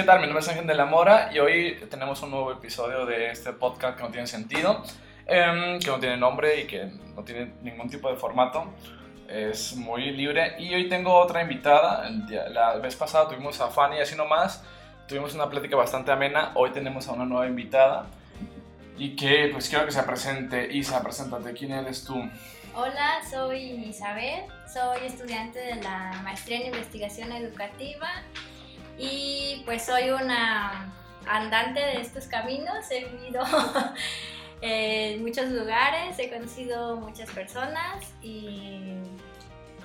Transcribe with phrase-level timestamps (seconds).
[0.00, 0.20] ¿Qué tal?
[0.20, 3.52] Mi nombre es Ángel de la Mora y hoy tenemos un nuevo episodio de este
[3.52, 4.82] podcast que no tiene sentido,
[5.26, 8.72] em, que no tiene nombre y que no tiene ningún tipo de formato.
[9.28, 12.08] Es muy libre y hoy tengo otra invitada.
[12.48, 14.64] La vez pasada tuvimos a Fanny así nomás.
[15.06, 16.52] Tuvimos una plática bastante amena.
[16.54, 18.06] Hoy tenemos a una nueva invitada
[18.96, 20.66] y que pues quiero que se presente.
[20.72, 21.52] Isa, preséntate.
[21.52, 22.14] ¿Quién eres tú?
[22.74, 28.08] Hola, soy Isabel, soy estudiante de la maestría en investigación educativa
[29.00, 30.92] y pues soy una
[31.26, 32.90] andante de estos caminos.
[32.90, 33.42] He vivido
[34.60, 38.98] en muchos lugares, he conocido muchas personas y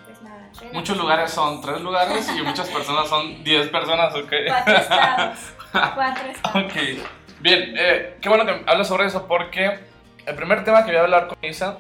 [0.05, 0.51] pues nada.
[0.73, 4.33] Muchos lugares son tres lugares y muchas personas son diez personas, ¿ok?
[4.47, 5.39] Cuatro estados.
[5.71, 6.65] Cuatro estados.
[6.65, 6.73] Ok,
[7.39, 9.79] bien, eh, qué bueno que hablas sobre eso porque
[10.25, 11.79] el primer tema que voy a hablar con Isa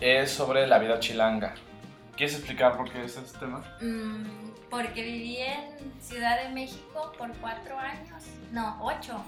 [0.00, 1.54] es sobre la vida chilanga.
[2.14, 3.62] ¿Quieres explicar por qué es este tema?
[3.80, 9.22] Mm, porque viví en Ciudad de México por cuatro años, no, ocho.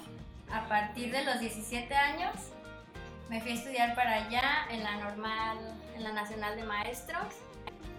[0.50, 2.32] A partir de los 17 años
[3.28, 5.58] me fui a estudiar para allá en la normal,
[5.94, 7.34] en la Nacional de Maestros.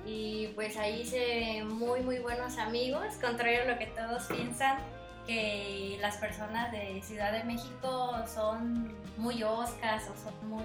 [0.05, 4.79] Y pues ahí hice muy, muy buenos amigos, contrario a lo que todos piensan,
[5.27, 10.63] que las personas de Ciudad de México son muy oscas o son muy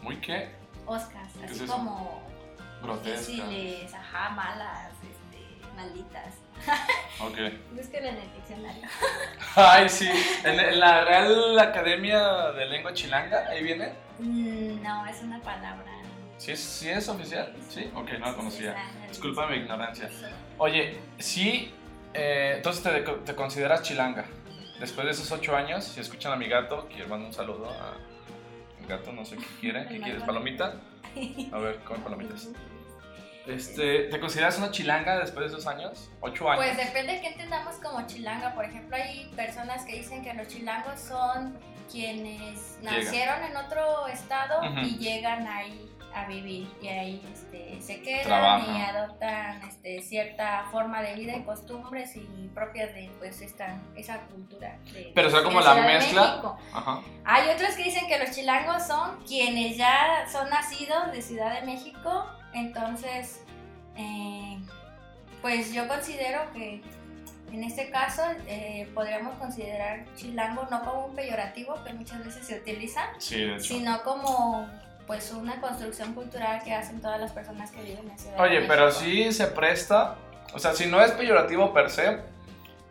[0.00, 0.54] Muy qué?
[0.86, 1.72] oscas, ¿Qué es así eso?
[1.74, 2.22] como
[2.82, 3.32] Grotesca.
[3.32, 4.91] difíciles, ajá, malas,
[5.74, 6.34] malditas.
[7.20, 7.38] Ok.
[7.72, 8.82] Búsquenlo en el diccionario.
[9.56, 10.08] Ay, sí.
[10.44, 13.92] En, en la Real Academia de Lengua Chilanga, ahí viene.
[14.18, 15.90] Mm, No, es una palabra.
[16.38, 17.54] ¿Sí es, sí es oficial?
[17.68, 18.76] Sí, ok, no la conocía.
[19.08, 20.10] Disculpa mi ignorancia.
[20.58, 21.72] Oye, sí,
[22.14, 24.24] eh, entonces te, te consideras chilanga.
[24.80, 27.94] Después de esos ocho años, si escuchan a mi gato, quiero mandar un saludo a
[28.80, 29.86] mi gato, no sé qué quiere.
[29.88, 30.22] ¿Qué quieres?
[30.24, 30.74] ¿Palomita?
[31.52, 32.48] A ver, come palomitas.
[33.46, 36.10] Este, ¿Te consideras una chilanga después de esos años?
[36.20, 36.64] ¿Ocho años?
[36.64, 38.54] Pues depende de qué entendamos como chilanga.
[38.54, 41.58] Por ejemplo, hay personas que dicen que los chilangos son
[41.90, 42.94] quienes Llegan.
[43.04, 48.82] nacieron en otro estado y llegan ahí a vivir y ahí este, se quedan y
[48.82, 54.78] adoptan este, cierta forma de vida y costumbres y propias de pues esta, esa cultura.
[54.92, 56.42] de- Pero será como la mezcla.
[56.72, 57.00] Ajá.
[57.24, 61.66] Hay otros que dicen que los chilangos son quienes ya son nacidos de Ciudad de
[61.66, 63.42] México, entonces,
[63.96, 64.58] eh,
[65.40, 66.82] pues yo considero que
[67.52, 72.58] en este caso eh, podríamos considerar chilango no como un peyorativo que muchas veces se
[72.58, 74.68] utiliza, Sí, de sino como
[75.06, 78.54] pues una construcción cultural que hacen todas las personas que viven en Ciudad de Oye,
[78.54, 78.72] México.
[78.74, 80.14] pero sí se presta,
[80.54, 82.20] o sea, si no es peyorativo per se,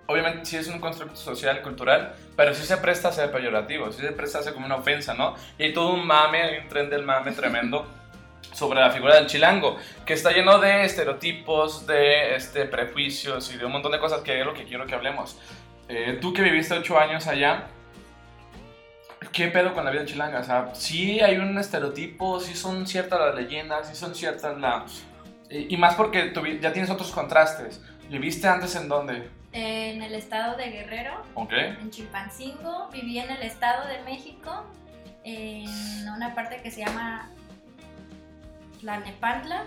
[0.08, 4.02] obviamente sí es un constructo social, cultural, pero sí se presta a ser peyorativo, sí
[4.02, 5.36] se presta a ser como una ofensa, ¿no?
[5.58, 7.88] Y hay todo un mame, hay un tren del mame tremendo
[8.54, 13.66] sobre la figura del chilango, que está lleno de estereotipos, de este, prejuicios y de
[13.66, 15.40] un montón de cosas que es lo que quiero que hablemos.
[15.88, 17.68] Eh, tú que viviste ocho años allá,
[19.32, 20.40] ¿Qué pedo con la vida chilanga?
[20.40, 24.86] O sea, sí hay un estereotipo, sí son ciertas las leyendas, sí son ciertas la...
[25.50, 27.82] Y, y más porque tú ya tienes otros contrastes.
[28.10, 29.30] ¿Viviste antes en dónde?
[29.54, 31.54] En el estado de Guerrero, ¿Ok?
[31.54, 34.66] en Chilpancingo, viví en el Estado de México,
[35.24, 35.68] en
[36.10, 37.30] una parte que se llama
[38.82, 39.64] Tlalnepantla.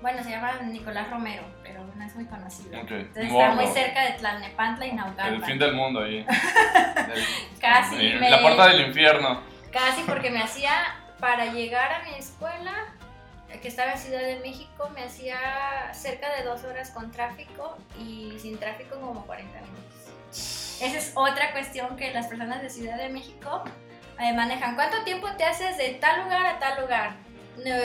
[0.00, 2.72] Bueno, se llama Nicolás Romero, pero no es muy conocido.
[2.72, 5.42] Entonces está muy cerca de Tlalnepantla y El Naucalpan.
[5.44, 6.24] fin del mundo ahí.
[7.08, 7.24] Del-
[7.60, 9.40] Casi me- La puerta del infierno.
[9.72, 10.70] Casi porque me hacía,
[11.18, 12.72] para llegar a mi escuela,
[13.50, 15.36] eh, que estaba en Ciudad de México, me hacía
[15.92, 19.84] cerca de dos horas con tráfico y sin tráfico como 40 minutos.
[20.80, 23.64] Esa es otra cuestión que las personas de Ciudad de México
[24.20, 24.76] eh, manejan.
[24.76, 27.16] ¿Cuánto tiempo te haces de tal lugar a tal lugar?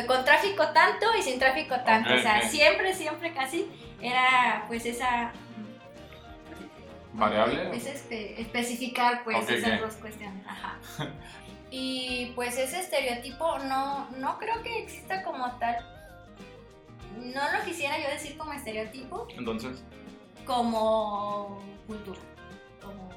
[0.07, 2.13] Con tráfico tanto y sin tráfico tanto.
[2.13, 3.67] O sea, siempre, siempre casi
[4.01, 5.31] era pues esa...
[7.13, 7.75] Variable.
[7.75, 10.45] Es espe- especificar pues esas dos cuestiones.
[10.47, 10.77] Ajá.
[11.75, 15.75] Y pues ese estereotipo no, no creo que exista como tal.
[17.17, 19.81] No lo quisiera yo decir como estereotipo, Entonces,
[20.45, 22.19] como cultura.
[22.79, 23.09] Como-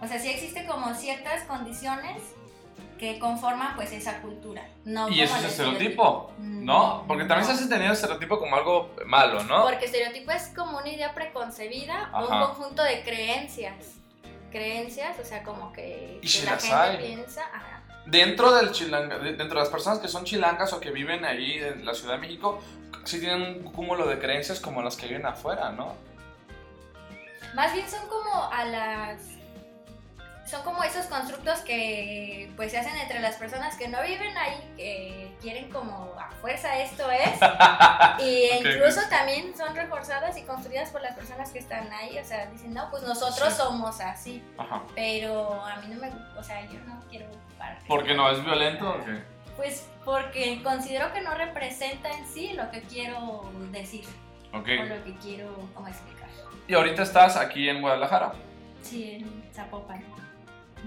[0.00, 2.22] o sea, sí existe como ciertas condiciones
[3.12, 4.66] que conforman pues esa cultura.
[4.84, 7.02] No y eso es estereotipo, ¿no?
[7.02, 9.62] Mm, Porque también se hace tenido estereotipo como algo malo, ¿no?
[9.64, 13.74] Porque estereotipo es como una idea preconcebida, o un conjunto de creencias.
[14.50, 16.96] Creencias, o sea, como que, Y que si la gente hay.
[16.98, 17.42] piensa.
[17.52, 17.82] ajá.
[18.06, 21.54] Dentro del chilanga, de- dentro de las personas que son chilangas o que viven ahí
[21.58, 22.60] en la Ciudad de México,
[23.04, 25.94] sí tienen un cúmulo de creencias como las que viven afuera, ¿no?
[27.54, 29.20] Más bien son como a las
[30.46, 34.72] son como esos constructos que pues se hacen entre las personas que no viven ahí,
[34.76, 37.30] que quieren como a fuerza esto es.
[38.24, 42.18] y incluso también son reforzadas y construidas por las personas que están ahí.
[42.18, 43.56] O sea, dicen, no, pues nosotros Sí.
[43.56, 44.42] somos así.
[44.58, 44.82] Ajá.
[44.94, 47.78] Pero a mí no me, o sea, yo no quiero ocupar.
[47.88, 48.30] ¿Por qué no?
[48.30, 49.22] ¿Es violento o qué?
[49.56, 54.04] Pues porque considero que no representa en sí lo que quiero decir
[54.52, 54.68] Ok.
[54.80, 56.28] o lo que quiero como explicar.
[56.66, 58.32] Y ahorita estás aquí en Guadalajara.
[58.82, 60.04] Sí, en Zapopan.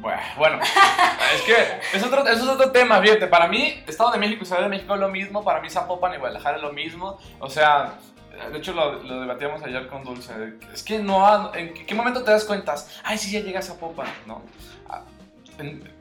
[0.01, 4.44] Bueno, es que es otro, eso es otro tema, fíjate, para mí Estado de México
[4.44, 7.17] y Ciudad de México es lo mismo, para mí Zapopan y Guadalajara es lo mismo,
[7.39, 7.95] o sea,
[8.51, 10.33] de hecho lo, lo debatíamos ayer con Dulce,
[10.73, 12.75] es que no, ¿en qué momento te das cuenta?
[13.03, 14.44] Ay, sí, ya llega a Zapopan, ¿no?
[14.88, 15.01] Ah,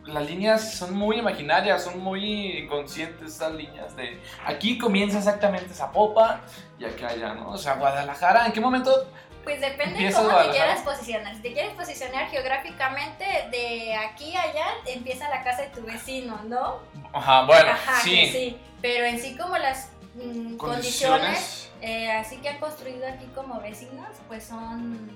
[0.04, 6.42] las líneas son muy imaginarias, son muy inconscientes esas líneas de aquí comienza exactamente Zapopan
[6.78, 7.50] y acá allá, ¿no?
[7.50, 9.08] O sea, Guadalajara, ¿en qué momento?
[9.46, 11.32] Pues depende Empieza cómo te quieras posicionar.
[11.36, 16.40] Si te quieres posicionar geográficamente, de aquí a allá empieza la casa de tu vecino,
[16.48, 16.80] ¿no?
[17.12, 18.56] Ajá, bueno, Ajá, sí, sí.
[18.82, 23.60] Pero en sí como las mm, condiciones, condiciones, eh, así que han construido aquí como
[23.60, 25.12] vecinos, pues son...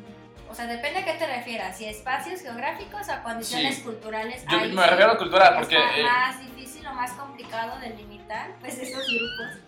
[0.49, 3.83] O sea, depende a qué te refieras, si espacios geográficos o condiciones Sí.
[3.83, 4.45] culturales.
[4.49, 5.75] yo ahí me sí refiero a cultural porque...
[5.77, 9.59] Está eh, más difícil o más complicado delimitar, pues esos grupos.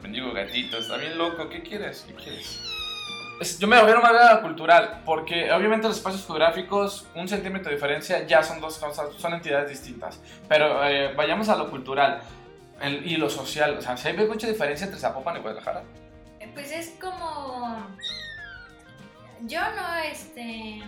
[0.00, 1.50] Bendigo gatito, está bien loco.
[1.50, 2.06] ¿Qué quieres?
[2.08, 2.58] ¿Qué quieres?
[3.58, 7.74] Yo me refiero más a la cultural, porque obviamente los espacios geográficos, un centímetro de
[7.76, 10.18] diferencia, ya son dos cosas, son entidades distintas.
[10.48, 12.22] Pero eh, vayamos a lo cultural
[12.80, 13.76] el- y lo social.
[13.76, 15.82] O sea, ¿se ve mucha diferencia entre Zapopan y Guadalajara?
[16.40, 17.86] Eh, Pues es como.
[19.42, 20.82] Yo no, este.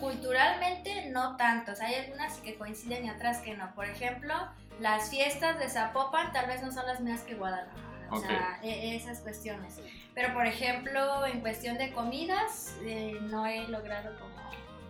[0.00, 1.80] Culturalmente no tantos.
[1.80, 3.74] Hay algunas que coinciden y otras que no.
[3.74, 4.32] Por ejemplo,
[4.80, 7.72] las fiestas de Zapopan tal vez no son las mismas que Guadalajara.
[8.10, 9.78] O sea, e- esas cuestiones.
[10.18, 14.34] Pero por ejemplo, en cuestión de comidas, eh, no he logrado como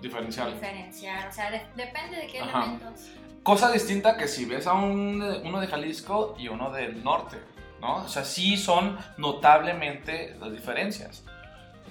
[0.01, 0.55] Diferencial.
[0.55, 1.29] diferenciar.
[1.29, 2.61] O sea, de- depende de qué Ajá.
[2.65, 3.11] elementos.
[3.43, 7.37] Cosa distinta que si ves a un, uno de Jalisco y uno del norte,
[7.79, 7.97] ¿no?
[7.97, 11.23] O sea, sí son notablemente las diferencias.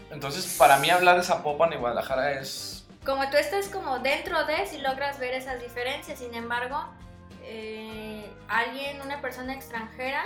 [0.09, 2.87] Entonces, para mí hablar de Zapopan y Guadalajara es...
[3.05, 6.83] Como tú estás como dentro de, si logras ver esas diferencias, sin embargo,
[7.43, 10.23] eh, alguien, una persona extranjera,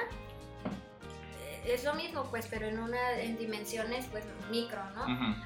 [1.66, 5.04] es lo mismo, pues, pero en una en dimensiones, pues, micro, ¿no?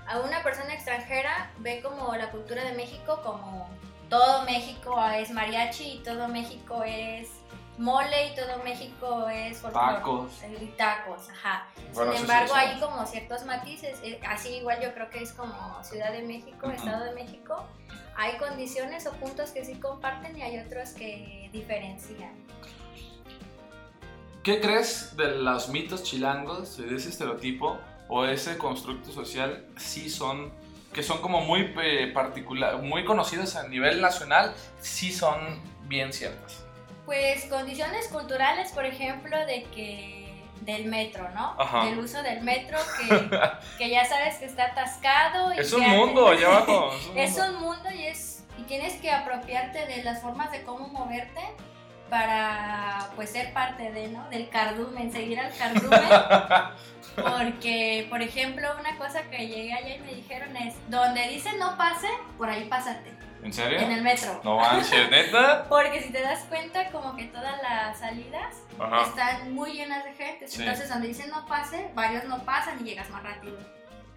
[0.08, 3.70] A una persona extranjera ve como la cultura de México como
[4.10, 7.30] todo México es mariachi y todo México es
[7.78, 9.96] mole y todo México es folclore.
[9.96, 10.32] Tacos.
[10.62, 11.68] Y tacos, ajá.
[11.94, 14.00] Bueno, Sin sí, embargo, hay como ciertos matices.
[14.04, 16.70] eh, Así igual yo creo que es como Ciudad de México.
[16.70, 17.66] Estado de México.
[18.16, 22.45] Hay condiciones o puntos que sí comparten y hay otros que diferencian.
[24.46, 30.54] ¿Qué crees de los mitos chilangos, de ese estereotipo o ese constructo social, sí son,
[30.94, 36.64] que son como muy eh, particular, muy conocidos a nivel nacional, sí son bien ciertas?
[37.08, 40.32] Pues condiciones culturales, por ejemplo, de que
[40.62, 41.56] del metro, ¿no?
[41.60, 41.86] Ajá.
[41.86, 43.32] Del uso del metro que,
[43.80, 45.56] que ya sabes que está atascado.
[45.56, 46.92] Y Es un mundo allá abajo.
[46.94, 47.48] Es un Es mundo.
[47.58, 51.42] un mundo y es y tienes que apropiarte de las formas de cómo moverte
[52.10, 54.30] para pues ser parte de, ¿no?
[54.30, 56.02] Del cardumen, seguir al cardumen.
[57.16, 61.78] Porque, por ejemplo, una cosa que llegué allá y me dijeron es, donde dice no
[61.78, 62.08] pase,
[62.38, 63.80] por ahí pásate, ¿En serio?
[63.80, 64.42] en el metro.
[64.44, 65.66] No manches, neta.
[65.70, 69.04] Porque si te das cuenta, como que todas las salidas Ajá.
[69.04, 70.48] están muy llenas de gente.
[70.48, 70.62] Sí.
[70.62, 73.58] Entonces, donde dice no pase, varios no pasan y llegas más rápido.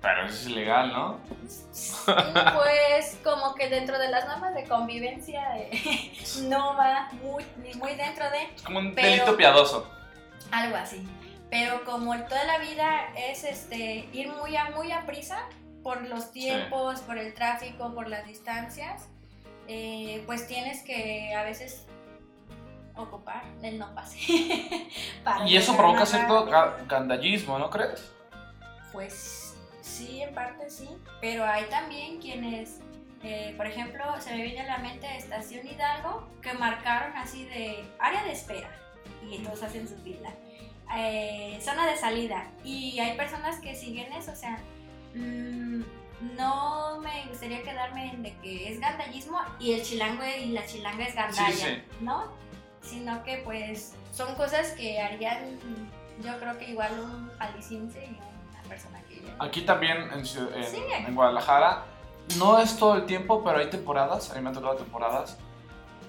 [0.00, 1.18] Pero eso es ilegal, ¿no?
[2.54, 7.94] Pues como que dentro de las normas de convivencia eh, no va muy, ni muy
[7.94, 9.90] dentro de Es como un Pero- delito piadoso.
[10.52, 11.06] algo así.
[11.50, 15.38] Pero como toda la vida es este ir muy a muy a prisa
[15.82, 19.08] por los tiempos, por el tráfico, por las distancias,
[19.66, 21.86] eh, pues tienes que a veces
[22.96, 24.18] ocupar el no pase.
[25.46, 26.46] Y eso provoca cierto
[26.86, 28.12] gandallismo, ¿no crees?
[28.92, 29.47] Pues
[29.88, 30.88] sí, en parte sí,
[31.20, 32.80] pero hay también quienes,
[33.22, 37.84] eh, por ejemplo, se me viene a la mente Estación Hidalgo, que marcaron así de
[37.98, 38.70] área de espera
[39.28, 40.30] y todos hacen su fila,
[40.96, 44.58] eh, zona de salida y hay personas que siguen eso, o sea,
[45.14, 45.82] mm,
[46.36, 51.04] no me gustaría quedarme en de que es gandallismo y el chilango y la chilanga
[51.04, 51.82] es gandalla, sí.
[52.00, 52.24] ¿no?
[52.82, 55.58] Sino que pues son cosas que harían,
[56.22, 58.18] yo creo que igual un jalisciense y
[58.50, 58.98] una persona.
[59.38, 60.82] Aquí también, en, en- Sí.
[61.06, 61.84] en Guadalajara,
[62.38, 65.38] no es todo el tiempo, pero hay temporadas, a mí me han tocado temporadas,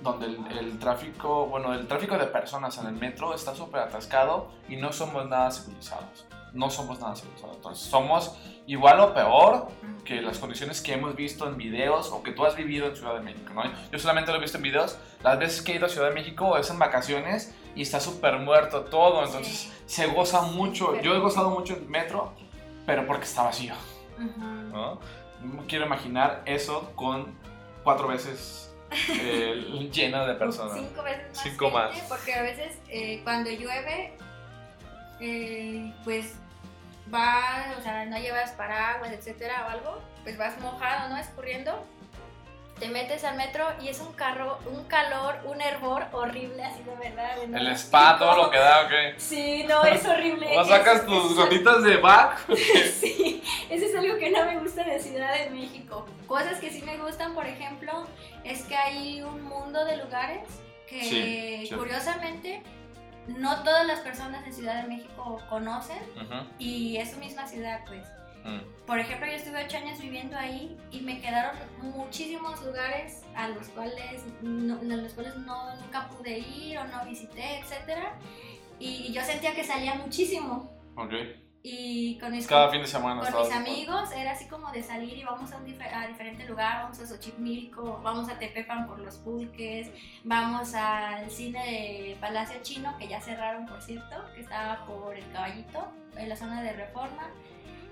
[0.03, 4.47] donde el, el tráfico, bueno, el tráfico de personas en el metro está súper atascado
[4.69, 6.25] y no somos nada civilizados.
[6.53, 7.57] No somos nada civilizados.
[7.57, 8.35] Entonces, somos
[8.65, 9.67] igual o peor
[10.03, 13.13] que las condiciones que hemos visto en videos o que tú has vivido en Ciudad
[13.13, 13.63] de México, ¿no?
[13.91, 14.97] Yo solamente lo he visto en videos.
[15.21, 18.39] Las veces que he ido a Ciudad de México es en vacaciones y está súper
[18.39, 19.71] muerto todo, entonces Sí.
[19.85, 20.99] se goza mucho.
[21.01, 22.33] Yo he gozado mucho en metro,
[22.89, 23.75] pero porque está vacío,
[24.17, 24.39] Ujú.
[24.39, 24.99] ¿no?
[25.43, 27.37] No quiero imaginar eso con
[27.83, 28.73] cuatro veces
[29.11, 30.73] eh, lleno de personas.
[30.73, 31.43] Cinco veces más.
[31.43, 32.01] Cinco gente, más.
[32.09, 34.17] Porque a veces eh, cuando llueve,
[35.19, 36.33] eh, pues
[37.13, 41.17] va, o sea, no llevas paraguas, etcétera, o algo, pues vas mojado, ¿no?
[41.17, 41.85] Escurriendo.
[42.79, 46.95] Te metes al metro y es un carro, un calor, un hervor horrible, así de
[46.95, 47.35] verdad.
[47.47, 48.91] no El spa, todo lo que da, ok.
[49.17, 50.47] Sí, no, es horrible.
[50.57, 52.39] ¿O sacas Es- tus es- gotitas de back?
[52.99, 56.05] Sí, eso es algo que no me gusta de Ciudad de México.
[56.27, 58.07] Cosas que sí me gustan, por ejemplo,
[58.43, 60.41] es que hay un mundo de lugares
[60.87, 61.75] que Sí, sí.
[61.75, 62.63] curiosamente
[63.27, 65.99] no todas las personas en Ciudad de México conocen
[66.57, 68.05] y es su misma ciudad, pues.
[68.43, 68.85] Mm.
[68.85, 73.67] Por ejemplo, yo estuve ocho años viviendo ahí y me quedaron muchísimos lugares a los
[73.69, 78.13] cuales no, a los cuales no, nunca pude ir o no visité, etcétera.
[78.79, 80.71] Y yo sentía que salía muchísimo.
[80.95, 81.13] Ok.
[81.61, 83.19] Y con mis Cada fin de semana.
[83.29, 86.45] con mis amigos era así como de salir y vamos a un dife- a diferente
[86.45, 89.91] lugar, vamos a Xochimilco, vamos a Tepepan por los pulques,
[90.23, 95.29] vamos al cine de Palacio Chino, que ya cerraron por cierto, que estaba por el
[95.33, 97.29] Caballito, en la zona de Reforma.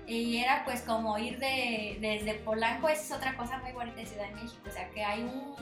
[0.08, 4.06] Y era pues como ir de, desde Polanco, esa es otra cosa muy bonita de
[4.06, 5.54] Ciudad de México, o sea que hay un,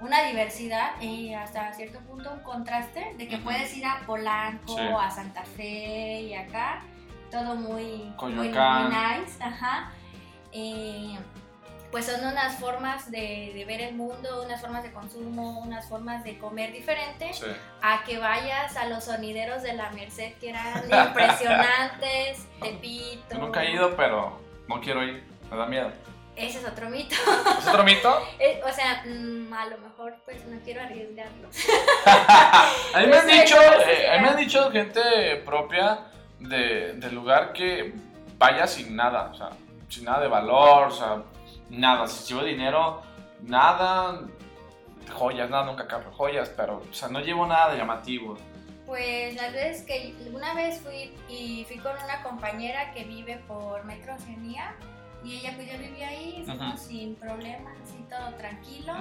[0.00, 4.82] una diversidad y hasta cierto punto un contraste de que puedes ir a Polanco, Sí.
[4.98, 6.80] a Santa Fe y acá,
[7.30, 9.92] todo muy, muy, nice, ajá.
[10.52, 11.16] Eh,
[11.92, 16.24] pues son unas formas de, de ver el mundo, unas formas de consumo, unas formas
[16.24, 17.46] de comer diferentes Sí.
[17.82, 23.36] a que vayas a los sonideros de la Merced que eran impresionantes, Tepito.
[23.38, 25.22] Nunca he ido, pero no quiero ir.
[25.50, 25.92] Me da miedo.
[26.34, 27.14] Ese es otro mito.
[27.58, 28.26] ¿Es otro mito?
[28.38, 31.48] Eh, o sea, mm, a lo mejor pues no quiero arriesgarlo.
[32.94, 35.98] A mí me han dicho, eh, a mí me han dicho gente propia
[36.38, 37.92] de, del lugar que
[38.38, 39.50] vaya sin nada, o sea,
[39.88, 41.22] sin nada de valor, o sea,
[41.72, 42.06] nada.
[42.06, 43.02] Si llevo dinero,
[43.40, 44.20] nada,
[45.12, 48.36] joyas, nada, nunca cargo joyas, pero, o sea, no llevo nada de llamativo.
[48.86, 53.84] Pues las veces que una vez fui y fui con una compañera que vive por
[53.84, 54.74] Metro Oceanía
[55.24, 58.92] y ella pues ya vivía ahí, fuimos sin problemas, así todo tranquilo.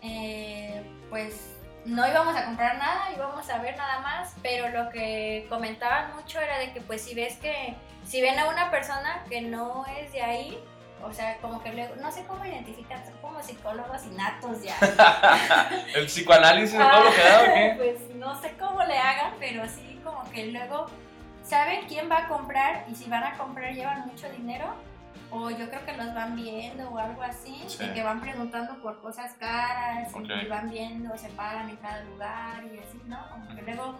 [0.00, 5.46] Eh, pues no íbamos a comprar nada, íbamos a ver nada más, pero lo que
[5.48, 7.74] comentaban mucho era de que pues si ves que,
[8.04, 10.58] si ven a una persona que no es de ahí,
[11.04, 14.76] o sea, como que luego, no sé cómo identificar, son como psicólogos innatos ya.
[15.94, 17.74] ¿El psicoanálisis de todo lo que da o qué?
[17.76, 20.86] Pues no sé cómo le hagan, pero sí como que luego
[21.42, 24.74] saben quién va a comprar y si van a comprar llevan mucho dinero
[25.30, 27.78] o yo creo que los van viendo o algo así, Sí.
[27.84, 32.64] de que van preguntando por cosas caras y van viendo, se pagan en cada lugar
[32.64, 33.28] y así, ¿no?
[33.30, 33.98] Como que luego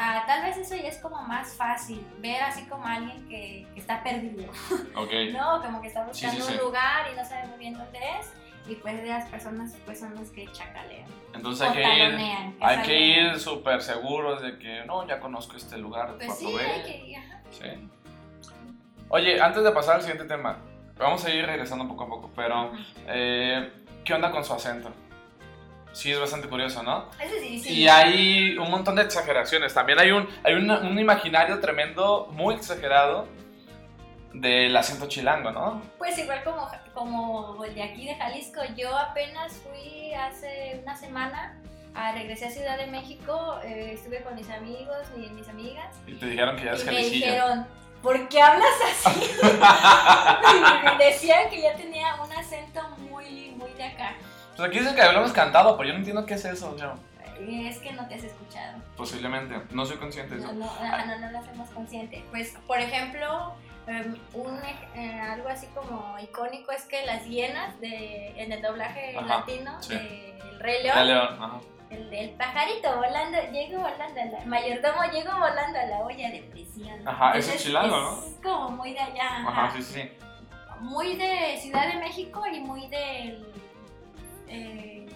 [0.00, 3.66] ah, tal vez eso ya es como más fácil, ver así como a alguien que,
[3.74, 4.50] que está perdido,
[4.96, 5.10] Ok.
[5.32, 5.62] ¿no?
[5.62, 6.52] Como que está Sí, sí, buscando sí.
[6.54, 8.32] un lugar y no sabe muy bien dónde es.
[8.68, 11.06] Y pues las personas pues son los que chacalean.
[11.34, 15.78] Entonces hay que ir, hay que ir súper seguros de que, no, ya conozco este
[15.78, 17.16] lugar de Pues sí, hay que ir.
[17.18, 17.40] ajá.
[17.50, 17.88] Sí.
[19.08, 20.58] Oye, antes de pasar al siguiente tema,
[20.96, 22.72] vamos a ir regresando poco a poco, pero
[23.08, 23.72] eh,
[24.04, 24.92] ¿qué onda con su acento?
[25.92, 27.06] Sí, es bastante curioso, ¿no?
[27.20, 27.72] Ese sí, sí.
[27.72, 29.74] Y hay un montón de exageraciones.
[29.74, 33.26] También hay un, hay un, un imaginario tremendo, muy exagerado,
[34.32, 35.82] del acento chilango, ¿no?
[35.98, 41.60] Pues igual como, como el de aquí de Jalisco, yo apenas fui hace una semana,
[41.94, 46.14] a, regresé a Ciudad de México, eh, estuve con mis amigos y mis amigas, Y
[46.14, 47.66] te dijeron que ya es y me dijeron,
[48.02, 49.30] ¿por qué hablas así?
[50.98, 54.14] me decían que ya tenía un acento muy, muy de acá.
[54.56, 56.94] Pues aquí dicen que hablamos cantado, pero yo no entiendo qué es eso, o sea,
[57.40, 58.78] Es que no te has escuchado.
[58.96, 60.54] posiblemente, no soy consciente de No, eso.
[60.58, 62.24] no, ajá, no, no lo hacemos consciente.
[62.30, 63.54] Pues, por ejemplo,
[63.86, 64.58] em, un,
[64.94, 69.82] eh, algo así como icónico es que las hienas de, en el doblaje Ajá, latino
[69.82, 69.94] sí.
[69.94, 71.60] de El Rey León, Ya, León, ajá.
[71.88, 76.42] el, el pajarito volando, llegó volando, a la, mayordomo llegó volando a la olla de
[76.50, 77.08] prisión.
[77.08, 78.18] Ajá, eso es chilango, ¿no?
[78.18, 79.64] Es como muy de allá, ajá.
[79.64, 80.10] Ajá, sí, sí, sí.
[80.80, 83.46] muy de Ciudad de México y muy del
[84.50, 85.06] eh,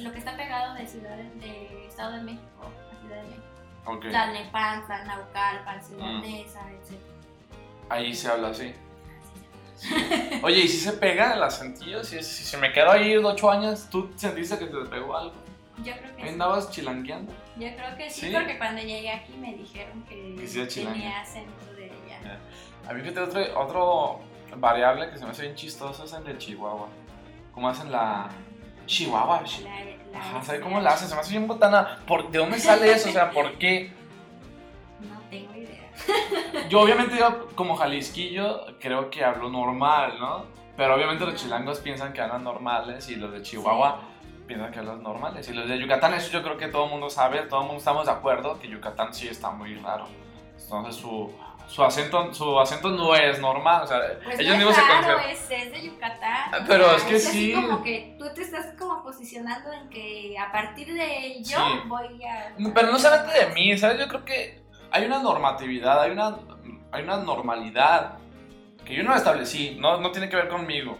[0.00, 3.42] lo que está pegado de Ciudad de, Estado de México a Ciudad de México.
[3.86, 4.08] Ok.
[4.08, 6.24] Tlalnepantla, Naucalpan, Ciudad Mm.
[6.24, 6.56] Etc.
[7.88, 8.74] Ahí se habla así.
[10.42, 12.04] Oye, ¿y si se pega el acentillo?
[12.04, 15.34] Si, si se me quedó ahí ocho años, ¿tú sentiste que te pegó algo?
[15.78, 16.32] Yo creo que ¿Ahí sí.
[16.34, 17.32] andabas chilangueando?
[17.56, 18.32] Yo creo que sí, ¿Sí?
[18.32, 20.14] porque cuando llegué aquí me dijeron que,
[20.68, 22.38] tenía acento de ella.
[22.88, 24.20] A mí que otro, otro
[24.56, 26.88] variable que se me hace bien chistoso es el de Chihuahua.
[27.52, 28.28] ¿Cómo hacen la
[28.86, 29.42] Chihuahua?
[29.44, 29.70] chi- La,
[30.12, 31.08] la Ajá, ¿sabes esta- cómo la hacen?
[31.08, 31.98] Se me hace bien botana.
[32.06, 33.08] ¿Por, ¿De dónde sale eso?
[33.08, 33.92] O sea, ¿por qué?
[35.00, 35.90] No tengo idea.
[36.68, 40.44] Yo obviamente yo como jalisquillo creo que hablo normal, ¿no?
[40.76, 44.00] Pero obviamente los chilangos piensan que hablan normales y los de Chihuahua
[44.46, 45.48] piensan que hablan normales.
[45.48, 47.78] Y los de Yucatán, eso yo creo que todo el mundo sabe, todo el mundo
[47.78, 50.06] estamos de acuerdo que Yucatán sí está muy raro.
[50.62, 51.30] Entonces su,
[51.72, 54.88] su, acento, su acento no es normal, o sea, Pues ellos no mismos es se
[54.88, 55.30] raro, consideran...
[55.30, 56.54] es, es de Yucatán.
[56.62, 57.52] o Pero sea, es que así sí.
[57.54, 61.80] como que tú te estás como posicionando en que a partir de yo Sí.
[61.86, 62.54] voy a...
[62.74, 63.98] Pero no solamente de mí, ¿sabes?
[63.98, 66.36] Yo creo que hay una normatividad, hay una,
[66.92, 68.18] hay una normalidad
[68.84, 70.98] que yo no establecí, no, no tiene que ver conmigo.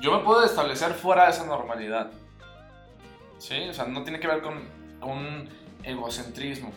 [0.00, 2.10] Yo me puedo establecer fuera de esa normalidad.
[3.38, 3.68] ¿Sí?
[3.68, 4.54] O sea, no tiene que ver con
[5.02, 5.48] un
[5.82, 6.72] egocentrismo.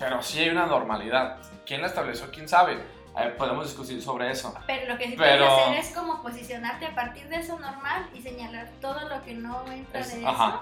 [0.00, 1.36] Pero sí hay una normalidad.
[1.64, 2.28] ¿Quién la estableció?
[2.32, 2.82] ¿Quién sabe?
[3.14, 4.52] A ver, podemos discutir sobre eso.
[4.66, 8.08] Pero lo que sí Pero- puedes hacer es como posicionarte a partir de eso normal
[8.14, 10.48] y señalar todo lo que no entra Es- de ajá.
[10.48, 10.60] eso.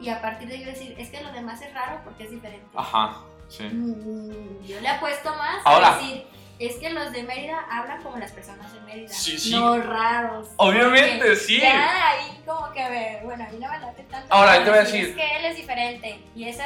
[0.00, 2.66] Y a partir de ello decir, es que lo demás es raro porque es diferente.
[2.74, 3.16] Ajá,
[3.48, 3.64] sí.
[3.64, 5.94] Mm, Yo le apuesto más Ahora.
[5.94, 6.26] a decir,
[6.58, 9.08] es que los de Mérida hablan como las personas de Mérida.
[9.08, 9.54] Sí, sí.
[9.54, 10.48] No raros.
[10.56, 11.60] Obviamente, sí.
[11.60, 14.32] Ya ahí como que, bueno, a mí no me late tanto.
[14.32, 15.08] Ahora, te voy a decir.
[15.08, 16.24] Es que él es diferente.
[16.34, 16.64] Y esa,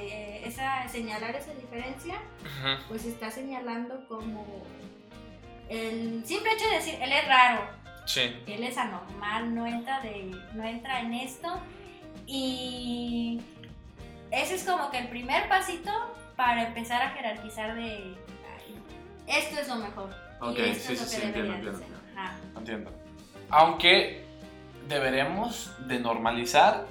[0.00, 2.14] eh, esa señalar esa diferencia,
[2.88, 4.64] pues está señalando como
[5.68, 7.68] el simple hecho de decir, él es raro,
[8.04, 8.36] Sí.
[8.46, 11.60] él es anormal, no entra, de, no entra en esto.
[12.26, 13.40] Y
[14.30, 15.90] ese es como que el primer pasito
[16.36, 18.14] para empezar a jerarquizar de
[18.56, 18.78] "Ay,
[19.26, 20.10] esto es lo mejor.
[20.40, 21.78] Ok, y esto sí, es lo sí, que sí, entiendo, entiendo.
[21.78, 21.88] ser".
[22.16, 22.36] Ajá.
[22.56, 22.90] Entiendo.
[23.50, 24.24] Aunque
[24.88, 26.86] deberemos de normalizar,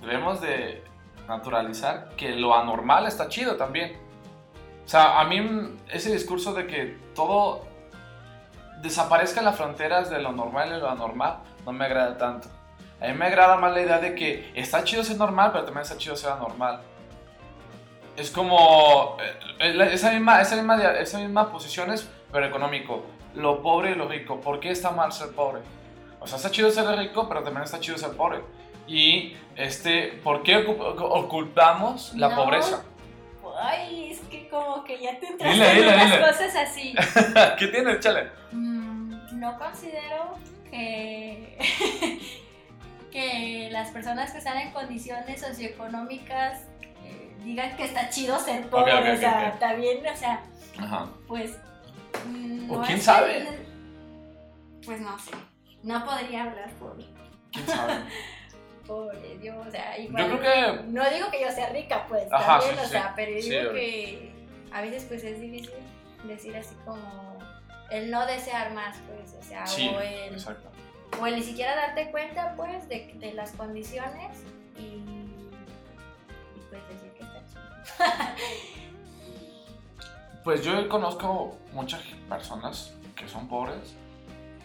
[0.00, 0.82] debemos de
[1.28, 3.96] naturalizar que lo anormal está chido también.
[4.84, 7.66] O sea, a mí ese discurso de que todo
[8.82, 12.48] desaparezca las fronteras de lo normal y lo anormal no me agrada tanto.
[13.00, 15.82] A mí me agrada más la idea de que está chido ser normal, pero también
[15.82, 16.80] está chido ser anormal.
[18.16, 19.16] Es como
[19.58, 23.04] eh, esa misma, esa misma, esa misma posición es, pero económico.
[23.34, 24.40] Lo pobre y lo rico.
[24.40, 25.62] ¿Por qué está mal ser pobre?
[26.20, 28.40] O sea, está chido ser rico, pero también está chido ser pobre.
[28.86, 32.36] Y, este, ¿por qué ocu- ocultamos la No.
[32.36, 32.84] pobreza?
[33.60, 36.92] Ay, es que como que ya te entraste Dile, en cosas así.
[37.58, 37.92] ¿Qué tiene?
[37.92, 38.28] Échale.
[38.50, 40.34] Mm, no considero
[40.70, 41.56] que,
[43.12, 46.62] que las personas que están en condiciones socioeconómicas
[47.04, 48.92] eh, digan que está chido ser pobre.
[49.12, 49.54] O sea, ok, ok.
[49.54, 50.42] está bien, o sea,
[50.78, 51.06] Ajá.
[51.28, 51.56] pues.
[52.26, 53.34] mm, ¿O no quién sabe?
[53.44, 55.30] que- Pues no sé.
[55.84, 56.96] No podría hablar por,
[57.52, 57.94] ¿Quién sabe?
[58.86, 60.38] por yo, o sea, Yo igual.
[60.38, 62.90] creo que No digo que yo sea rica, pues, Ajá, también, sí, o sí.
[62.90, 64.32] sea, pero Sí, digo que
[64.72, 65.70] a veces pues es difícil
[66.24, 67.38] decir así como
[67.90, 70.68] el no desear más, pues, o sea, o, el, exacto.
[71.20, 74.42] o el ni siquiera darte cuenta, pues, de, de las condiciones
[74.78, 78.04] y, y, pues decir que está chido.
[80.42, 83.94] Pues yo conozco muchas personas que son pobres,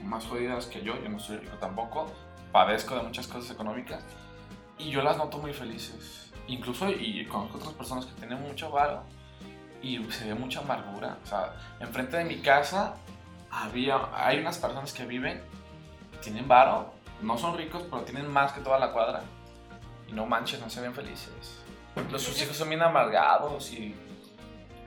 [0.03, 2.07] más jodidas que yo, yo no soy rico tampoco,
[2.51, 4.03] padezco de muchas cosas económicas
[4.77, 6.31] y yo las noto muy felices.
[6.47, 9.03] Incluso y conozco otras personas que tienen mucho varo
[9.81, 11.17] y se ve mucha amargura.
[11.23, 12.95] O sea, enfrente de mi casa
[13.51, 15.41] había, hay unas personas que viven,
[16.21, 19.21] tienen varo, no son ricos, pero tienen más que toda la cuadra
[20.07, 21.61] y no manches, no se ven felices.
[22.11, 23.95] Los, sus hijos son bien amargados y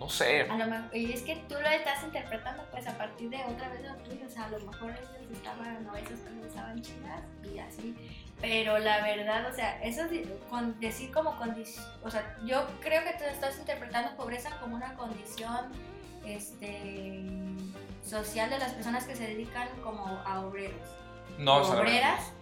[0.03, 0.43] no sé.
[0.43, 3.69] A lo mejor, y es que tú lo estás interpretando pues a partir de otra
[3.69, 7.59] vez lo tuyo, o sea, a lo mejor ellos estaban, no, personas estaban chidas y
[7.59, 7.97] así,
[8.41, 10.03] pero la verdad, o sea, eso
[10.51, 14.95] con decir como condición, o sea, yo creo que tú estás interpretando pobreza como una
[14.95, 15.71] condición,
[16.27, 17.25] este,
[18.05, 20.81] social de las personas que se dedican como a obreros,
[21.39, 22.33] No, o sea, obreras,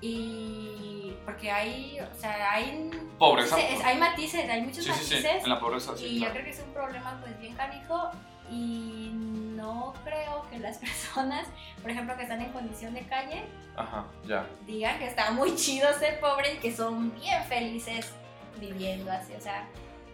[0.00, 3.56] y porque hay, o sea, hay, Pobreza.
[3.56, 5.14] matices, hay matices, hay muchos Sí, sí, sí.
[5.16, 5.42] matices.
[5.44, 6.04] En la pobreza, sí.
[6.06, 6.32] Y yo claro.
[6.34, 8.10] creo que es un problema pues bien canijo
[8.50, 11.46] y no creo que las personas,
[11.82, 13.44] por ejemplo, que están en condición de calle,
[13.76, 14.46] Ajá, ya.
[14.66, 18.12] digan que está muy chido ser pobre y que son bien felices
[18.58, 19.34] viviendo así.
[19.34, 19.68] O sea,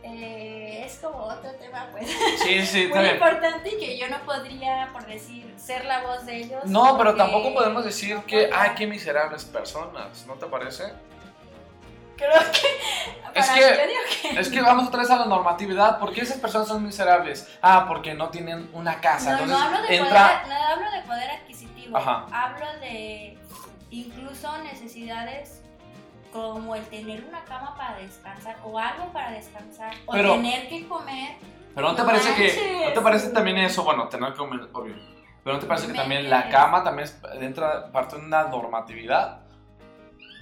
[0.04, 2.06] eh, es como otro tema pues
[2.42, 6.36] Sí, sí, muy importante y que yo no podría, por decir, ser la voz de
[6.36, 6.64] ellos.
[6.66, 10.92] No, pero porque tampoco podemos decir no que, ay, qué miserables personas, ¿no te parece?
[12.16, 13.40] Creo que...
[13.40, 14.38] Es que-.
[14.38, 15.98] Es que vamos otra vez a la normatividad.
[15.98, 17.48] ¿Por qué esas personas son miserables?
[17.60, 19.40] Ah, porque no tienen una casa.
[19.40, 20.42] No, hablo, de entra.
[20.42, 22.26] poder, no hablo de poder adquisitivo, Ajá.
[22.30, 23.36] hablo de
[23.90, 25.63] incluso necesidades
[26.34, 30.88] como el tener una cama para descansar o algo para descansar o Pero- tener que
[30.88, 31.36] comer.
[31.76, 34.96] Pero no te parece que, no te parece también eso, bueno, tener que comer, obvio.
[35.44, 37.08] Pero no te parece que también la cama también
[37.40, 39.42] entra parte de una normatividad.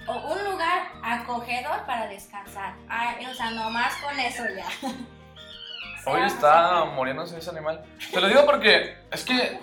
[0.06, 2.74] O un lugar acogedor para descansar.
[2.88, 4.66] Ay, o sea, nomás con eso ya.
[6.10, 7.84] Hoy está muriéndose ese animal.
[8.10, 9.60] Te lo digo porque es que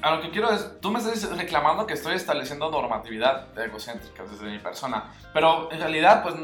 [0.00, 4.44] a lo que quiero es, tú me estás reclamando que estoy estableciendo normatividad egocéntrica desde
[4.46, 6.34] mi persona, pero en realidad pues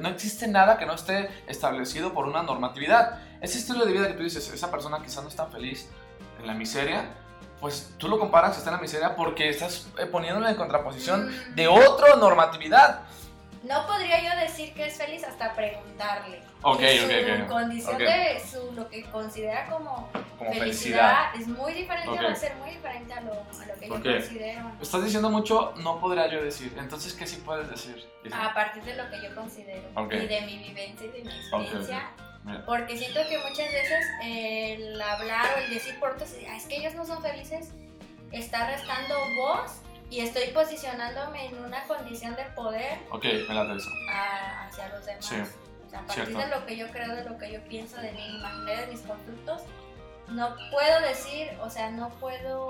[0.00, 3.18] no existe nada que no esté establecido por una normatividad.
[3.40, 5.88] Ese estilo de vida que tú dices, esa persona quizás no es tan feliz
[6.38, 7.04] en la miseria,
[7.60, 11.54] pues tú lo comparas está en la miseria porque estás eh, poniéndolo en contraposición Mm.
[11.54, 13.00] de otra normatividad.
[13.62, 16.42] No podría yo decir que es feliz hasta preguntarle.
[16.62, 17.48] Ok, Y su ok, ok.
[17.48, 21.34] condición de su, lo que considera como, Como felicidad, felicidad.
[21.36, 24.70] es muy diferente, va a ser muy diferente a lo, a lo que yo considero.
[24.80, 26.74] Estás diciendo mucho, no podría yo decir.
[26.78, 28.04] Entonces, ¿qué sí puedes decir?
[28.32, 32.10] A partir de lo que yo considero y de mi vivencia y de mi experiencia.
[32.66, 36.94] Porque siento que muchas veces el hablar o el decir por "Ah, es que ellos
[36.94, 37.70] no son felices,
[38.32, 44.88] está restando voz y estoy posicionándome en una condición de poder Ok, me la hacia
[44.88, 45.24] los demás.
[45.26, 45.36] Sí,
[45.90, 46.38] O sea, a partir cierto.
[46.48, 49.00] de lo que yo creo, de lo que yo pienso, de mi imaginario, de mis
[49.00, 49.62] constructos,
[50.28, 52.68] no puedo decir, o sea, no puedo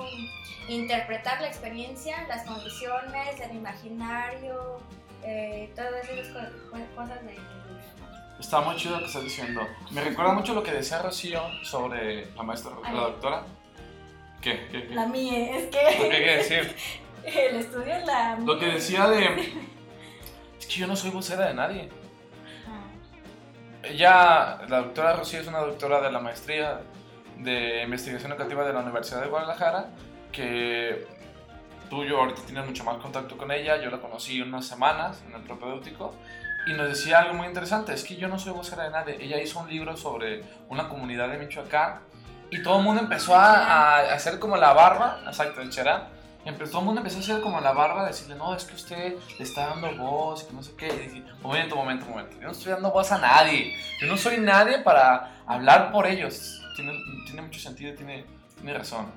[0.69, 4.79] interpretar la experiencia, las condiciones, el imaginario,
[5.23, 7.37] eh, todas esas co- co- cosas de...
[8.39, 9.61] Está muy chido lo que estás diciendo.
[9.91, 13.43] Me recuerda mucho lo que decía Rocío sobre la maestra, la doctora.
[14.41, 14.67] ¿Qué?
[14.73, 14.89] ¿Qué?
[14.89, 14.95] ¿Qué?
[14.95, 16.77] La mía, es ¿Lo que que quiere decir?
[17.27, 18.75] el estudio es la Lo que mía.
[18.77, 19.53] decía de...
[20.59, 21.89] Es que yo no soy vocera de nadie.
[23.90, 26.81] Ella, la doctora Rocío es una doctora de la maestría
[27.38, 29.87] de investigación educativa de la Universidad de Guadalajara,
[30.31, 31.09] que
[31.88, 35.20] tú y yo ahorita tienes mucho más contacto con ella, yo la conocí unas semanas
[35.26, 36.14] en el propedéutico,
[36.68, 39.42] y nos decía algo muy interesante, es que yo no soy vocera de nadie, ella
[39.42, 41.98] hizo un libro sobre una comunidad de Michoacán,
[42.50, 46.05] y todo el mundo empezó a, a hacer como la barba, exacto, el Cherán,
[46.44, 49.16] Empezó, todo el mundo empezó a hacer como la barba, decirle, no, es que usted
[49.38, 50.88] le está dando voz, que no sé qué.
[50.88, 52.37] Y dije, momento, momento, momento.
[52.37, 53.76] Yo no estoy dando voz a nadie.
[54.00, 56.62] Yo no soy nadie para hablar por ellos.
[56.76, 56.92] Tiene,
[57.26, 58.24] tiene mucho sentido, tiene,
[58.57, 59.12] tiene razón.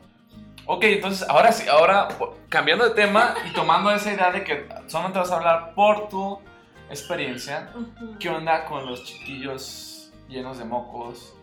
[0.65, 2.07] Ok, entonces ahora sí, ahora
[2.47, 6.39] cambiando de tema y tomando esa idea de que solamente vas a hablar por tu
[6.89, 7.69] experiencia.
[8.19, 11.33] ¿qué onda con los chiquillos llenos de mocos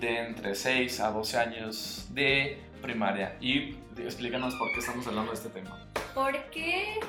[0.00, 3.36] de entre 6 a 12 años de primaria?
[3.40, 5.78] Y explícanos por qué estamos hablando de este tema.
[6.14, 7.00] Porque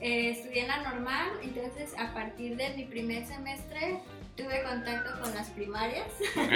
[0.00, 4.00] eh, estudié en la normal, entonces a partir de mi primer semestre
[4.36, 6.08] tuve contacto con las primarias.
[6.36, 6.52] ¿Ok?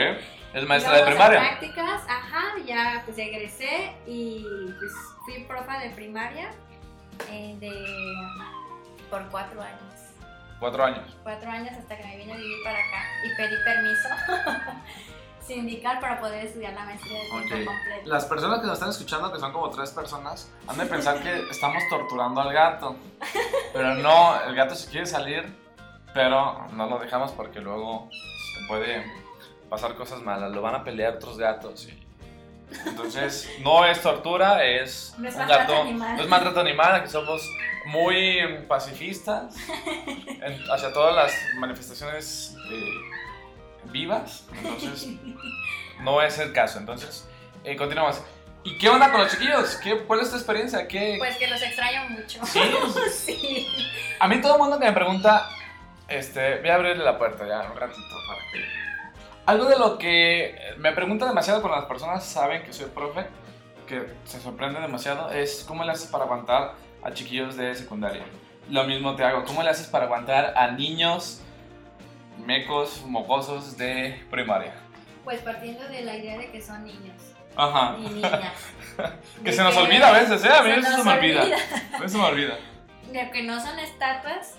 [0.55, 1.41] Es maestra de primaria.
[1.41, 4.45] prácticas, ajá, ya pues egresé y
[4.79, 4.93] pues
[5.25, 6.51] fui profa de primaria
[7.31, 7.73] eh, de,
[9.11, 9.95] por cuatro años.
[10.59, 11.17] Cuatro años.
[11.23, 14.09] Cuatro años hasta que me vine a vivir para acá y pedí permiso
[15.47, 18.03] sindical para poder estudiar la maestría de tiempo completo.
[18.05, 21.49] Las personas que nos están escuchando, que son como tres personas, han de pensar que
[21.51, 22.97] estamos torturando al gato.
[23.73, 25.45] Pero no, el gato se quiere salir,
[26.15, 29.05] pero no lo dejamos porque luego se puede
[29.71, 30.51] pasar cosas malas.
[30.53, 31.87] Lo van a pelear otros gatos.
[31.89, 32.03] y-
[32.85, 35.83] Entonces, no es tortura, es No es un maltrato gato.
[35.83, 36.17] animal.
[36.17, 37.49] No es maltrato animal, aquí somos
[37.87, 39.55] muy pacifistas
[39.87, 42.91] en- hacia todas las manifestaciones eh,
[43.91, 44.47] vivas.
[44.55, 45.09] Entonces,
[46.03, 46.79] no es el caso.
[46.79, 47.29] Entonces,
[47.65, 48.23] eh, continuamos.
[48.67, 49.77] ¿Y qué onda con los chiquillos?
[49.77, 50.89] ¿Qué, ¿Cuál es tu experiencia?
[50.89, 52.45] ¿Qué, Pues que los extraño mucho.
[52.45, 52.61] ¿Sí?
[53.13, 53.69] sí.
[54.19, 55.49] A mí todo el mundo que me pregunta,
[56.09, 58.65] este, voy a abrirle la puerta ya un ratito para que...
[59.47, 63.27] Algo de lo que me pregunta demasiado cuando las personas saben que soy profe,
[63.87, 68.25] que se sorprende demasiado, es cómo le haces para aguantar a chiquillos de secundaria.
[68.69, 71.41] Lo mismo te hago, ¿cómo le haces para aguantar a niños
[72.39, 74.75] mecos, mocosos de primaria?
[75.25, 77.21] Pues partiendo de la idea de que son niños
[77.57, 77.97] Ajá.
[77.99, 78.53] y niñas.
[79.45, 80.49] Que De se nos olvida a veces, ¿eh?
[80.51, 81.43] A mí se eso se me olvida.
[81.43, 82.57] A mí se me olvida.
[83.13, 84.55] De que no son estatuas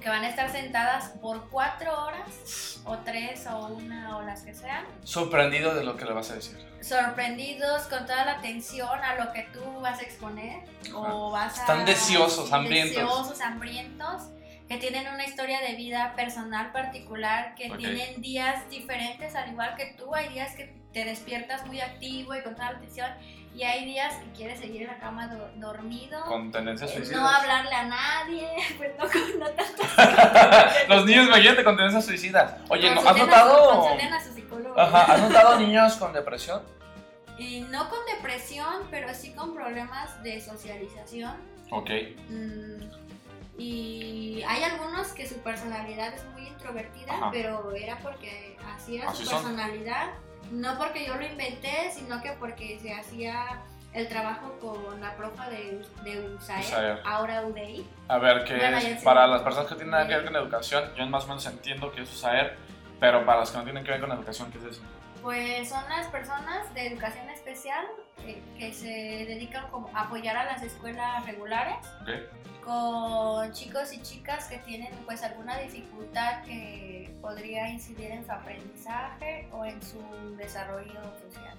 [0.00, 4.54] que van a estar sentadas por cuatro horas, o tres, o una, o las que
[4.54, 6.56] sean, Sorprendido de lo que le vas a decir.
[6.80, 10.60] sorprendidos con toda la atención a lo que tú vas a exponer,
[10.94, 11.60] o vas a...
[11.62, 12.96] Están deseosos, hambrientos.
[12.96, 14.22] Deseosos, hambrientos,
[14.68, 17.78] que tienen una historia de vida personal particular, que Ok.
[17.78, 22.42] tienen días diferentes, al igual que tú, hay días que te despiertas muy activo y
[22.42, 23.08] con toda la atención,
[23.54, 26.22] y hay días que quieres seguir en la cama do- dormido.
[26.26, 27.20] Con tendencias Eh, suicidas.
[27.22, 29.82] No hablarle a nadie, pues no, con- no tanto.
[30.88, 32.54] Los niños, imagínate, con tendencias suicidas.
[32.68, 33.80] Oye, ¿no, ¿has notado?
[33.80, 34.78] consulten a su psicólogo.
[34.78, 36.62] Ajá, ¿has notado niños con depresión?
[37.38, 41.36] Y no con depresión, pero sí con problemas de socialización.
[41.70, 41.90] Ok.
[42.28, 42.82] Mm,
[43.58, 47.30] y hay algunos que su personalidad es muy introvertida, Ajá.
[47.32, 49.42] pero era porque así era Así su son.
[49.42, 50.10] personalidad.
[50.52, 53.60] No porque yo lo inventé, sino que porque se hacía
[53.92, 57.00] el trabajo con la profa de, de USAER, USAER.
[57.04, 57.86] ahora UDI.
[58.08, 58.78] A ver, ¿qué Bueno.
[59.02, 61.90] Para las personas que tienen nada que ver con educación, yo más o menos entiendo
[61.90, 62.56] que es USAER,
[63.00, 64.82] pero para las que no tienen que ver con educación, ¿qué es eso?
[65.22, 67.86] Pues son las personas de educación especial
[68.26, 68.86] eh, que se
[69.26, 72.62] dedican como a apoyar a las escuelas regulares Ok.
[72.64, 79.48] con chicos y chicas que tienen pues alguna dificultad que podría incidir en su aprendizaje
[79.52, 79.98] o en su
[80.36, 81.56] desarrollo social.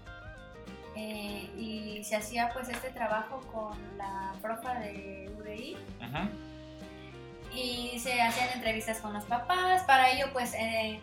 [0.95, 7.55] Eh, y se hacía pues este trabajo con la profa de UDI Ujú.
[7.55, 9.83] y se hacían entrevistas con los papás.
[9.83, 10.99] Para ello, pues, eh,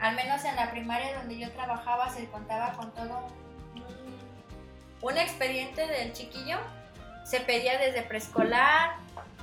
[0.00, 3.26] al menos en la primaria donde yo trabajaba, se contaba con todo
[5.02, 6.58] un, expediente del chiquillo.
[7.24, 8.96] Se pedía desde preescolar,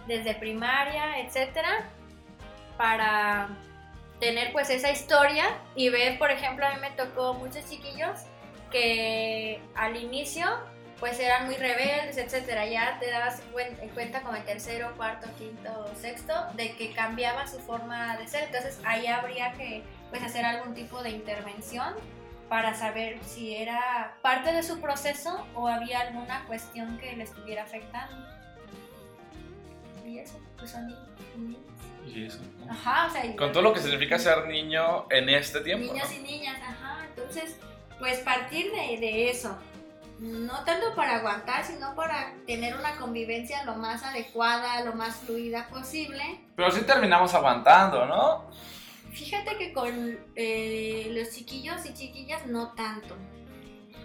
[0.08, 1.86] desde primaria, etcétera,
[2.78, 3.50] para
[4.20, 8.20] tener pues esa historia y ver, por ejemplo, a mí me tocó muchos chiquillos
[8.72, 10.46] que al inicio
[11.00, 12.66] pues eran muy rebeldes, etcétera.
[12.66, 17.60] Ya te dabas cuen- cuenta como en tercero, cuarto, quinto, sexto, de que cambiaba su
[17.60, 18.46] forma de ser.
[18.46, 21.94] Entonces ahí habría que pues hacer algún tipo de intervención
[22.50, 27.64] para saber si era parte de su proceso o había alguna cuestión que le estuviera
[27.64, 28.26] afectando.
[30.06, 30.96] Y eso, pues son ni-
[31.38, 31.62] niños.
[32.06, 32.40] Y eso.
[32.66, 32.72] ¿no?
[32.72, 35.92] Ajá, o sea, Con todo lo que significa ser niño en este tiempo.
[35.94, 36.16] niños ¿no?
[36.16, 37.06] y niñas, ajá.
[37.10, 37.58] Entonces,
[38.00, 39.58] pues partir de, de eso,
[40.20, 45.68] no tanto para aguantar, sino para tener una convivencia lo más adecuada, lo más fluida
[45.68, 46.24] posible.
[46.56, 48.46] Pero sí terminamos aguantando, ¿no?
[49.18, 53.16] Fíjate que con eh, los chiquillos y chiquillas no tanto.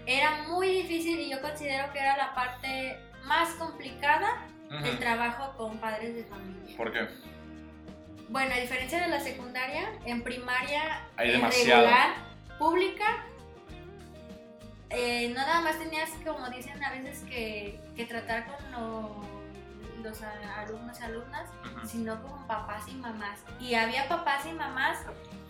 [0.06, 4.46] Era muy difícil y yo considero que era la parte más complicada
[4.82, 6.76] del trabajo con padres de familia.
[6.76, 7.06] ¿Por qué?
[8.30, 11.82] Bueno, a diferencia de la secundaria, en primaria Hay demasiado.
[11.82, 12.14] regular,
[12.58, 13.26] pública,
[14.88, 19.31] eh, no nada más tenías, como dicen a veces, que, que tratar con lo-
[20.02, 21.86] los alumnos y alumnas, Ujú.
[21.86, 23.40] sino con papás y mamás.
[23.60, 24.98] Y había papás y mamás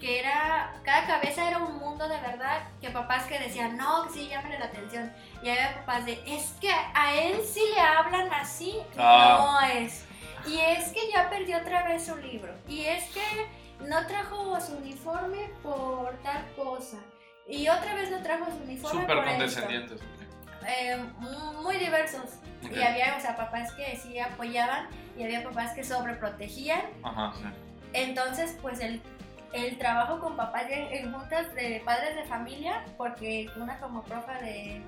[0.00, 4.28] que era, cada cabeza era un mundo de verdad, que papás que decían, no, sí,
[4.28, 5.12] llámale la atención.
[5.42, 9.38] Y había papás de, es que a él sí le hablan así, Ah.
[9.62, 10.04] no es.
[10.46, 12.52] Y es que ya perdió otra vez su libro.
[12.66, 13.22] Y es que
[13.86, 16.98] no trajo su uniforme por tal cosa.
[17.46, 19.94] Y otra vez no trajo su uniforme Súper por esto.
[20.66, 21.04] Eh,
[21.62, 22.38] muy diversos.
[22.64, 22.76] Ok.
[22.76, 26.82] Y había, o sea, papás que sí apoyaban y había papás que sobreprotegían.
[27.02, 27.44] Ajá, sí.
[27.92, 29.02] Entonces, pues el,
[29.52, 34.82] el trabajo con papás en, juntas de padres de familia, porque una como profa de,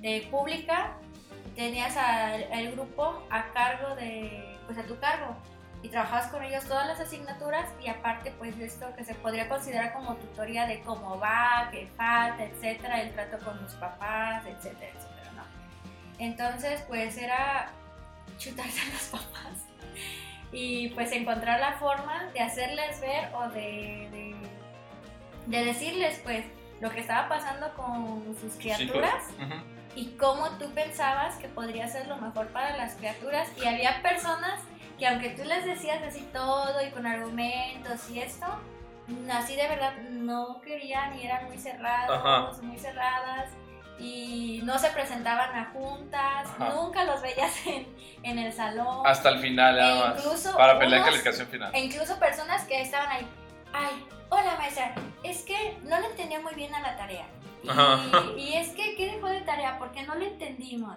[0.00, 0.92] de pública,
[1.56, 5.36] tenías al el grupo a cargo de, pues a tu cargo,
[5.82, 9.48] y trabajabas con ellos todas las asignaturas y aparte pues de esto que se podría
[9.48, 14.92] considerar como tutoría de cómo va, qué falta, etcétera, el trato con los papás, etcétera,
[14.94, 15.11] etcétera.
[16.22, 17.70] Entonces pues era
[18.38, 19.66] chutarse a los papás
[20.52, 24.36] y pues encontrar la forma de hacerles ver o de, de,
[25.46, 26.44] de decirles pues
[26.80, 29.44] lo que estaba pasando con sus criaturas Sí,
[29.94, 33.48] y cómo tú pensabas que podría ser lo mejor para las criaturas.
[33.60, 34.60] Y había personas
[34.98, 38.46] que aunque tú les decías así todo y con argumentos y esto,
[39.30, 42.62] así de verdad no querían y eran muy cerrados, Ajá.
[42.62, 43.50] muy cerradas
[44.02, 46.70] y no se presentaban a juntas, Ajá.
[46.74, 47.86] nunca los veías en,
[48.22, 49.06] en el salón.
[49.06, 50.24] Hasta el final, nada E más.
[50.24, 51.74] incluso Para pelear unos- calificación final.
[51.74, 53.26] E incluso personas que estaban ahí,
[53.72, 57.26] ay, hola maestra, es que no le entendía muy bien a la tarea.
[58.36, 59.78] Y, y es que, ¿qué dejó de tarea?
[59.78, 60.96] Porque no lo entendimos.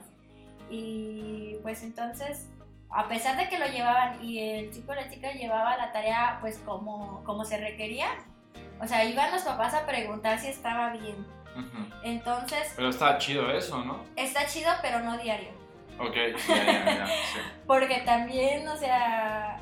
[0.69, 2.47] Y pues entonces,
[2.89, 6.37] a pesar de que lo llevaban y el chico o la chica llevaba la tarea
[6.41, 8.07] pues como, como se requería,
[8.81, 11.25] o sea, iban los papás a preguntar si estaba bien.
[11.55, 11.89] Ujú.
[12.03, 14.03] Entonces, Pero está chido eso, ¿no?
[14.15, 15.49] está chido, pero no diario.
[15.99, 16.13] Ok,
[16.47, 17.07] ya, ya, ya.
[17.07, 17.39] sí.
[17.67, 19.57] Porque también, o sea,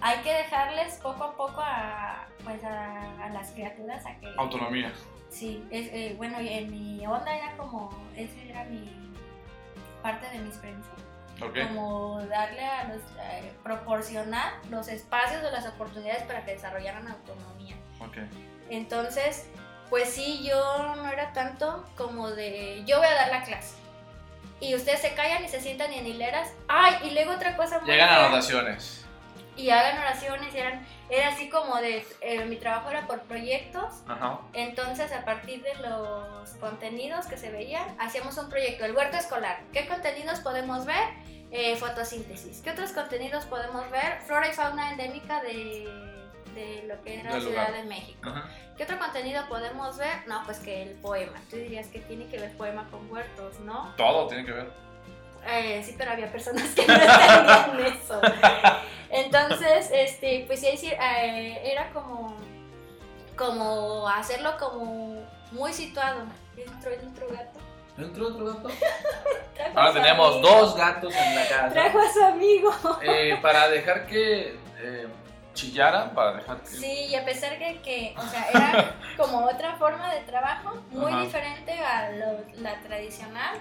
[0.00, 4.32] hay que dejarles poco a poco a, pues a, a las criaturas a que...
[4.36, 4.92] Autonomía.
[5.28, 9.14] Sí, es, eh, bueno, en mi onda era como, ese era mi
[10.02, 10.90] parte de mis premisas,
[11.40, 11.56] Ok.
[11.68, 17.76] como darle a los, eh, proporcionar los espacios o las oportunidades para que desarrollaran autonomía.
[18.00, 18.16] Ok.
[18.70, 19.48] Entonces,
[19.90, 23.74] pues sí, yo no era tanto como de, yo voy a dar la clase.
[24.60, 26.50] Y ustedes se callan y se sientan en hileras.
[26.68, 28.26] Ay, y luego otra cosa muy Llegan fea.
[28.26, 28.96] anotaciones.
[29.56, 33.92] y hagan oraciones, y eran, era así como de, eh, mi trabajo era por proyectos,
[34.08, 34.38] Ajá.
[34.54, 39.60] entonces a partir de los contenidos que se veían, hacíamos un proyecto, el huerto escolar,
[39.72, 41.04] ¿qué contenidos podemos ver?
[41.50, 44.20] Eh, fotosíntesis, ¿qué otros contenidos podemos ver?
[44.26, 45.84] Flora y fauna endémica de,
[46.54, 48.28] de lo que era la Ciudad de México.
[48.28, 48.48] Ajá.
[48.76, 50.26] ¿Qué otro contenido podemos ver?
[50.26, 51.38] No, pues que el poema.
[51.50, 53.92] Tú dirías que tiene que ver poema con huertos, ¿no?
[53.96, 54.70] Todo tiene que ver.
[55.46, 58.20] Eh, sí, pero había personas que no entendían eso.
[59.10, 62.36] Entonces, este, pues sí, sí, eh, era como,
[63.36, 66.22] como hacerlo como muy situado.
[66.56, 67.58] Entró el otro gato.
[67.98, 68.68] ¿Entró otro gato?
[69.74, 70.48] Ahora tenemos amigo.
[70.48, 71.70] dos gatos en la casa.
[71.70, 72.72] Trajo a su amigo.
[73.02, 74.56] Eh, para dejar que
[75.60, 76.66] chillara, para dejar que...
[76.68, 81.12] Sí, y a pesar de que, o sea, era como otra forma de trabajo, muy
[81.12, 81.22] Ajá.
[81.22, 83.58] diferente a lo- la tradicional,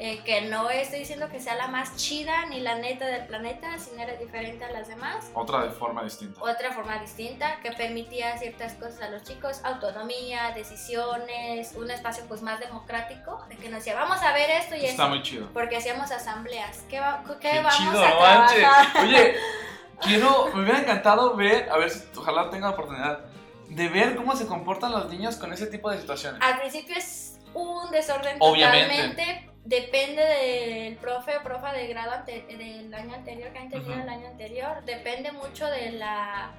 [0.00, 3.78] eh, que no estoy diciendo que sea la más chida ni la neta del planeta,
[3.78, 5.28] sino era diferente a las demás.
[5.34, 6.40] Otra de forma distinta.
[6.40, 12.42] Otra forma distinta que permitía ciertas cosas a los chicos, autonomía, decisiones, un espacio pues
[12.42, 15.48] más democrático, de que nos decía, vamos a ver esto y Está esto, muy chido.
[15.52, 16.78] porque hacíamos asambleas.
[16.88, 19.02] ¿Qué, va- qué Qué vamos chido, a trabajar?
[19.02, 19.34] Oye,
[20.02, 23.20] quiero, me hubiera encantado ver, a ver si ojalá tenga la oportunidad,
[23.68, 26.40] de ver cómo se comportan los niños con ese tipo de situaciones.
[26.42, 28.94] Al principio es un desorden Obviamente.
[28.96, 29.50] totalmente.
[29.64, 34.00] Depende del profe o profa del grado ante- del año anterior, que han tenido Ujú.
[34.00, 34.82] el año anterior.
[34.86, 36.52] Depende mucho de la,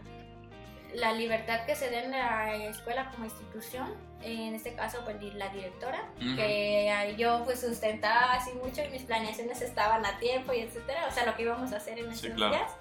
[0.94, 3.96] la libertad que se dé en la escuela como institución.
[4.22, 6.36] En este caso, pues la directora, Ujú.
[6.36, 11.08] que ah, yo pues sustentaba así mucho y mis planeaciones estaban a tiempo y etcétera.
[11.08, 12.54] O sea, lo que íbamos a hacer en Sí, esos claro.
[12.54, 12.72] días.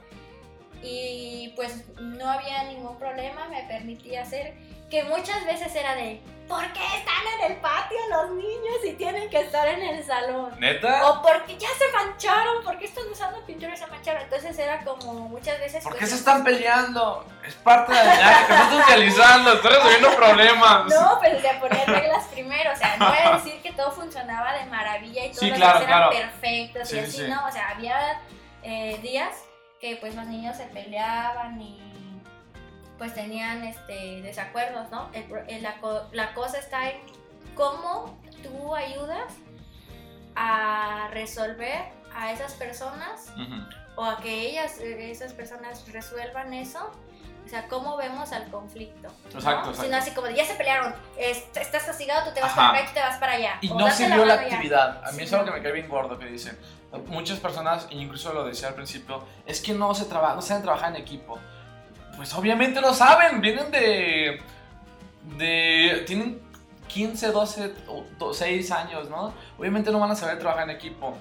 [0.83, 4.55] Y pues no había ningún problema, me permitía hacer
[4.89, 9.29] que muchas veces era de ¿por qué están en el patio los niños y tienen
[9.29, 10.59] que estar en el salón?
[10.59, 11.11] ¿Neta?
[11.11, 14.23] O porque ya se mancharon, ¿por qué están usando pintura y se mancharon?
[14.23, 15.85] Entonces era como muchas veces...
[15.85, 17.27] ¿Por qué se están peleando?
[17.47, 20.85] Es parte de la dinámica que estás socializando, estás resolviendo problemas.
[20.87, 24.55] No, pero de poner reglas primero, o sea, no voy a decir que todo funcionaba
[24.55, 26.17] de maravilla y todos Sí, los claro, días eran claro.
[26.17, 27.31] perfectos Sí, y sí, así, sí.
[27.31, 27.47] ¿no?
[27.47, 28.23] O sea, había
[28.63, 29.35] eh, días
[29.81, 31.81] que pues los niños se peleaban y
[32.99, 35.09] pues tenían este desacuerdos, ¿no?
[35.13, 35.77] El el- la,
[36.13, 36.97] la cosa está en
[37.55, 39.33] cómo tú ayudas
[40.35, 41.79] a resolver
[42.15, 43.55] a esas personas Ujú.
[43.97, 46.91] o a que ellas, eh, esas personas resuelvan eso.
[47.45, 49.09] O sea, cómo vemos al conflicto.
[49.09, 49.31] ¿no?
[49.39, 49.83] Exacto, exacto.
[49.83, 52.57] Sino así como de, ya se pelearon, est- estás castigado, tú te vas Ajá.
[52.57, 53.59] para acá y tú te vas para allá.
[53.63, 54.55] Y O no se vio la mano ya.
[54.55, 55.03] actividad.
[55.07, 56.59] A mí Sí, es algo que me cae bien gordo que dicen.
[57.09, 60.63] Muchas personas, e incluso lo decía al principio, es que no se trabaja, no saben
[60.63, 61.39] trabajar en equipo.
[62.17, 64.41] Pues obviamente lo saben, vienen de.
[65.37, 66.05] de.
[66.07, 66.41] tienen
[66.89, 69.35] 15, 12, o do- 6 años, ¿no?
[69.59, 71.15] Obviamente no van a saber trabajar en equipo.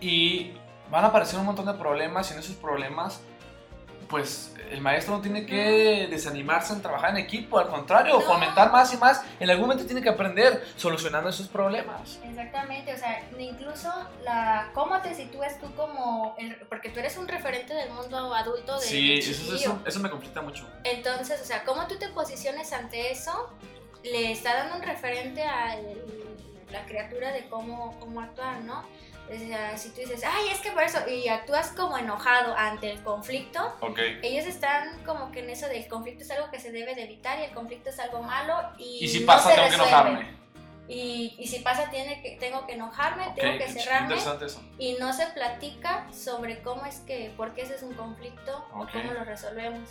[0.00, 0.52] Y
[0.90, 3.20] van a aparecer un montón de problemas y en esos problemas,
[4.08, 8.92] pues el maestro no tiene que desanimarse en trabajar en equipo, al contrario, fomentar más
[8.92, 9.22] y más.
[9.40, 12.18] En algún momento tiene que aprender solucionando esos problemas.
[12.24, 13.92] Exactamente, o sea, incluso
[14.24, 18.78] la cómo te sitúas tú como, el- porque tú eres un referente del mundo adulto
[18.78, 20.68] de, Sí, eso, eso, eso me conflicta mucho.
[20.84, 23.50] Entonces, o sea, cómo tú te posiciones ante eso,
[24.02, 25.76] le está dando un referente a
[26.70, 28.84] la criatura de cómo, cómo actuar, ¿no?
[29.30, 32.90] O sea, si tú dices, ay, es que por eso, y actúas como enojado ante
[32.90, 33.98] el conflicto, Ok.
[34.22, 37.38] ellos están como que en eso del conflicto es algo que se debe de evitar
[37.38, 39.90] y el conflicto es algo malo y, Y si no pasa, se tengo que resuelve.
[40.10, 40.38] enojarme.
[40.90, 44.62] Y, y si pasa, tiene que, tengo que enojarme, Ok, tengo que cerrarme eso.
[44.78, 48.88] y no se platica sobre cómo es que, por qué ese es un conflicto Ok.
[48.88, 49.86] o cómo lo resolvemos.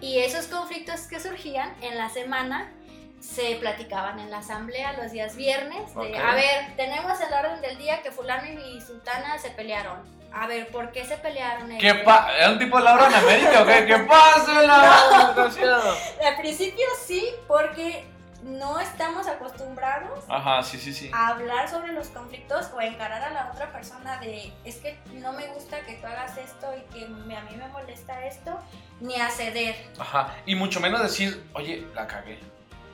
[0.00, 2.72] Y esos conflictos que surgían en la semana
[3.20, 5.94] se platicaban en la asamblea los días viernes.
[5.94, 6.16] De.
[6.18, 10.14] A ver, tenemos el orden del día que fulano y sultana se pelearon.
[10.32, 11.68] A ver, ¿por qué se pelearon?
[11.78, 12.02] ¿Qué ellos?
[12.04, 13.86] pa ¿Era un tipo de Laura en América o qué?
[13.86, 15.96] ¿Qué pasa, la desgraciado?
[16.26, 18.04] Al principio sí, porque
[18.42, 21.10] no estamos acostumbrados Ajá, sí, sí, sí.
[21.12, 25.32] a hablar sobre los conflictos o encarar a la otra persona de es que no
[25.32, 28.56] me gusta que tú hagas esto y que me- a mí me molesta esto,
[29.00, 29.74] ni a ceder.
[29.98, 30.34] Ajá.
[30.44, 32.38] Y mucho menos decir, oye, la cagué.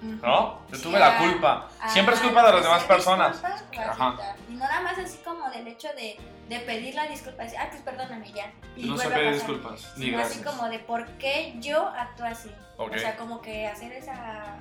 [0.02, 0.58] ¿No?
[0.68, 1.68] Yo Sí, tuve la culpa.
[1.80, 3.42] a Siempre es culpa de las demás personas.
[3.44, 4.08] Ajá.
[4.08, 4.36] aceptar.
[4.48, 7.68] Y no nada más así como del hecho de, de pedir la disculpa, decir, ah,
[7.70, 8.52] pues perdóname ya.
[8.76, 9.32] Y No se pide pasar.
[9.34, 9.92] disculpas.
[9.96, 10.56] Ni Sino así gracias.
[10.56, 12.50] como de por qué yo actúo así.
[12.78, 14.56] O sea, como que hacer esa...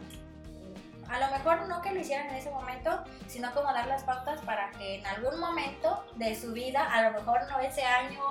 [1.11, 4.39] A lo mejor no que lo hicieran en ese momento, sino como dar las pautas
[4.41, 8.21] para que en algún momento de su vida, a lo mejor no ese año,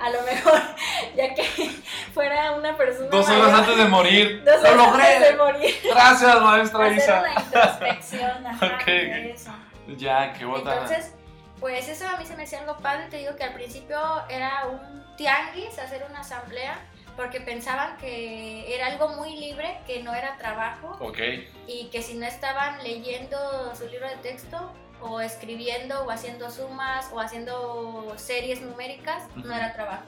[0.00, 0.58] a lo mejor
[1.16, 1.44] ya que
[2.14, 4.44] fuera una persona Dos horas mayor, antes de morir.
[4.46, 7.20] dos ¡Lo horas antes de morir, Gracias, maestra hacer Isa.
[7.20, 9.52] una introspección ajá, de eso.
[9.98, 10.82] Ya, qué botana.
[10.82, 11.14] Entonces,
[11.60, 13.08] pues eso a mí se me hacía algo padre.
[13.10, 13.98] Te digo que al principio
[14.30, 16.78] era un tianguis, hacer una asamblea,
[17.16, 21.18] porque pensaban que era algo muy libre, que no era trabajo Ok.
[21.66, 23.36] y que si no estaban leyendo
[23.74, 29.72] su libro de texto o escribiendo o haciendo sumas o haciendo series numéricas, no era
[29.72, 30.06] trabajo.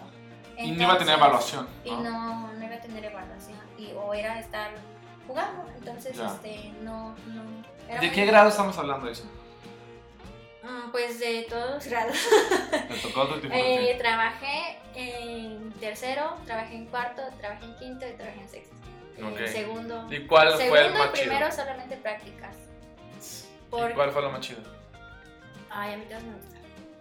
[0.57, 1.67] Y no iba a tener evaluación.
[1.85, 2.49] Y ¿no?
[2.53, 4.71] no, iba a tener evaluación y, o era estar
[5.27, 6.27] jugando, entonces Ya.
[6.27, 7.43] este, no, no.
[7.89, 9.25] era ¿De qué grado estamos hablando, Isa?
[9.25, 9.43] Mm,
[10.93, 12.17] Pues de todos grados.
[12.91, 18.12] Me tocó otro tipo Eh, trabajé en tercero, trabajé en cuarto, trabajé en quinto y
[18.12, 18.75] trabajé en sexto.
[19.19, 19.47] Eh, Ok.
[19.49, 20.07] segundo.
[20.11, 21.62] ¿Y cuál fue el segundo más y primero chido?
[21.65, 22.57] solamente prácticas.
[23.69, 24.61] ¿Y cuál fue lo más chido?
[25.71, 26.54] Ay, a mí todos me gustan.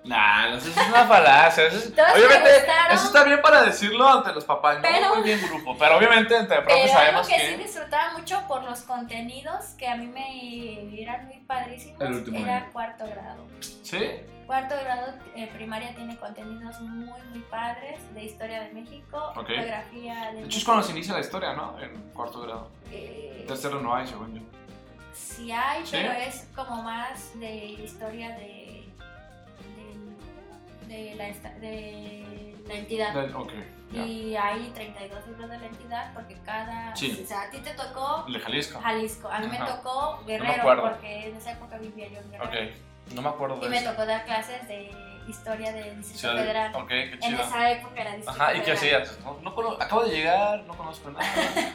[0.06, 1.68] Nah, no, eso es una falacia.
[1.68, 2.49] Eso es- obviamente,
[2.91, 5.78] eso está bien para decirlo ante los papás, no Pero- muy bien grupo.
[5.78, 7.47] Pero obviamente entre profes sabemos que, que.
[7.47, 12.38] sí disfrutaba mucho por los contenidos que a mí me eran muy padrísimos El último
[12.39, 12.70] era año.
[12.74, 13.45] cuarto grado.
[13.82, 13.99] ¿Sí?
[14.45, 19.47] Cuarto grado eh, primaria tiene contenidos muy muy padres de historia de México, Ok.
[19.47, 21.80] geografía de De hecho es cuando se inicia la historia, ¿no?
[21.80, 22.70] En cuarto grado.
[22.91, 24.41] Eh, Tercero no hay, según yo.
[25.14, 25.91] Sí hay, ¿Sí?
[25.93, 28.72] pero es como más de historia de,
[30.93, 31.25] de, la,
[31.59, 33.13] de la entidad.
[33.13, 33.51] Del- ok,
[33.91, 34.01] ya.
[34.05, 36.95] Y hay 32 libros de la entidad porque cada...
[36.95, 37.19] Sí.
[37.23, 38.79] O sea, a ti te tocó de Jalisco.
[38.81, 42.49] Jalisco, a mí me tocó Guerrero porque en esa época vivía yo en Guerrero.
[42.49, 43.91] Ok, no me acuerdo Y de me eso.
[43.91, 44.91] tocó dar clases de
[45.27, 46.75] historia del Distrito Ciudad Federal.
[46.75, 47.41] Ok, qué En chido.
[47.43, 49.19] esa época era Distrito Ajá, ¿y qué hacías?
[49.23, 51.25] No, no acabo de llegar, no conozco nada.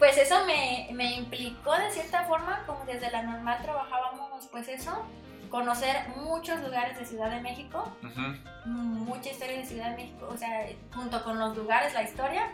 [0.00, 5.04] Pues eso me, me implicó de cierta forma, como desde la normal trabajábamos, pues eso,
[5.50, 8.20] conocer muchos lugares de Ciudad de México, Ujú.
[8.66, 12.48] mucha historia de Ciudad de México, o sea, junto con los lugares, la historia.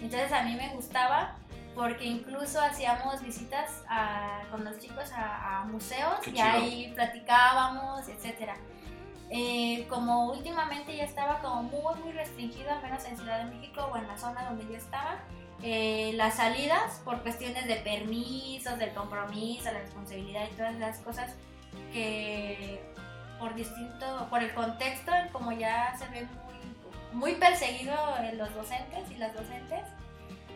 [0.00, 1.36] Entonces a mí me gustaba
[1.74, 6.46] porque incluso hacíamos visitas a- con los chicos a, a museos Qué y chido.
[6.48, 8.56] ahí platicábamos, etcétera.
[9.30, 13.88] Eh, como últimamente ya estaba como muy muy restringido, al menos en Ciudad de México
[13.90, 15.20] o en la zona donde yo estaba,
[15.62, 21.34] eh, las salidas por cuestiones de permisos, del compromiso, la responsabilidad y todas las cosas
[21.92, 22.82] que
[23.38, 26.26] por distinto, por el contexto, como ya se ve
[27.12, 29.84] muy, muy perseguido en los docentes y las docentes,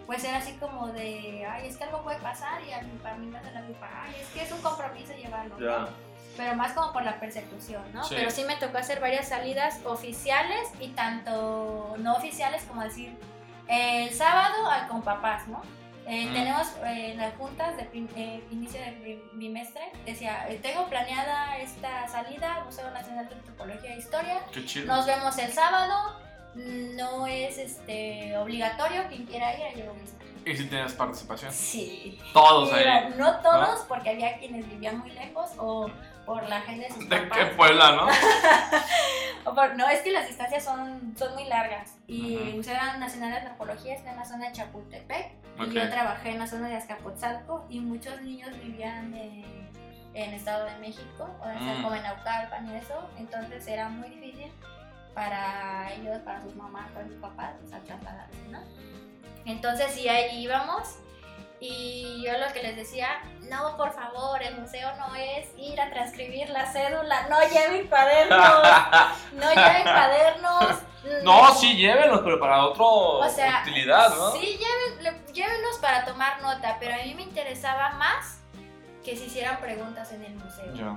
[0.07, 3.17] pues era así como de, ay, es que algo puede pasar y a mí, para
[3.17, 5.59] mí no se la culpa, ay, es que es un compromiso llevarlo.
[5.59, 5.89] ¿no?
[6.37, 8.05] Pero más como por la persecución, ¿no?
[8.05, 8.14] Sí.
[8.17, 13.19] Pero sí me tocó hacer varias salidas oficiales y tanto no oficiales como decir,
[13.69, 15.62] el sábado al con papás, ¿no?
[16.09, 16.31] Eh.
[16.33, 22.07] Tenemos eh, las juntas de prim- eh, inicio de bimestre, decía, eh, tengo planeada esta
[22.09, 24.87] salida, Museo Nacional de Antropología e Historia, Qué chido.
[24.87, 26.17] nos vemos el sábado,
[26.55, 30.19] no es este obligatorio, quien quiera ir, a yo misma.
[30.45, 31.53] ¿Y si tenías participación?
[31.53, 32.21] Sí.
[32.33, 33.13] Todos ahí.
[33.19, 35.91] no todos, porque había quienes vivían muy lejos o
[36.25, 37.39] por la gente de sus ¿De papás.
[37.39, 38.07] qué Puebla, no?
[39.45, 41.95] O por- no, es que las distancias son, son muy largas.
[42.09, 42.45] Y Ujú.
[42.45, 45.31] el Museo Nacional de Antropología está en la zona de Chapultepec.
[45.59, 45.69] Ok.
[45.69, 47.67] Y yo trabajé en la zona de Azcapotzalco.
[47.71, 49.45] Y muchos niños vivían en,
[50.15, 51.83] en Estado de México, o sea, Mm.
[51.83, 53.09] como en Naucalpan y eso.
[53.19, 54.51] Entonces era muy difícil
[55.15, 58.61] para ellos, para sus mamás, para sus papás, o sea, trasladarse, ¿no?
[59.47, 60.99] Entonces sí, ahí íbamos.
[61.61, 63.09] Y yo lo que les decía,
[63.43, 68.39] no, por favor, el museo no es ir a transcribir la cédula, no lleven cuadernos,
[69.33, 70.79] no lleven cuadernos.
[71.23, 74.33] no, sí, llévenlos, pero para otra O sea, utilidad, ¿no?
[74.33, 78.41] Sí, lleven- le- llévenlos para tomar nota, pero a mí me interesaba más
[79.03, 80.75] que se hicieran preguntas en el museo.
[80.75, 80.97] Ya.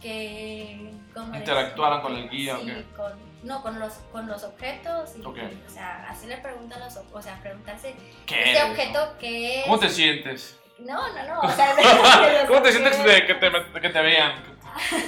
[0.00, 2.84] Que ¿cómo Interactuaran con el guía, ¿o Sí, qué?
[2.94, 5.16] con- no, con los, con los objetos.
[5.16, 5.38] Y, Ok.
[5.66, 7.94] O sea, hacerle preguntas a los o sea, preguntarse
[8.26, 9.64] ¿Qué este objeto que es.
[9.64, 10.58] ¿Cómo te sientes?
[10.78, 11.40] No, no, no.
[11.40, 11.74] O sea,
[12.48, 14.32] ¿Cómo te sientes de que te, que te vean?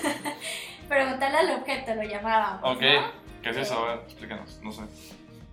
[0.89, 2.61] Preguntarle al objeto, lo llamábamos.
[2.77, 2.83] Ok.
[2.83, 3.13] ¿no?
[3.43, 3.85] ¿Qué es eso?
[3.85, 4.83] A ver, explícanos, no sé.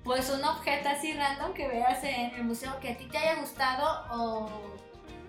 [0.04, 3.36] Pues un objeto así random que veas en el museo que a ti te haya
[3.36, 4.50] gustado o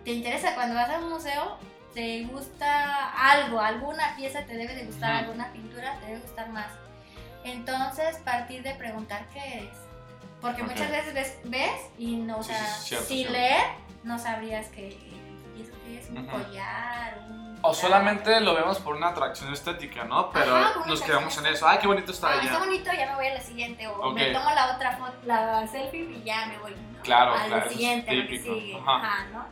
[0.05, 1.59] te interesa cuando vas a un museo,
[1.95, 6.67] te gusta algo, alguna pieza te debe de gustar, alguna pintura te debe gustar más.
[7.51, 9.76] Entonces, partir de preguntar qué eres.
[10.40, 13.32] Porque muchas veces ves, ves y no, o sea, sí, cierto, si cierto.
[13.32, 13.62] leer,
[14.05, 14.88] no sabrías que
[15.57, 20.05] ¿y eso qué es un collar, un O solamente lo vemos por una atracción estética,
[20.05, 20.30] ¿no?
[20.30, 21.66] Pero Ajá, nos quedamos en eso.
[21.66, 22.59] Ay, qué bonito está Ah, está allá.
[22.66, 23.86] bonito, ya me voy a la siguiente.
[23.88, 26.72] O me tomo la otra foto, la selfie y ya me voy.
[26.72, 27.03] ¿no?
[27.03, 28.55] Claro, claro, siguiente, a lo que típico.
[28.55, 28.76] sigue.
[28.78, 28.97] Ajá.
[28.97, 29.47] Ajá, ¿no?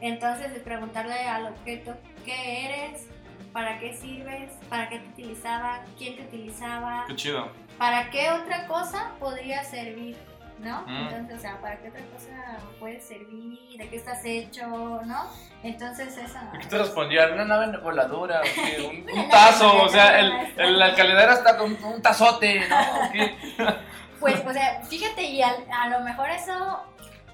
[0.00, 3.06] Entonces, preguntarle al objeto qué eres,
[3.52, 7.48] para qué sirves, para qué te utilizaba, quién te utilizaba, Qué chido.
[7.78, 10.16] para qué otra cosa podría servir,
[10.60, 10.82] ¿no?
[10.86, 10.96] Mm.
[11.08, 14.66] Entonces, o sea, para qué otra cosa puede servir, de qué estás hecho,
[15.04, 15.24] ¿no?
[15.62, 16.50] Entonces, esa.
[16.54, 17.32] ¿Y qué te respondían?
[17.32, 18.40] ¿Una nave voladora?
[18.40, 19.04] ¿o qué?
[19.12, 19.82] ¿Un, un tazo?
[19.82, 22.76] O sea, el, el, la calidad está con un tazote, ¿no?
[24.20, 26.84] Pues, o sea, fíjate, y al- a lo mejor eso,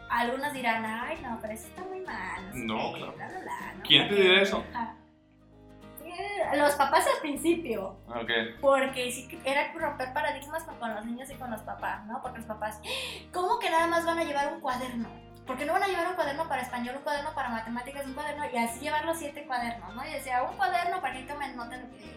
[0.09, 2.53] algunos dirán, ay, no, pero eso está muy mal.
[2.53, 3.13] sé No, qué, claro.
[3.17, 3.83] bla, bla, bla", ¿no?
[3.83, 4.65] ¿Quién te dirá eso?
[4.73, 4.95] Ajá.
[6.57, 8.61] Los papás al principio, Ok.
[8.61, 12.23] porque sí que era romper paradigmas con, los niños y con los papás, ¿no?
[12.23, 12.81] Porque los papás,
[13.33, 15.09] ¿cómo que nada más van a llevar un cuaderno?
[15.47, 18.45] Porque no van a llevar un cuaderno para español, un cuaderno para matemáticas, un cuaderno,
[18.53, 20.07] y así llevar los siete cuadernos, ¿no?
[20.07, 22.17] Y decía, un cuaderno para que tomen nota lo que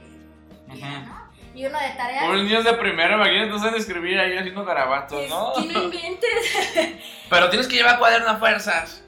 [0.67, 1.29] ¿no?
[1.53, 2.23] Y uno de tareas.
[2.25, 5.53] Pobres niños de primero, imagínate, no saben escribir ahí haciendo garabatos, ¿no?
[5.53, 6.99] Que no inventes.
[7.29, 9.03] Pero tienes que llevar cuaderno a fuerzas.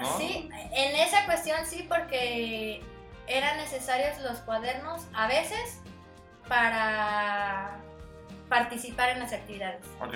[0.00, 0.18] ¿No?
[0.18, 2.82] Sí, en esa cuestión sí, porque
[3.26, 5.80] eran necesarios los cuadernos a veces
[6.48, 7.76] para
[8.48, 9.84] participar en las actividades.
[10.00, 10.14] Ok.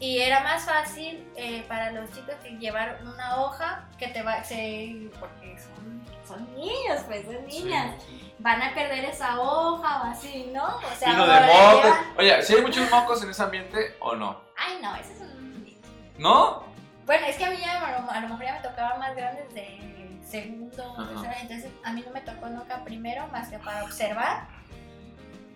[0.00, 4.42] Y era más fácil eh, para los chicos que llevar una hoja que te va,
[4.42, 10.04] se, porque son, son niños, pues son niñas, Sí, van a perder esa hoja o
[10.06, 10.64] así, ¿no?
[10.64, 11.84] O sea, de mocos.
[11.84, 14.40] llevan- Oye, ¿si hay muchos mocos en ese ambiente o no?
[14.56, 15.80] Ay, no, ese es un...
[16.18, 16.64] ¿No?
[17.06, 19.14] Bueno, es que a mí ya, a lo- a lo mejor ya me tocaba más
[19.14, 19.91] grandes de
[20.32, 24.48] segundo, tercero, entonces a mí no me tocó nunca primero más que para observar.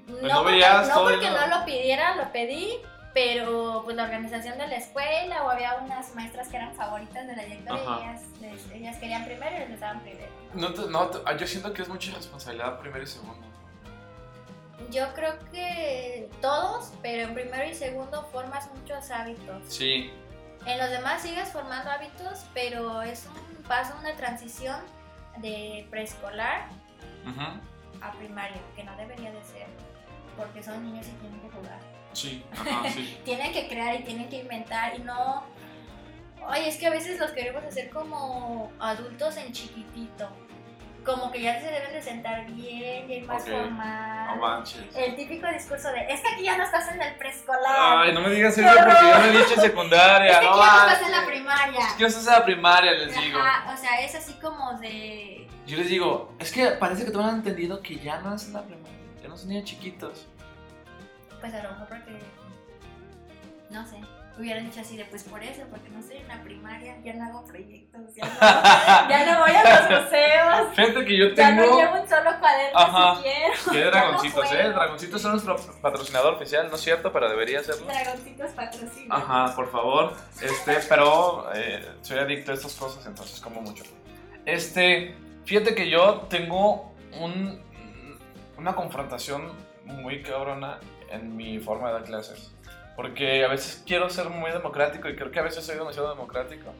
[0.06, 2.68] no no porque, veías no, porque no lo pidiera, lo pedí,
[3.12, 7.34] pero pues la organización de la escuela o había unas maestras que eran favoritas de
[7.34, 10.30] la directora y ellas, les- ellas querían primero y les daban primero.
[10.54, 13.46] No, no ah, yo siento que es mucha responsabilidad primero y segundo.
[14.90, 19.62] Yo creo que todos, pero en primero y segundo formas muchos hábitos.
[19.68, 20.12] Sí.
[20.66, 24.80] En los demás sigues formando hábitos, pero es un paso, una transición
[25.38, 26.68] de preescolar
[28.00, 29.66] a primaria, que no debería de ser,
[30.36, 31.78] porque son niños y tienen que jugar.
[32.12, 32.44] Sí.
[32.52, 33.18] Ajá, sí.
[33.24, 35.44] Tienen que crear y tienen que inventar y no...
[36.48, 40.28] Oye, es que a veces los queremos hacer como adultos en chiquitito.
[41.06, 43.48] Como que ya se deben de sentar bien, ya ir más Ok.
[43.48, 44.26] formal.
[44.26, 44.84] No manches.
[44.96, 48.02] El típico discurso de, es que aquí ya no estás en el preescolar.
[48.04, 50.32] Ay, no me digas eso porque yo me he dicho en secundaria.
[50.32, 51.78] es que no aquí ya no estás en la primaria.
[51.80, 53.38] Es que yo estás en la primaria, les digo.
[53.38, 55.48] Ajá, o sea, es así como de...
[55.64, 58.54] Yo les digo, es que parece que todos han entendido que ya no es en
[58.54, 58.98] la primaria.
[59.22, 60.26] Ya no son niños chiquitos.
[61.40, 62.18] Pues a lo mejor porque...
[63.70, 63.96] No sé.
[64.38, 67.24] Hubieran dicho así de, pues por eso, porque no estoy en la primaria, ya no
[67.24, 68.30] hago proyectos, ya no,
[69.08, 71.78] ya no voy a los museos, Fíjate que yo ya no tengo.
[71.78, 73.16] llevo un solo cuaderno Ajá.
[73.16, 73.54] si quiero.
[73.86, 74.68] No dragoncitos, ¿eh?
[74.68, 77.86] Dragoncitos son nuestro patrocinador oficial, no es cierto, pero debería serlo.
[77.86, 79.22] Dragoncitos patrocinan.
[79.22, 80.12] Ajá, por favor.
[80.42, 83.84] Este, pero eh, soy adicto a estas cosas, entonces como mucho.
[84.44, 85.14] Este,
[85.46, 87.58] fíjate que yo tengo un,
[88.58, 89.52] una confrontación
[89.84, 90.78] muy cabrona
[91.10, 92.52] en mi forma de dar clases.
[92.96, 96.72] Porque a veces quiero ser muy democrático y creo que a veces soy demasiado democrático.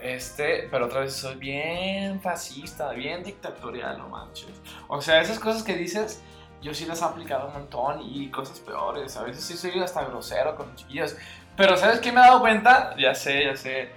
[0.00, 4.46] Este, pero otra vez soy bien fascista, bien dictatorial, no manches.
[4.86, 6.22] O sea, esas cosas que dices,
[6.62, 9.16] yo sí las he aplicado un montón y cosas peores.
[9.16, 11.16] A veces sí soy hasta grosero con los chiquillos.
[11.56, 12.94] Pero ¿sabes qué me he dado cuenta?
[12.96, 13.90] Ya sé, ya sé.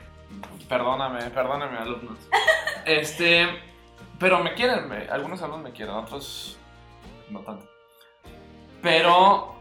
[0.67, 2.17] Perdóname, perdóname, alumnos.
[2.85, 3.47] Este,
[4.19, 6.57] pero me quieren, me- algunos alumnos me quieren, otros
[7.29, 7.69] no tanto.
[8.81, 9.53] Pero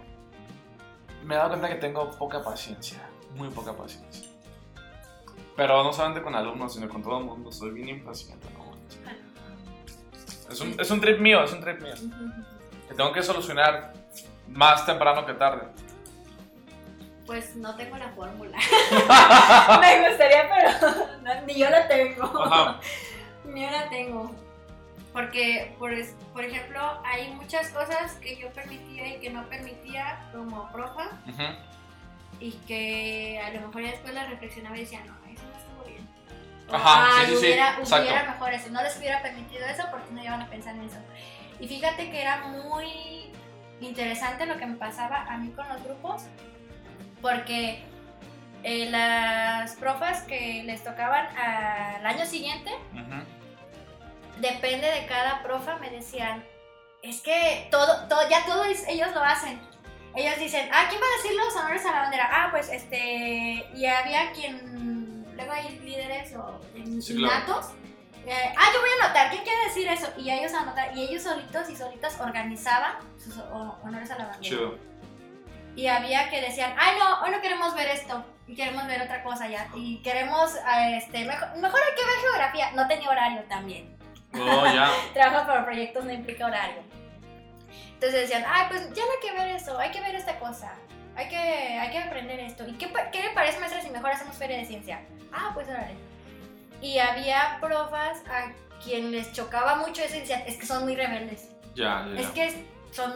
[1.24, 3.00] me he dado cuenta que tengo poca paciencia,
[3.34, 4.28] muy poca paciencia.
[5.56, 7.52] Pero no solamente con alumnos, sino con todo el mundo.
[7.52, 8.70] Soy bien impaciente, ¿no?
[10.50, 11.94] Es un, es un trip mío, es un trip mío.
[12.88, 13.92] Que tengo que solucionar
[14.48, 15.68] más temprano que tarde.
[17.26, 18.58] Pues no tengo la fórmula.
[19.80, 22.24] Me gustaría, pero no, ni yo la tengo.
[22.42, 22.80] Ajá.
[23.44, 24.34] Ni yo la tengo.
[25.12, 25.90] Porque, por,
[26.32, 31.08] por ejemplo, hay muchas cosas que yo permitía y que no permitía como profa
[32.38, 35.84] y que a lo mejor ya después la reflexionaba y decía, no, eso no estuvo
[35.84, 36.08] bien.
[36.72, 38.04] Ajá, sí, "Ay, sí, sí, hubiera, exacto.
[38.08, 40.98] hubiera mejor eso, no les hubiera permitido eso porque no iban a pensar en eso.
[41.58, 43.32] Y fíjate que era muy
[43.80, 46.22] interesante lo que me pasaba a mí con los grupos,
[47.20, 47.82] porque
[48.62, 53.39] eh, las profas que les tocaban al año siguiente, Ujú.
[54.40, 56.44] Depende de cada profa, me decían,
[57.02, 59.60] es que todo, todo ya todo ellos lo hacen.
[60.14, 62.28] Ellos dicen, ah, ¿quién va a decir los honores a la bandera?
[62.32, 66.60] Ah, pues este, y había quien, luego hay líderes o
[67.00, 67.34] Sí, claro.
[67.44, 67.66] innatos.
[68.26, 70.08] eh, ah, yo voy a anotar, ¿quién quiere decir eso?
[70.18, 74.40] Y ellos anotar, y ellos solitos y solitas organizaban sus ho- honores a la bandera.
[74.56, 74.78] Chido.
[75.76, 79.22] Y había que decían, ay no, hoy no queremos ver esto, y queremos ver otra
[79.22, 83.44] cosa ya, y queremos, ah, este, mejor, mejor hay que ver geografía, no tenía horario
[83.44, 83.96] también.
[84.34, 84.90] Oh, ya.
[85.14, 86.82] Trabajo por proyectos no implica horario.
[87.94, 90.72] Entonces decían, ay, pues ya no hay que ver eso, hay que ver esta cosa,
[91.16, 92.66] hay que, hay que aprender esto.
[92.66, 95.02] ¿Y qué, qué le parece, maestra, si mejor hacemos feria de ciencia?
[95.32, 95.94] Ah, pues órale.
[96.80, 98.52] Y había profas a
[98.82, 101.50] quien les chocaba mucho eso y decían, es que son muy rebeldes.
[101.74, 103.12] Ya, ya, Es que son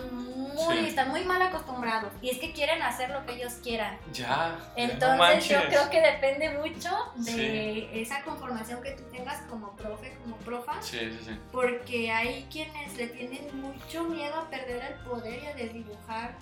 [0.55, 0.87] muy, Sí.
[0.87, 3.99] están muy mal acostumbrados y es que quieren hacer lo que ellos quieran.
[4.13, 4.57] Ya.
[4.59, 7.89] no Entonces yo creo que depende mucho de Sí.
[7.93, 11.39] esa conformación que tú tengas como profe, como profa, Sí, sí, sí.
[11.51, 16.37] porque hay quienes le tienen mucho miedo a perder el poder y a desdibujar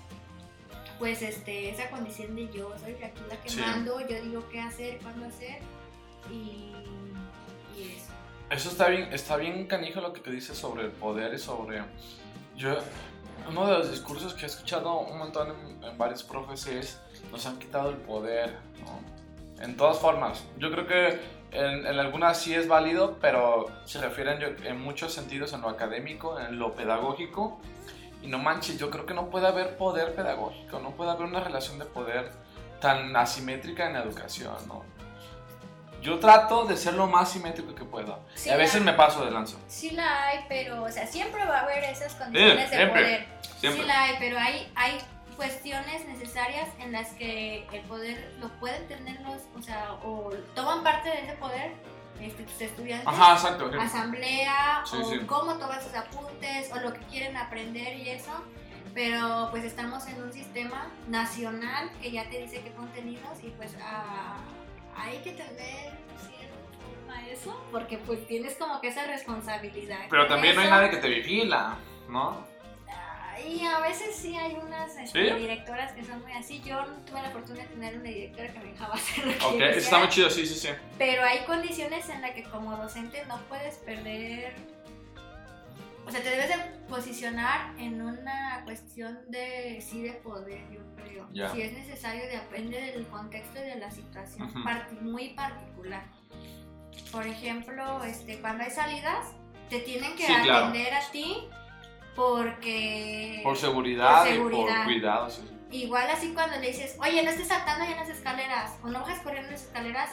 [0.99, 4.99] pues este esa condición de yo soy aquí la que mando, yo digo qué hacer,
[4.99, 5.59] cuándo hacer
[6.31, 6.73] y,
[7.77, 8.13] y eso.
[8.51, 11.83] Eso está bien, está bien canijo lo que te dices sobre el poder y sobre...
[12.57, 12.77] Yo,
[13.49, 17.45] uno de los discursos que he escuchado un montón en, en varios profes es, nos
[17.47, 19.63] han quitado el poder, ¿no?
[19.63, 20.43] En todas formas.
[20.59, 21.21] Yo creo que
[21.53, 25.69] en, en algunas sí es válido, pero se refieren yo- en muchos sentidos en lo
[25.69, 27.61] académico, en lo pedagógico.
[28.23, 31.41] Y no manches, yo creo que no puede haber poder pedagógico, no puede haber una
[31.41, 32.31] relación de poder
[32.81, 34.85] tan asimétrica en la educación, ¿no?
[36.01, 38.19] Yo trato de ser lo más simétrico que puedo.
[38.35, 39.57] Sí, y a veces la- me paso de lanza.
[39.69, 43.27] Sí la hay, pero o sea, siempre va a haber esas condiciones de siempre, poder.
[43.63, 43.83] Siempre.
[43.83, 44.99] Sí la hay, pero hay, hay
[45.37, 50.83] cuestiones necesarias en las que el poder lo pueden tener los, o sea, o toman
[50.83, 51.73] parte de ese poder
[52.21, 53.09] este, tus estudiantes.
[53.09, 53.71] Ajá, exacto.
[53.81, 55.19] asamblea Sí, o sí.
[55.27, 58.33] cómo toman sus apuntes o lo que quieren aprender y eso.
[58.95, 63.75] Pero pues estamos en un sistema nacional que ya te dice qué contenidos y pues
[63.83, 64.37] ah,
[64.95, 70.01] hay que tener cierta forma a eso porque pues tienes como que esa responsabilidad.
[70.11, 70.77] Pero también no hay eso.
[70.77, 71.77] nadie que te vigila,
[72.11, 72.45] ¿no?
[73.47, 75.35] Y a veces sí hay unas este, ¿Sí?
[75.39, 76.61] directoras que son muy así.
[76.65, 79.45] Yo no tuve la fortuna de tener una directora que me dejaba hacer lo que
[79.47, 80.69] Ok, está muy chido, sí, sí, sí.
[80.99, 84.55] Pero hay condiciones en las que como docente no puedes perder.
[86.07, 86.57] O sea, te debes de
[86.89, 91.29] posicionar en una cuestión de sí de poder, yo creo.
[91.33, 91.51] Ya.
[91.53, 94.65] Si es necesario, depende del contexto y de la situación Ujú.
[94.65, 96.03] parti- muy particular.
[97.13, 99.27] Por ejemplo, este, cuando hay salidas,
[99.71, 100.67] te tienen que Sí, claro.
[100.67, 101.49] atender a ti
[102.17, 104.77] porque Por seguridad, Por y seguridad.
[104.77, 105.43] por cuidado, sí.
[105.49, 105.77] sí.
[105.79, 109.01] Igual así cuando le dices, oye, no estés saltando ya en las escaleras o no
[109.01, 110.11] bajes corriendo en las escaleras,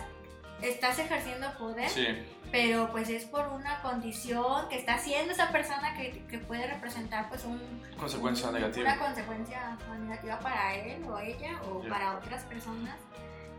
[0.61, 2.05] estás ejerciendo poder, Sí,
[2.51, 7.27] pero pues es por una condición que está haciendo esa persona que, que puede representar
[7.29, 7.59] pues un,
[7.97, 8.93] consecuencia un- negativa.
[8.93, 12.95] una consecuencia negativa para él o ella o para otras personas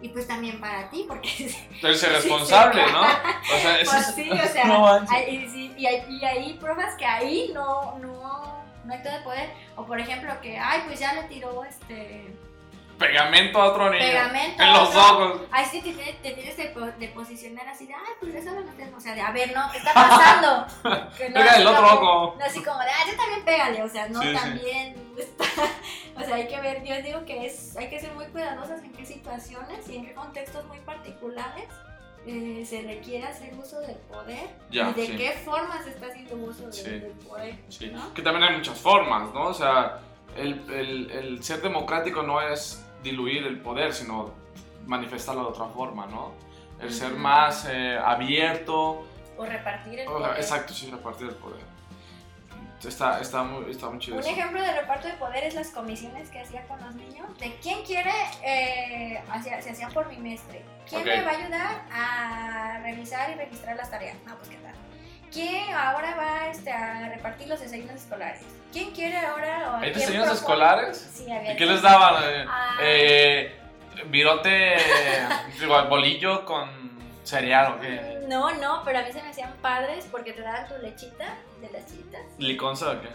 [0.03, 1.28] y pues también para ti porque
[1.74, 3.01] Entonces, ser responsable, ¿no?
[3.03, 5.11] O sea, eso pues es- sí, o sea, no manches.
[5.16, 9.16] hay- y, sí, y hay, y hay pruebas que ahí no, no, no hay todo
[9.16, 9.51] el poder.
[9.76, 12.32] O por ejemplo que, ay, pues ya le tiró este
[13.01, 14.05] Pegamento a otro niño.
[14.05, 14.62] pegamento.
[14.62, 15.01] En los ¿no?
[15.01, 15.40] ojos.
[15.51, 18.62] Ahí sí te, tienes- te tienes de, de posicionar así de, ay, pues eso no
[18.74, 18.96] tengo.
[18.96, 20.66] O sea, de, a ver, no, ¿qué está pasando?
[21.16, 22.36] Que Pega así el otro como- ojo.
[22.38, 23.82] No así como de, ah, yo también pégale.
[23.82, 24.34] O sea, no, Sí, sí.
[24.34, 25.44] también está.
[26.16, 28.92] O sea, hay que ver, yo digo que es, hay que ser muy cuidadosas en
[28.92, 31.64] qué situaciones y en qué contextos muy particulares
[32.26, 35.16] eh, se requiere hacer uso del poder Ya, y de sí.
[35.16, 36.82] qué forma se está haciendo uso de- Sí.
[36.90, 37.57] del poder.
[37.70, 37.86] Sí.
[37.86, 38.12] ¿no?
[38.12, 39.44] Que también hay muchas formas, ¿no?
[39.44, 40.01] O sea,
[40.36, 44.32] el, el- el ser democrático no es diluir el poder, sino
[44.86, 46.32] manifestarlo de otra forma, ¿no?
[46.80, 47.20] El ser Ujú.
[47.20, 49.05] más eh, abierto.
[49.36, 50.36] O repartir el o poder.
[50.36, 51.61] exacto, sí, repartir el poder.
[52.82, 54.30] Está, está, muy, está muy chido Un eso.
[54.30, 57.26] ejemplo de reparto de poder es las comisiones que hacía con los niños.
[57.38, 58.11] De quién quiere,
[58.42, 60.64] eh, hacía- se hacían por bimestre.
[60.88, 61.07] ¿Quién Ok.
[61.09, 64.16] me va a ayudar a revisar y registrar las tareas?
[64.26, 64.72] No, pues qué tal.
[65.33, 68.43] ¿Quién ahora va este, a repartir los desayunos escolares?
[68.72, 69.72] ¿Quién quiere ahora?
[69.72, 70.41] o ¿Hay quién desayunos propone?
[70.41, 71.11] escolares?
[71.14, 71.53] Sí, había.
[71.53, 72.22] ¿Y qué les daban?
[72.83, 73.57] Eh,
[74.07, 74.76] virote,
[75.89, 76.68] bolillo con
[77.24, 78.24] cereal o qué.
[78.26, 81.70] No, no, pero a mí se me hacían padres porque te daban tu lechita de
[81.70, 82.22] las chitas.
[82.39, 83.09] ¿Liconza o qué?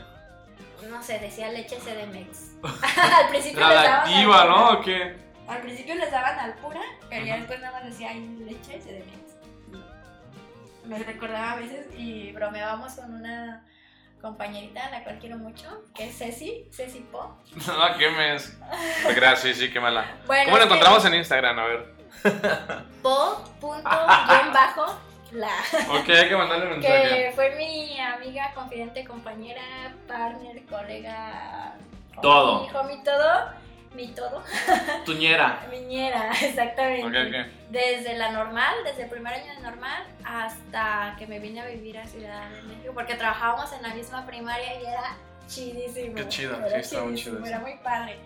[0.88, 2.52] No sé, decía leche CDMX.
[3.18, 4.70] al principio les daban Radioactiva, al- ¿no?
[4.72, 5.18] ¿O qué?
[5.48, 9.25] Al principio les daban al pura, pero ya después nada más decía leche CDMX.
[10.88, 13.64] Me recordaba a veces y bromeábamos con una
[14.22, 17.38] compañerita a la cual quiero mucho, que es Ceci, Ceci Po.
[17.68, 18.58] No, ¿qué mes?
[19.16, 20.06] Gracias, sí, sí, qué mala.
[20.26, 21.60] Bueno, ¿Cómo que encontramos en Instagram?
[21.60, 21.96] A ver.
[23.04, 25.00] Po punto guion bajo
[25.32, 25.52] la
[25.90, 27.10] Ok, hay que mandarle un mensaje.
[27.10, 29.62] que fue mi amiga, confidente, compañera,
[30.08, 31.74] partner, colega,
[32.16, 32.80] homie, Todo.
[32.80, 33.50] homie, todo,
[33.96, 34.44] mi todo,
[35.06, 35.66] Tuñera.
[35.72, 37.06] miñera, exactamente.
[37.06, 37.72] Ok, ok.
[37.72, 41.98] Desde la normal, desde el primer año de normal hasta que me vine a vivir
[41.98, 45.18] a Ciudad de México, porque trabajábamos en la misma primaria y era
[45.48, 46.16] chidísimo.
[46.16, 48.18] Qué chido, era sí, está muy chidísimo, chido Era muy padre.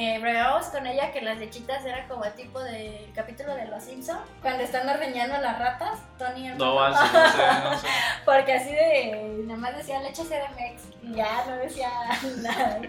[0.00, 0.22] Eh,
[0.70, 4.88] con ella que las lechitas eran como tipo del capítulo de Los Simpsons, cuando están
[4.88, 7.88] ordeñando a las ratas, Tony el No, así, no sé, no sé.
[8.24, 11.90] Porque así de, nada más decía leche CDMX y ya no decía
[12.42, 12.80] nada.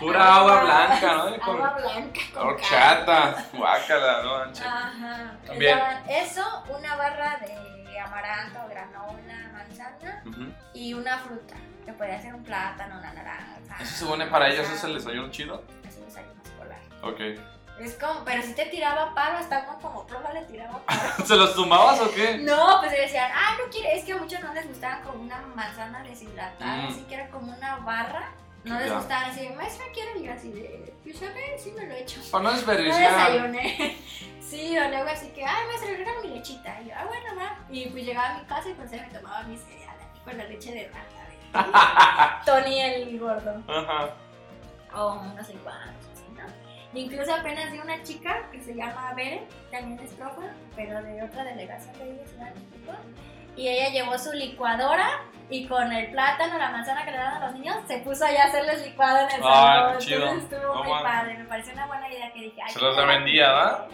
[0.00, 1.38] Pura agua blanca, ¿no?
[1.44, 2.20] Con Agua blanca.
[2.40, 4.34] horchata, guácala, ¿no?
[4.66, 5.36] Ajá.
[5.46, 5.78] También.
[6.08, 10.24] eso, una barra de amaranto, granola, manzana
[10.72, 11.56] y una fruta.
[11.84, 13.58] que podía ser un plátano, una naranja.
[13.80, 15.62] Eso supone para ellos es el desayuno chido.
[17.08, 17.20] Ok.
[17.80, 21.00] Es como, pero si te tiraba paro, estaba como profa le tiraba paro.
[21.26, 22.38] ¿Se los tumbabas o qué?
[22.38, 25.40] No, pues decían, ah, no quiere, es que a muchos no les gustaba como una
[25.54, 26.86] manzana deshidratada, Mm.
[26.88, 28.30] así que era como una barra.
[28.62, 28.94] No les Ya.
[28.96, 32.20] gustaba así, maestra, quiero ir así de, pues a ver, sí me lo he hecho.
[32.30, 33.12] Para no No desperdiciar.
[33.12, 33.96] desayuné.
[34.44, 36.80] Sí, o luego así que, ay, maestra, regala mi lechita.
[36.82, 37.58] Y yo, ah, bueno, va.
[37.70, 40.44] Y pues llegaba a mi casa y pues me tomaba mi cereal aquí con la
[40.44, 42.42] leche de rata.
[42.46, 43.62] Tony el gordo.
[43.66, 44.10] Ajá.
[44.94, 45.60] O no sé ¿no?
[46.94, 50.42] Incluso apenas vi una chica que se llama Bere, también es profa,
[50.76, 52.92] pero de otra delegación de Ciudad de México.
[53.56, 55.08] Y ella llevó su licuadora
[55.48, 58.44] y con el plátano, la manzana que le dan a los niños, se puso allá
[58.44, 59.92] a hacerles licuado en el Ay, salón.
[59.92, 60.22] qué chido.
[60.26, 62.62] Entonces estuvo muy padre, me pareció una buena idea que dije.
[62.62, 63.88] ay, Se los revendía, ¿verdad?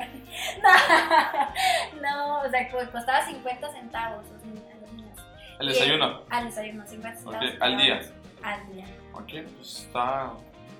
[2.00, 5.18] no, no, o sea, pues costaba 50 centavos los niños, a los niños.
[5.58, 6.22] El desayuno.
[6.30, 7.48] Al desayuno, 50 centavos.
[7.60, 8.00] Al día.
[8.42, 8.84] Al día.
[9.12, 10.30] Ok, pues está.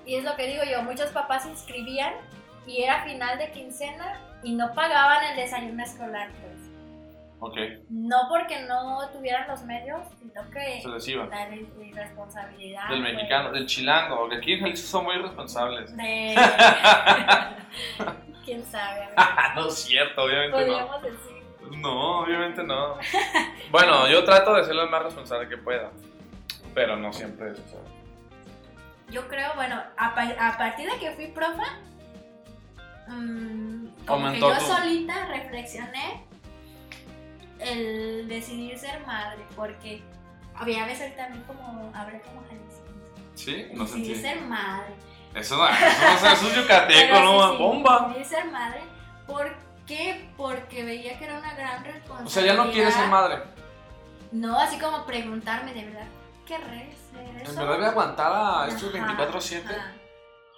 [0.05, 2.13] Y es lo que digo yo, muchos papás inscribían
[2.67, 6.51] y era final de quincena y no pagaban el desayuno escolar, pues.
[7.43, 7.57] Ok,
[7.89, 11.25] No porque no tuvieran los medios, sino que se les iba.
[11.25, 12.87] la re- responsabilidad.
[12.89, 15.95] Del pues, mexicano, del chilango, porque aquí en Jalisco son muy responsables.
[15.97, 16.35] De...
[18.45, 19.07] ¿Quién sabe?
[19.55, 20.57] no es cierto, obviamente no.
[20.67, 21.41] Podríamos decir.
[21.77, 22.97] No, obviamente no.
[23.71, 25.89] Bueno, yo trato de ser lo más responsable que pueda,
[26.75, 27.79] pero no siempre es eso.
[29.11, 31.63] Yo creo, bueno, a, pa- a partir de que fui profa,
[33.07, 36.23] mm, como que yo solita reflexioné
[37.59, 40.01] el decidir ser madre, porque
[40.55, 42.85] había veces también como hablé como Jalisco.
[43.35, 43.67] ¿Sí?
[43.73, 44.21] No Decidir sentí.
[44.29, 44.93] ser madre.
[45.35, 47.99] Eso, no- eso, sé, es yucateco, Pero no sí, bomba.
[48.07, 48.81] Decidir ser madre.
[49.27, 49.55] ¿Por
[49.87, 50.29] qué?
[50.37, 52.25] Porque veía que era una gran responsabilidad.
[52.27, 53.39] O sea, ya no quieres ser madre.
[54.31, 56.07] No, así como preguntarme de verdad,
[56.59, 57.55] ¿qué ser En eso?
[57.59, 59.93] verdad voy a aguantar a estos Ajá, 24-7 ajá.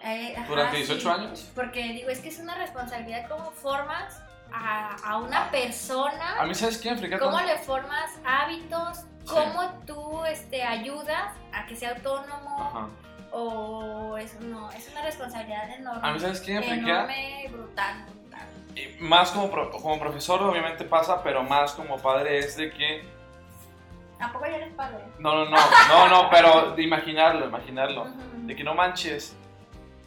[0.05, 0.83] Eh, durante sí.
[0.83, 1.51] 18 años.
[1.55, 4.21] Porque digo, es que es una responsabilidad cómo formas
[4.51, 6.99] a, a una persona, A mí, ¿sabes quién?
[7.19, 12.87] Cómo le formas hábitos, cómo tú este, ayudas a que sea autónomo Ajá.
[13.31, 16.07] o es, no, es una responsabilidad enorme.
[16.07, 16.61] A mí, ¿sabes quién?
[16.61, 18.47] Enorme, brutal, brutal.
[18.75, 23.22] Y más como, pro- como profesor, obviamente pasa, pero más como padre es de que.
[24.23, 25.03] Tampoco ya eres padre.
[25.19, 25.57] No, no, no,
[25.89, 28.07] no, no, pero de imaginarlo, imaginarlo.
[28.37, 29.35] De que no manches.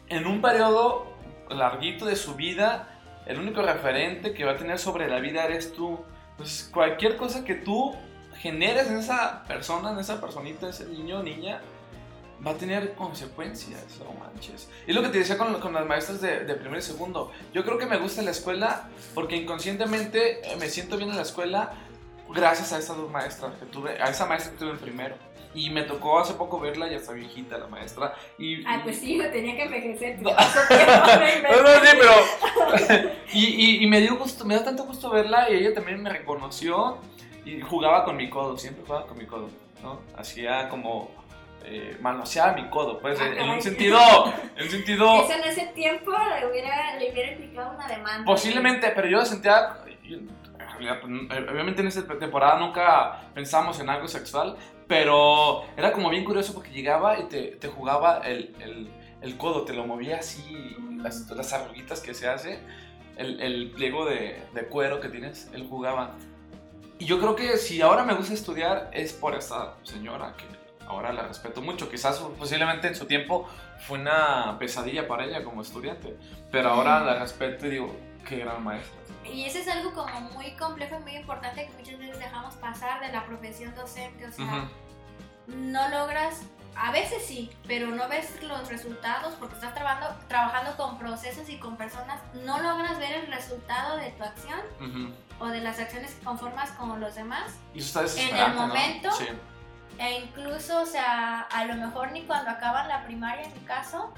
[0.07, 1.05] En un periodo
[1.51, 5.71] larguito de su vida, el único referente que va a tener sobre la vida eres
[5.71, 6.03] tú.
[6.31, 7.95] Entonces, cualquier cosa que tú
[8.37, 11.61] generes en esa persona, en esa personita, ese niño o niña,
[12.45, 14.67] va a tener consecuencias, no manches.
[14.87, 17.31] Y lo que te decía con, con las maestras de, de primer y segundo.
[17.53, 21.21] Yo creo que me gusta la escuela porque inconscientemente eh, me siento bien en la
[21.21, 21.73] escuela
[22.33, 25.15] gracias a estas dos maestras que tuve, a esa maestra que tuve en primero.
[25.53, 28.13] Y me tocó hace poco verla, ya está viejita la maestra.
[28.37, 30.21] Y, Ay, pues sí, tenía que envejecer.
[30.21, 30.29] No.
[30.31, 33.11] no sí, pero.
[33.33, 36.11] y, y, y me dio gusto, me dio tanto gusto verla y ella también me
[36.11, 36.99] reconoció
[37.47, 39.49] y jugaba con mi codo, siempre jugaba con mi codo,
[39.81, 40.01] ¿no?
[40.17, 41.11] Hacía como.
[41.69, 43.99] Eh, manoseaba mi codo, pues, en, un sentido.
[44.55, 45.23] En un sentido.
[45.23, 48.25] Eso en ese tiempo le hubiera, le hubiera implicado una demanda.
[48.25, 49.77] Posiblemente, pero yo sentía.
[50.77, 54.57] Pues, Obviamente en esta temporada nunca pensamos en algo sexual,
[54.87, 58.89] pero era como bien curioso porque llegaba y te, te jugaba el, el,
[59.21, 62.59] el codo, te lo movía así, las, las arruguitas que se hace,
[63.17, 66.15] el, el pliego de, de cuero que tienes, él jugaba.
[66.99, 70.45] Y yo creo que si ahora me gusta estudiar es por esta señora que
[70.87, 71.89] ahora la respeto mucho.
[71.89, 73.47] Quizás posiblemente en su tiempo
[73.79, 76.17] fue una pesadilla para ella como estudiante,
[76.51, 77.95] pero ahora la respeto y digo,
[78.27, 78.96] qué gran maestra.
[79.31, 82.99] Y eso es algo como muy complejo y muy importante que muchas veces dejamos pasar
[83.01, 84.25] de la profesión docente.
[84.27, 84.67] O sea, Ujú.
[85.47, 86.41] no logras,
[86.75, 91.57] a veces sí, pero no ves los resultados porque estás trabajando, trabajando con procesos y
[91.57, 92.19] con personas.
[92.33, 95.13] No logras ver el resultado de tu acción Ujú.
[95.43, 97.53] o de las acciones que conformas con los demás.
[97.73, 98.67] Y eso está En el desesperante, ¿no?
[98.67, 99.25] momento, Sí.
[99.99, 104.13] E incluso, o sea, a lo mejor ni cuando acaban la primaria en mi caso.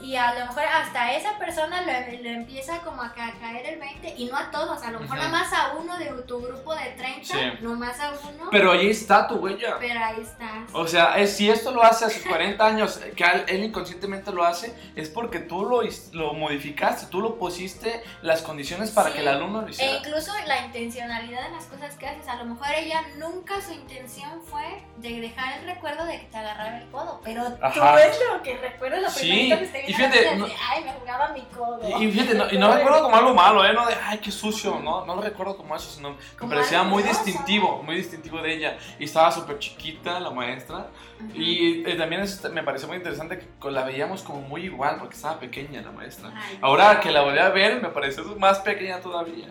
[0.00, 3.80] Y a lo mejor hasta esa persona le, le empieza como a, ca- caer el
[3.80, 5.26] 20 y no a todos, a lo mejor Ujú.
[5.26, 7.40] nada más a uno de tu grupo de 30, Sí.
[7.60, 9.76] no más a uno, Pero ahí está tu huella.
[9.80, 10.68] pero ahí estás.
[10.74, 14.44] O sea, es- si esto lo hace a sus 40 años, que él inconscientemente lo
[14.44, 15.80] hace, es porque tú lo,
[16.12, 19.96] lo modificaste, tú lo pusiste las condiciones para Sí, que el alumno lo E hiciera.
[19.96, 24.42] incluso la intencionalidad de las cosas que haces, a lo mejor ella nunca su intención
[24.44, 27.94] fue de dejar el recuerdo de que te agarraba el codo, pero tú Ajá.
[27.94, 31.28] ves lo que recuerdas, lo Sí, primerito que te Y, fíjate, no- ay, me jugaba
[31.28, 32.00] mi codo.
[32.00, 33.72] Y, fíjate, no, y no recuerdo como algo malo, ¿eh?
[33.72, 36.82] No de, ay, qué sucio, no, no lo recuerdo como eso, sino me Como parecía
[36.82, 38.78] muy distintivo, muy distintivo de ella.
[38.98, 40.88] Y estaba súper chiquita la maestra.
[41.20, 41.36] Ujú.
[41.40, 45.14] Y eh, también es- me pareció muy interesante que la veíamos como muy igual, porque
[45.16, 46.32] estaba pequeña la maestra.
[46.34, 49.48] Ay, Ahora que la volví a ver, me pareció más pequeña todavía.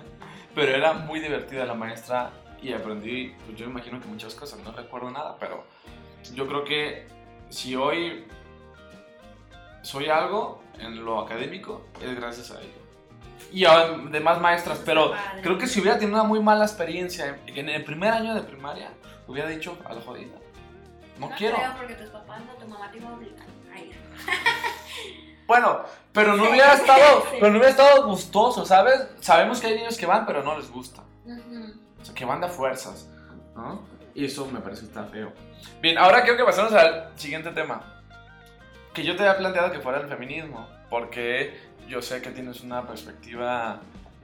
[0.54, 2.32] Pero era muy divertida la maestra
[2.62, 5.66] y aprendí, pues yo imagino que muchas cosas, no recuerdo nada, pero
[6.34, 7.08] yo creo que
[7.50, 8.26] si hoy
[9.86, 12.74] soy algo en lo académico, es gracias a ella.
[13.52, 17.70] Y a demás maestras, pero creo que si hubiera tenido una muy mala experiencia en-
[17.70, 18.92] el primer año de primaria,
[19.28, 20.36] hubiera dicho a la jodida.
[21.20, 21.56] No, quiero.
[21.56, 23.96] creo porque tus papás no, tu mamá te iba a obligar a ir.
[25.48, 27.38] Bueno, pero no hubiera estado, Sí.
[27.40, 29.08] pero no hubiera estado gustoso, ¿sabes?
[29.20, 31.04] Sabemos que hay niños que van, pero no les gusta.
[31.24, 31.74] Ujú.
[32.02, 33.08] O sea, que van de fuerzas,
[33.56, 33.82] ¿no?
[34.16, 35.32] Y eso me parece que está feo.
[35.82, 37.95] Bien, ahora quiero que pasemos al siguiente tema.
[38.96, 42.88] Que yo te había planteado que fuera el feminismo, porque yo sé que tienes una
[42.88, 43.82] perspectiva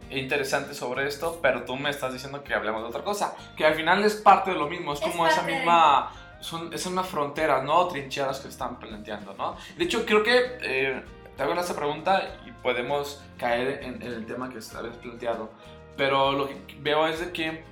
[0.09, 3.75] interesante sobre esto, pero tú me estás diciendo que hablemos de otra cosa, que al
[3.75, 6.11] final es parte de lo mismo, es Es como esa misma...
[6.39, 7.87] Son, es una frontera, ¿no?
[7.87, 9.55] Trincheras que están planteando, ¿no?
[9.77, 11.03] De hecho, creo que eh,
[11.37, 15.51] te hago esta pregunta y podemos caer en, en el tema que habías planteado.
[15.95, 17.63] Pero lo que veo es de que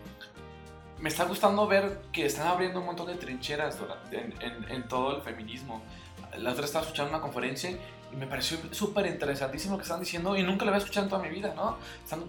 [0.99, 3.75] me está gustando ver que están abriendo un montón de trincheras
[4.11, 5.81] en, en- en todo el feminismo.
[6.37, 10.35] La otra estaba escuchando una conferencia y me pareció súper interesantísimo lo que están diciendo
[10.35, 11.77] y nunca lo había escuchado en toda mi vida, ¿no?
[12.03, 12.23] Están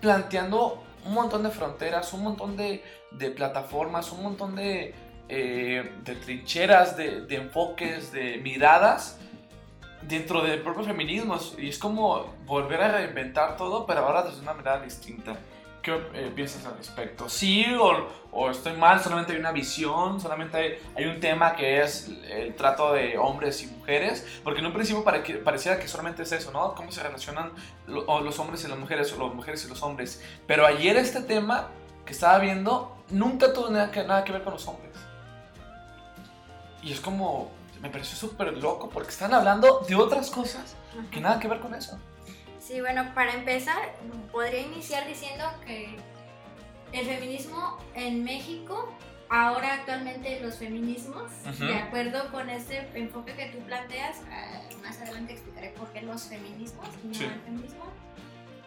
[0.00, 2.82] planteando un montón de fronteras, un montón de,
[3.36, 4.94] plataformas, un montón de,
[5.28, 9.18] eh, de trincheras, de, de enfoques, de miradas
[10.02, 11.38] dentro del propio feminismo.
[11.58, 15.36] Y es como volver a reinventar todo, pero ahora desde una mirada distinta.
[15.82, 17.28] ¿Qué eh, piensas al respecto?
[17.28, 19.00] ¿Sí o, o estoy mal?
[19.02, 20.20] ¿Solamente hay una visión?
[20.20, 24.24] ¿Solamente hay, hay un tema que es el trato de hombres y mujeres?
[24.44, 26.74] Porque en un principio pare- que- pareciera que solamente es eso, ¿no?
[26.76, 27.50] Cómo se relacionan
[27.88, 30.22] lo- o los hombres y las mujeres o las mujeres y los hombres.
[30.46, 31.68] Pero ayer este tema
[32.06, 34.92] que estaba viendo nunca tuvo nada que, nada que ver con los hombres.
[36.82, 40.76] Y es como, me pareció súper loco porque están hablando de otras cosas
[41.10, 41.98] que nada que ver con eso.
[42.62, 43.92] Sí, bueno, para empezar,
[44.30, 45.96] podría iniciar diciendo que
[46.92, 48.94] el feminismo en México,
[49.28, 51.64] ahora actualmente los feminismos, Ujú.
[51.64, 56.22] de acuerdo con ese enfoque que tú planteas, eh, más adelante explicaré por qué los
[56.28, 57.24] feminismos y no Sí.
[57.24, 57.84] el feminismo.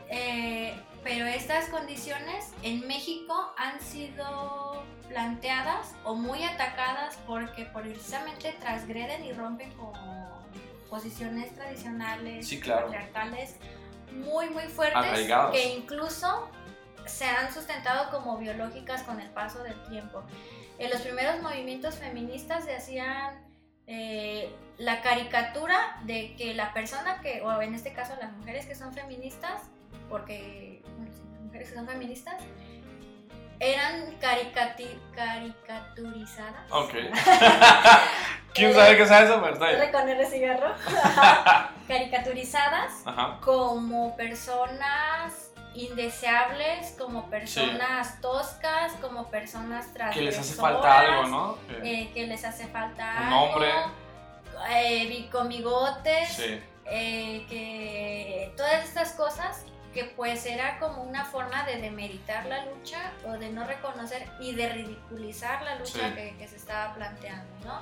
[0.09, 9.23] Eh, pero estas condiciones en México han sido planteadas o muy atacadas porque precisamente transgreden
[9.23, 9.93] y rompen con
[10.89, 12.87] posiciones tradicionales, Sí, claro.
[12.87, 13.55] patriarcales
[14.15, 15.51] muy muy fuertes Arraigadas.
[15.51, 16.49] que incluso
[17.05, 20.23] se han sustentado como biológicas con el paso del tiempo.
[20.79, 23.35] En los primeros movimientos feministas se hacían
[23.87, 28.75] eh, la caricatura de que la persona que, o en este caso las mujeres que
[28.75, 29.61] son feministas,
[30.09, 32.35] porque bueno, sí, las mujeres que son feministas,
[33.59, 36.71] eran caricaturizadas.
[36.71, 36.93] Ok.
[38.53, 39.41] ¿Quién sabe qué es eso?
[39.41, 40.73] Pero está con R cigarro.
[41.87, 43.39] caricaturizadas Ajá.
[43.41, 51.57] como personas indeseables, como personas toscas, como personas Que les hace falta algo, transgresoras, ¿no?
[51.81, 53.69] Que- eh, que les hace falta Un algo, hombre.
[54.71, 56.61] eh, bi- con bigotes, Sí.
[56.85, 63.11] eh, que todas estas cosas que pues era como una forma de demeritar la lucha
[63.25, 66.15] o de no reconocer y de ridiculizar la lucha Sí.
[66.15, 67.81] que, que se estaba planteando, ¿no?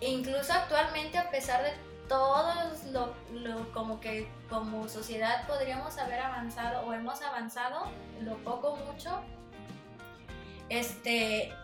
[0.00, 1.72] E incluso actualmente a pesar de
[2.16, 7.86] todos lo, lo- como que como sociedad podríamos haber avanzado o hemos avanzado
[8.20, 9.18] lo poco o mucho
[10.68, 11.54] este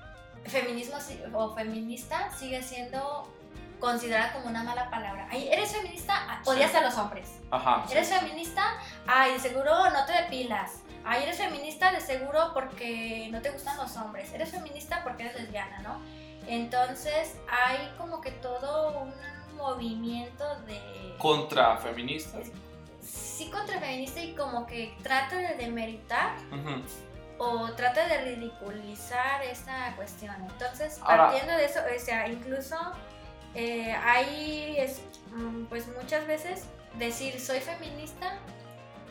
[0.46, 0.96] feminismo
[1.34, 3.28] o feminista sigue siendo
[3.78, 5.28] considerada como una mala palabra.
[5.30, 7.28] Ay, eres feminista, Ah, odias a los hombres.
[7.50, 7.84] Ajá.
[7.86, 7.92] sí.
[7.92, 8.62] Eres feminista,
[9.06, 10.80] ay, de seguro no te depilas.
[11.04, 14.32] Ay, eres feminista de seguro porque no te gustan los hombres.
[14.32, 16.00] Eres feminista porque eres lesbiana, ¿no?
[16.48, 19.12] Entonces hay como que todo un
[19.58, 21.14] movimiento de...
[21.18, 22.46] Contra feministas.
[23.02, 26.36] Sí, contra feminista y como que trata de demeritar
[27.38, 30.34] o trata de ridiculizar esta cuestión.
[30.50, 32.76] Entonces, Ahora- partiendo de eso, o sea, incluso
[33.54, 35.00] eh, hay, es,
[35.32, 36.64] mm, pues muchas veces
[36.98, 38.38] decir soy feminista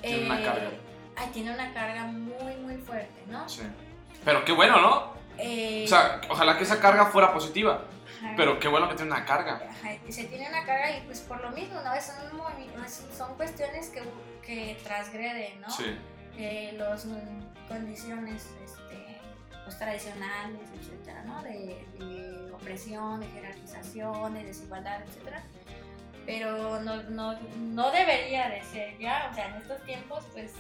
[0.02, 0.70] Tiene una eh, carga.
[1.16, 3.48] ay, tiene una carga muy, muy fuerte, ¿no?
[3.48, 3.62] Sí.
[4.26, 5.14] Pero qué bueno, ¿no?
[5.38, 7.82] Eh, O sea, ojalá que esa carga fuera positiva.
[8.28, 8.36] Ajá.
[8.38, 9.62] Pero qué bueno que tiene una carga.
[9.70, 11.94] Ajá, se tiene una carga y pues por lo mismo, ¿no?
[11.94, 12.14] Es-
[13.18, 14.02] son cuestiones que,
[14.46, 15.70] que transgreden, ¿no?
[15.70, 15.98] Sí.
[16.38, 17.06] eh, las
[17.68, 19.20] condiciones este,
[19.64, 21.42] pues, tradicionales, etcétera, ¿no?
[21.44, 25.44] De, de opresión, de jerarquización, de desigualdad, etcétera.
[26.26, 30.54] pero no, no, no debería de ser ya, o sea, en estos tiempos pues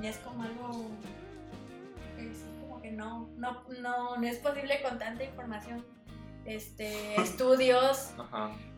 [0.00, 0.90] ya es como algo
[2.18, 5.84] es como que no, no, no, no es posible con tanta información.
[6.44, 8.10] Este, estudios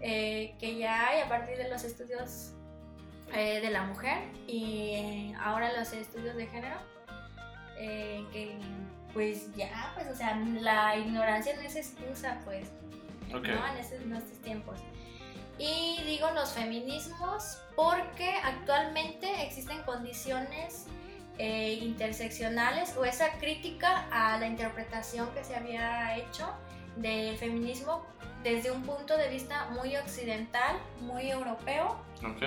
[0.01, 2.53] eh, que ya hay a partir de los estudios
[3.33, 6.77] eh, de la mujer y ahora los estudios de género,
[7.79, 8.59] eh, que
[9.15, 12.69] pues ya, pues o sea, la ignorancia no es excusa, pues,
[13.35, 13.47] Ok.
[13.47, 13.67] ¿no?
[13.69, 14.81] En, estos, en estos tiempos.
[15.59, 20.87] Y digo los feminismos porque actualmente existen condiciones
[21.39, 26.53] eh, interseccionales o esa crítica a la interpretación que se había hecho
[26.97, 28.05] del feminismo
[28.43, 32.43] desde un punto de vista muy occidental, muy europeo, Ok.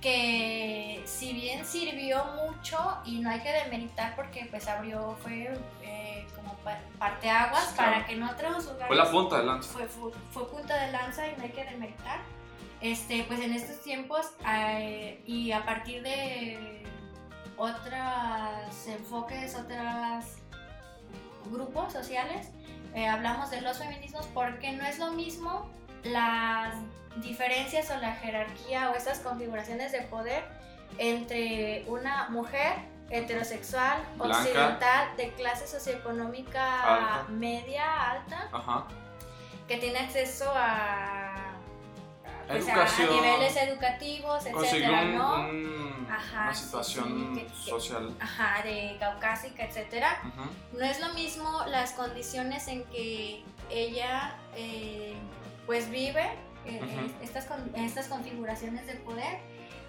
[0.00, 5.52] que si bien sirvió mucho y no hay que demeritar porque pues abrió, fue
[5.82, 7.92] eh, como pa- parteaguas Claro.
[7.92, 9.72] para que en otros lugares Fue la punta de lanza.
[9.72, 12.20] fue, fue, fue punta de lanza y no hay que demeritar.
[12.80, 16.82] Este, pues en estos tiempos eh, y a partir de
[17.56, 20.24] otros enfoques, otros
[21.50, 22.48] grupos sociales,
[22.94, 25.68] eh, hablamos de los feminismos porque no es lo mismo
[26.04, 26.74] las
[27.16, 30.44] diferencias o la jerarquía o esas configuraciones de poder
[30.98, 32.74] entre una mujer
[33.10, 34.38] heterosexual, Blanca.
[34.38, 37.30] occidental, de clase socioeconómica Alta.
[37.30, 38.84] media, alta, Ajá.
[39.68, 41.52] que tiene acceso a,
[42.48, 45.34] pues, a- niveles educativos, etcétera, un- ¿no?
[45.40, 48.14] un- Ajá, una situación sí, que- que- social.
[48.20, 50.20] Ajá, de caucásica, etcétera.
[50.28, 50.78] Ujú.
[50.78, 55.14] No es lo mismo las condiciones en que ella eh,
[55.66, 56.24] pues vive
[56.66, 57.12] eh, Ujú.
[57.22, 59.38] estas, con- estas configuraciones de poder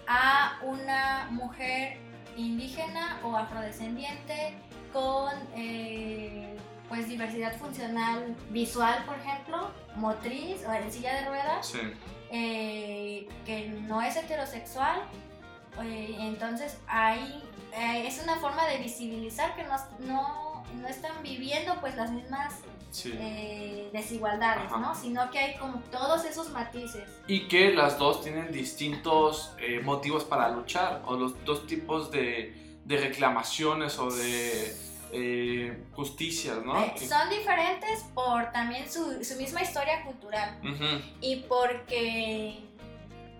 [0.08, 1.98] a una mujer
[2.36, 4.54] indígena o afrodescendiente
[4.92, 6.56] con eh,
[6.88, 11.80] pues diversidad funcional visual, por ejemplo, motriz o en silla de ruedas, Sí.
[12.30, 15.02] eh, que no es heterosexual.
[15.82, 17.42] Eh, entonces ahí
[17.74, 22.54] eh, es una forma de visibilizar que no, no, no están viviendo pues las mismas
[22.92, 23.12] Sí.
[23.14, 24.78] eh, desigualdades, Ajá.
[24.78, 24.94] ¿no?
[24.94, 27.04] Sino que hay como todos esos matices.
[27.26, 32.78] Y que las dos tienen distintos eh, motivos para luchar, o los dos tipos de,
[32.86, 34.74] de reclamaciones o de
[35.12, 36.74] eh, justicias, ¿no?
[36.96, 40.58] Son diferentes por también su, su misma historia cultural
[41.20, 42.60] y porque,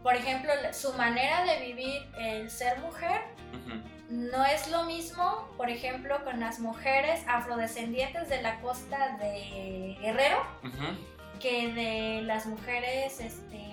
[0.07, 3.23] por ejemplo, su manera de vivir el ser mujer
[4.09, 10.47] no es lo mismo, por ejemplo, con las mujeres afrodescendientes de la costa de Guerrero
[11.41, 13.67] que de las mujeres este,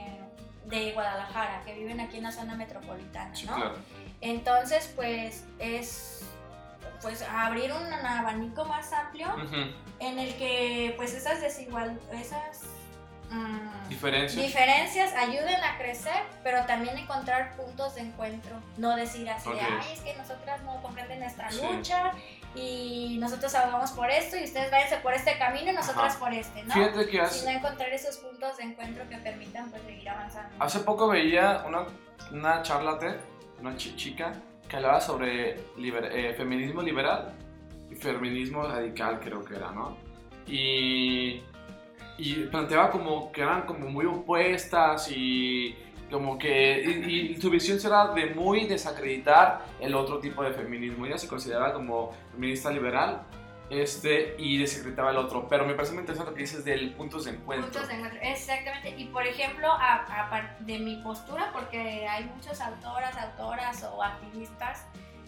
[0.65, 3.55] de Guadalajara que viven aquí en la zona metropolitana, Sí, ¿no?
[3.55, 3.75] claro.
[4.19, 6.21] Entonces, pues es
[7.03, 9.27] pues abrir un abanico más amplio
[9.99, 12.63] en el que pues esas desigual esas
[13.33, 14.41] mm, Diferencias.
[14.45, 16.13] diferencias ayuden a crecer,
[16.43, 18.55] pero también encontrar puntos de encuentro.
[18.77, 19.61] No decir así, de, Ok.
[19.81, 21.61] ay, es que nosotras no comprenden nuestra Sí.
[21.61, 22.11] lucha
[22.55, 26.19] y nosotros abogamos por esto y ustedes váyanse por este camino y nosotras Ajá.
[26.19, 26.73] por este, ¿no?
[26.73, 30.49] Fíjate que hace, Sino encontrar esos puntos de encuentro que permitan pues seguir avanzando.
[30.63, 31.85] hace poco veía una,
[32.31, 33.15] una charla TED,
[33.59, 34.33] una chi- chica
[34.67, 37.33] que hablaba sobre liber- eh, feminismo liberal
[37.91, 39.97] y feminismo radical, creo que era, ¿no?
[40.47, 41.43] Y,
[42.17, 45.75] y planteaba como que eran como muy opuestas y
[46.11, 51.05] como que y, y su visión era de muy desacreditar el otro tipo de feminismo.
[51.05, 53.23] Ella se consideraba como feminista liberal
[53.69, 55.47] este, y desacreditaba el otro.
[55.47, 57.71] Pero me parece muy interesante lo que dices del puntos de encuentro.
[57.71, 58.95] Puntos de encuentro, exactamente.
[58.97, 64.85] Y por ejemplo, a, a de mi postura, porque hay muchas autoras, autoras o activistas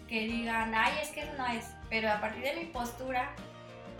[0.08, 1.74] que digan, ay, es que eso no es.
[1.90, 3.32] Pero a partir de mi postura,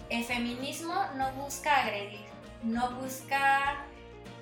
[0.08, 2.25] el feminismo no busca agredir,
[2.62, 3.84] no busca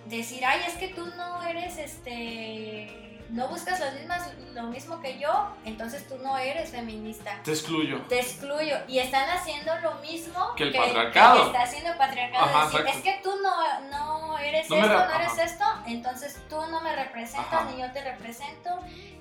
[0.06, 3.00] decir, ay, es que tú no eres este.
[3.30, 4.14] No buscas lo mismo,
[4.52, 7.40] lo mismo que yo, entonces tú no eres feminista.
[7.42, 8.02] Te excluyo.
[8.02, 8.76] Te excluyo.
[8.86, 11.40] Y están haciendo lo mismo Que el patriarcado.
[11.40, 12.44] que está haciendo el patriarcado.
[12.44, 12.98] Ajá, decir, exacto.
[12.98, 16.94] es que tú no, no eres No esto, no eres esto, entonces tú no me
[16.94, 17.70] representas, Ajá.
[17.74, 18.70] ni yo te represento,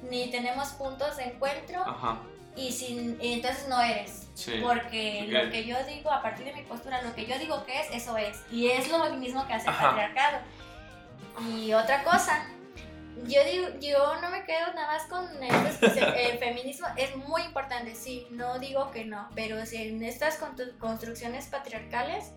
[0.04, 2.18] ni tenemos puntos de encuentro, Ajá,
[2.56, 4.28] y, sin, y entonces no eres.
[4.36, 4.60] sí.
[4.62, 5.32] Porque Ok.
[5.44, 7.88] lo que yo digo, a partir de mi postura, lo que yo digo que es,
[7.92, 8.42] eso es.
[8.52, 9.88] Y es lo mismo que hace el Ajá.
[9.90, 10.40] patriarcado.
[11.50, 12.46] Y otra cosa,
[13.26, 17.96] yo digo, yo no me quedo nada más con que el feminismo es muy importante,
[17.96, 22.32] sí, no digo que no, pero si en estas constru- construcciones patriarcales,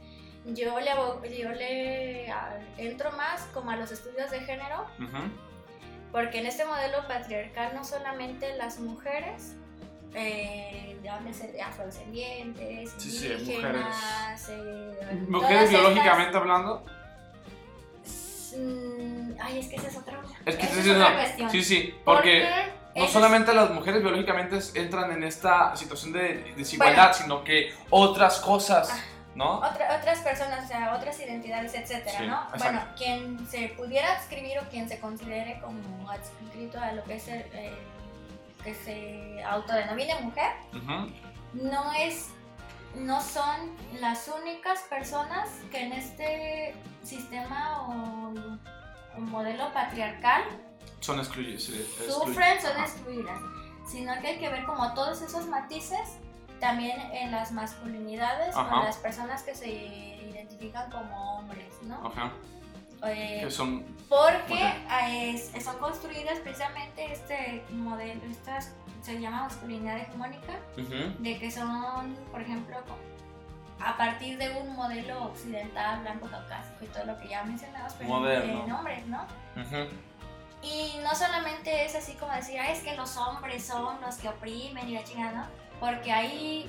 [0.47, 0.93] yo le,
[1.39, 2.33] yo le
[2.79, 5.31] entro más como a los estudios de género, Ujú.
[6.13, 9.57] porque en este modelo patriarcal no solamente las mujeres,
[10.17, 16.85] eh, llámese de afrodescendientes, Sí, sí, indígenas, eh, Mujeres estas- biológicamente hablando.
[18.57, 20.21] Mm, Ay, es que esa es otra.
[20.47, 21.17] Es que esa es otra no.
[21.17, 21.51] cuestión.
[21.51, 22.49] sí, sí, porque
[22.95, 28.39] no es- solamente las mujeres biológicamente entran en esta situación de desigualdad, sino que otras
[28.41, 28.99] cosas, Ah.
[29.35, 29.59] ¿no?
[29.59, 32.43] Otra- otras personas, o sea, otras identidades, etcétera, Sí, ¿no?
[32.55, 32.65] exacto.
[32.65, 37.29] Bueno, quien se pudiera adscribir o quien se considere como adscrito a lo que es
[37.29, 37.75] el, eh,
[38.67, 40.53] que se autodenomine mujer,
[41.55, 42.31] no es,
[42.97, 48.35] no son las únicas personas que en este sistema o,
[49.17, 50.43] o modelo patriarcal
[50.99, 51.21] Son
[52.25, 52.83] sufren, son Ajá.
[52.87, 53.41] excluidas,
[53.87, 56.19] sino que hay que ver como todos esos matices
[56.59, 62.05] también en las masculinidades o en las personas que se identifican como hombres, ¿no?
[62.05, 62.33] Ajá.
[63.05, 63.85] Eh, Que son.
[64.09, 68.73] porque eh, es- son construidas precisamente este modelo, estas
[69.03, 70.55] se llama masculinidad hegemónica,
[71.19, 72.77] de que son, por ejemplo,
[73.79, 78.09] a partir de un modelo occidental, blanco, caucásico y todo lo que ya mencionamos, pero
[78.11, 78.65] Moderno.
[78.65, 79.25] en hombres, ¿no?
[80.63, 84.29] Y no solamente es así como decir, "Ay, es que los hombres son los que
[84.29, 85.47] oprimen y la chingada, ¿no?
[85.79, 86.69] Porque hay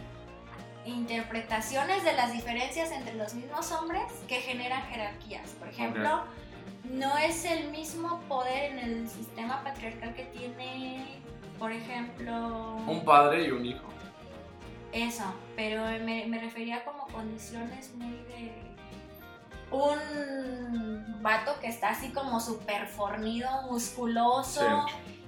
[0.87, 5.49] interpretaciones de las diferencias entre los mismos hombres que generan jerarquías.
[5.59, 6.23] Por ejemplo,
[6.85, 11.05] no es el mismo poder en el sistema patriarcal que tiene,
[11.59, 13.83] por ejemplo, Un padre y un hijo.
[14.93, 15.23] eso,
[15.55, 18.51] pero me, me refería como condiciones muy de
[19.71, 24.85] un vato que está así como súper fornido, musculoso,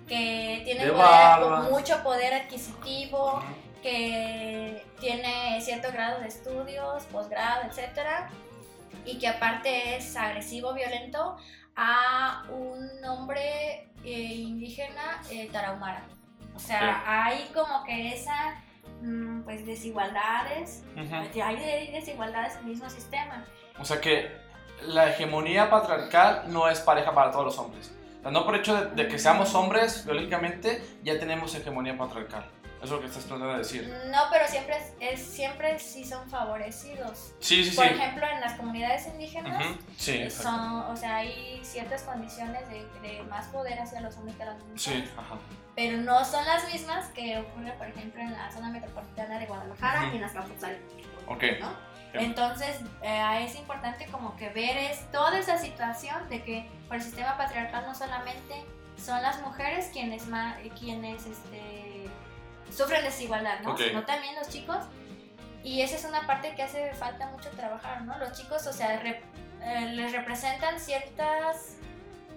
[0.07, 3.41] que tiene De poder- mucho poder adquisitivo.
[3.81, 8.29] Que tiene cierto grado de estudios, posgrado, etcétera,
[9.05, 11.37] y que aparte es agresivo, violento,
[11.75, 16.03] a un hombre eh, indígena eh, tarahumara.
[16.55, 18.61] O sea, hay como que esa
[19.01, 21.15] mm, pues desigualdades, Ujú.
[21.41, 23.45] hay de- desigualdades en el mismo sistema.
[23.79, 24.29] O sea que
[24.87, 27.93] la hegemonía patriarcal no es pareja para todos los hombres.
[28.19, 32.45] O sea, no por hecho de, de que seamos hombres biológicamente ya tenemos hegemonía patriarcal.
[32.81, 33.93] Es lo que estás tratando de decir.
[34.07, 37.33] No, pero siempre es, siempre sí son favorecidos.
[37.39, 37.75] Sí, sí, sí.
[37.75, 39.77] Por ejemplo, en las comunidades indígenas Ujú.
[39.97, 40.43] Sí, exacto.
[40.49, 44.57] son, o sea, hay ciertas condiciones de, de más poder hacia los hombres que las
[44.59, 44.81] mujeres.
[44.81, 45.35] Sí, ajá.
[45.75, 50.03] Pero no son las mismas que ocurre, por ejemplo, en la zona metropolitana de Guadalajara
[50.03, 50.11] Ujú.
[50.13, 50.79] y en las capitales.
[51.27, 51.43] Ok.
[51.59, 51.69] ¿no?
[52.13, 52.25] Bien.
[52.25, 57.03] Entonces, eh, es importante como que ver es toda esa situación de que por el
[57.03, 58.65] sistema patriarcal no solamente
[58.97, 61.88] son las mujeres quienes ma- quienes este,
[62.71, 63.71] sufren desigualdad, ¿no?
[63.71, 63.79] Ok.
[63.79, 64.77] Sino también los chicos.
[65.63, 68.17] Y esa es una parte que hace falta mucho trabajar, ¿no?
[68.17, 71.75] Los chicos, o sea, eh, les representan ciertas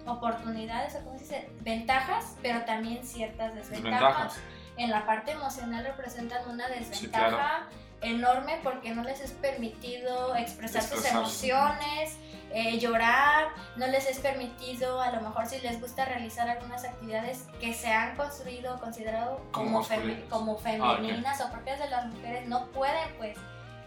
[0.05, 4.37] oportunidades, o cómo se dice, ventajas, pero también ciertas desventajas
[4.77, 7.65] en la parte emocional representan una Sí, desventaja claro.
[8.01, 12.17] enorme porque no les es permitido expresar sus emociones,
[12.53, 17.47] eh, llorar, no les es permitido, a lo mejor si les gusta realizar algunas actividades
[17.59, 22.05] que se han construido o considerado Como como, femi- Ah, femeninas o propias de las
[22.05, 23.37] mujeres, no pueden pues.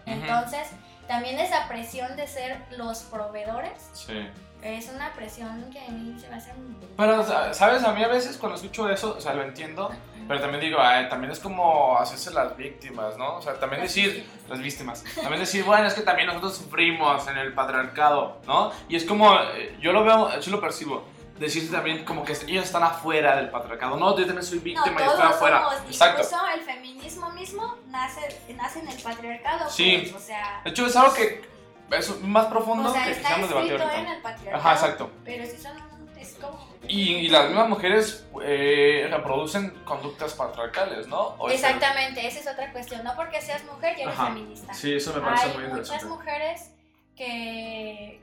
[0.05, 0.69] Entonces,
[1.09, 4.29] también esa presión de ser los proveedores Sí.
[4.67, 6.75] Es una presión que a mí se me hace muy...
[6.97, 7.83] Pero, o sea, ¿sabes?
[7.85, 9.91] A mí a veces cuando escucho eso, o sea, lo entiendo,
[10.29, 13.37] pero también digo, ay, también es como hacerse las víctimas, ¿no?
[13.37, 14.49] O sea, también Las decir, víctimas.
[14.51, 18.73] las víctimas, también decir, bueno, es que también nosotros sufrimos en el patriarcado, ¿no?
[18.89, 21.05] Y es como, eh, yo lo veo, yo lo percibo,
[21.39, 24.91] decir también como que ellos están afuera del patriarcado, no, yo también soy No, víctima
[25.01, 25.63] y todos estoy afuera.
[25.65, 26.23] somos, Exacto.
[26.23, 30.09] incluso el feminismo mismo nace, nace en el patriarcado, Sí.
[30.11, 31.56] pues, o sea, De hecho, es algo que
[31.91, 34.11] es más profundo o sea que está quisiéramos debatir escrito ahorita.
[34.11, 35.11] en el patriarcado, Ajá, exacto.
[35.25, 35.77] pero sí son,
[36.19, 36.67] es como...
[36.89, 41.21] Y, y las mismas mujeres eh, reproducen conductas patriarcales, ¿no?
[41.39, 44.27] O Exactamente, esa es otra cuestión, no porque seas mujer ya eres Ajá.
[44.29, 44.73] feminista.
[44.75, 46.07] Sí, eso me parece Hay muy muchas interesante.
[46.07, 46.71] mujeres
[47.17, 48.21] que,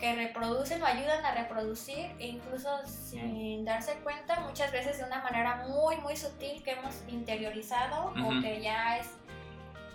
[0.00, 5.22] que reproducen o ayudan a reproducir e incluso sin darse cuenta, muchas veces de una
[5.22, 9.08] manera muy, muy sutil que hemos interiorizado o que ya es,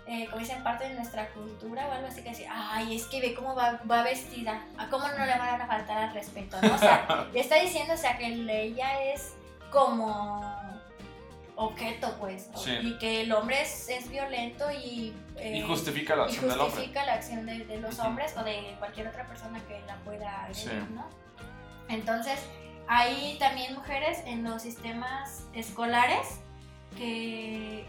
[0.08, 3.20] eh, como dicen, parte de nuestra cultura o algo así que decir, ay, es que
[3.20, 6.74] ve cómo va, va vestida, a cómo no le van a faltar al respeto, ¿no?
[6.74, 9.34] O sea, le está diciendo, o sea, que ella es
[9.72, 10.42] como
[11.56, 12.70] objeto, pues, Sí.
[12.82, 15.14] y que el hombre es, es violento y...
[15.36, 16.70] eh, Y justifica la y acción del hombre.
[16.74, 20.42] justifica la acción de, de los hombres o de cualquier otra persona que la pueda
[20.44, 20.70] agredir, Sí.
[20.94, 21.08] ¿no?
[21.88, 22.38] Entonces,
[22.88, 26.40] hay también mujeres en los sistemas escolares
[26.96, 27.86] que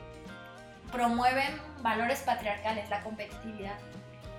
[0.91, 3.75] promueven valores patriarcales, la competitividad.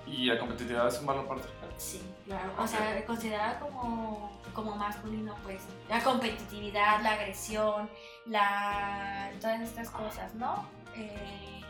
[0.07, 1.69] Y la competitividad es un valor patriarcal.
[1.77, 2.51] Sí, claro.
[2.57, 5.61] O sea, considerada como, como masculino, pues.
[5.87, 7.89] La competitividad, la agresión,
[8.25, 10.65] la todas estas cosas, ¿no?
[10.95, 11.61] Eh,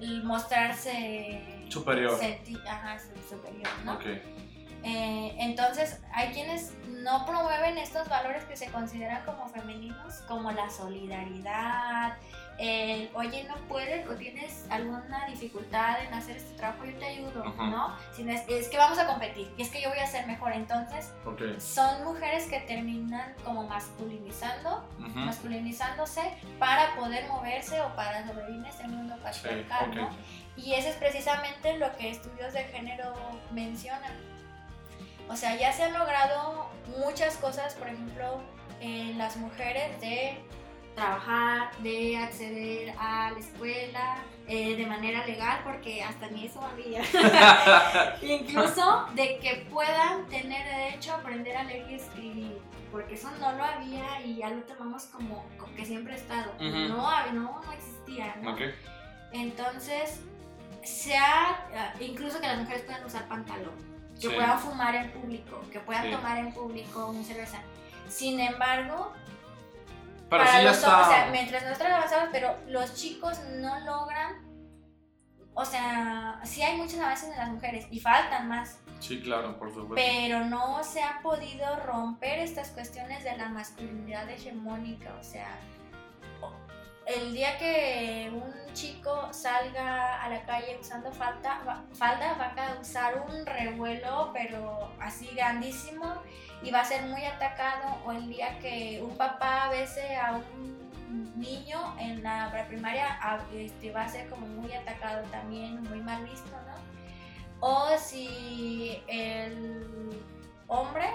[0.00, 2.18] el mostrarse Superior.
[2.18, 3.94] senti- ajá, su- superior, ¿no?
[3.94, 4.04] Ok.
[4.82, 10.68] Eh, entonces, hay quienes no promueven estos valores que se consideran como femeninos, como la
[10.70, 12.16] solidaridad,
[12.60, 17.42] el, oye, no puedes o tienes alguna dificultad en hacer este trabajo, yo te ayudo.
[17.42, 17.96] ¿no?
[18.12, 20.52] Sino es, es que vamos a competir y es que yo voy a ser mejor.
[20.52, 21.10] Entonces,
[21.58, 26.20] son mujeres que terminan como masculinizando, masculinizándose
[26.58, 29.94] para poder moverse o para sobrevivir en este mundo patriarcal.
[29.94, 30.10] ¿no?
[30.54, 33.14] Y eso es precisamente lo que estudios de género
[33.52, 34.29] mencionan.
[35.30, 38.40] O sea, ya se han logrado muchas cosas, por ejemplo,
[38.80, 40.38] en las mujeres de
[40.96, 44.16] trabajar, de acceder a la escuela
[44.48, 47.02] eh, de manera legal, porque hasta ni eso había.
[48.22, 52.58] Incluso de que puedan tener derecho a aprender a leer y escribir,
[52.90, 56.50] porque eso no lo había y ya lo tomamos como, como que siempre ha estado.
[56.56, 56.66] Ujú.
[56.88, 58.52] no, hab- no, no existía, ¿no?
[58.54, 58.62] Ok.
[59.32, 60.20] Entonces,
[60.82, 63.89] se ha, incluso que las mujeres puedan usar pantalón,
[64.20, 64.34] que Sí.
[64.34, 66.10] puedan fumar en público, que puedan Sí.
[66.10, 67.58] tomar en público una cerveza.
[68.08, 69.12] Sin embargo,
[70.28, 73.80] Pero para sí ya los hombres, o sea, mientras nosotros avanzamos, pero los chicos no
[73.80, 74.48] logran,
[75.54, 79.68] o sea, sí hay muchos avances en las mujeres y faltan más, Sí, claro, por
[79.72, 79.94] supuesto.
[79.96, 85.48] pero no se ha podido romper estas cuestiones de la masculinidad hegemónica, o sea,
[87.16, 92.54] el día que un chico salga a la calle usando falda, va, falda va a
[92.54, 96.14] causar un revuelo, pero así grandísimo,
[96.62, 100.90] y va a ser muy atacado, o el día que un papá bese a un
[101.36, 103.18] niño en la preprimaria,
[103.54, 107.66] este, va a ser como muy atacado también, muy mal visto, ¿no?
[107.66, 110.10] O si el
[110.68, 111.10] hombre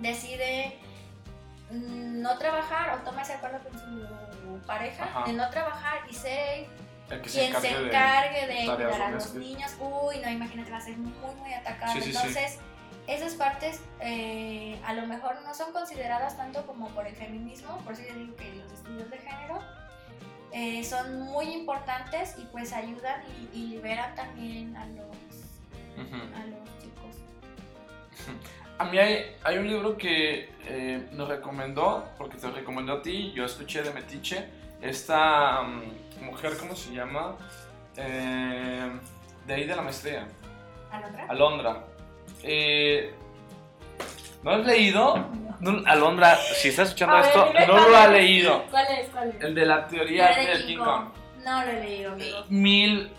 [0.00, 0.78] decide
[1.70, 4.27] mm, no trabajar o toma ese acuerdo con su
[4.62, 5.24] pareja Ajá.
[5.26, 6.66] de no trabajar y ser
[7.10, 10.78] El que se quien se encargue de- cuidar a los niños, uy, no, imagínate, va
[10.78, 11.92] a ser muy, muy atacado.
[11.94, 12.16] Sí, sí, sí.
[12.16, 12.58] Entonces,
[13.06, 17.94] esas partes eh, a lo mejor no son consideradas tanto como por el feminismo, por
[17.94, 19.60] eso yo digo que los estudios de género
[20.52, 23.22] eh, son muy importantes y pues ayudan
[23.52, 25.06] y, y liberan también a los,
[26.34, 27.16] a los chicos.
[28.78, 33.02] A mí hay, hay un libro que eh, nos recomendó, porque te lo recomendó a
[33.02, 34.46] ti, yo escuché de Metiche,
[34.80, 37.34] esta mm, mujer, ¿cómo se llama?
[37.96, 38.88] Eh,
[39.46, 40.28] de ahí de la maestría,
[40.92, 41.26] ¿A la otra?
[41.28, 41.84] Alondra.
[42.44, 43.12] Eh,
[44.44, 45.26] ¿No has leído?
[45.58, 48.62] No, Alondra, si estás escuchando ver, esto, no cuál lo ha leído.
[48.70, 49.08] ¿Cuál es?
[49.08, 49.42] ¿Cuál es?
[49.42, 51.08] El de la teoría de del King Kong.
[51.44, 52.44] No lo he leído, amigo.
[52.48, 53.10] Mil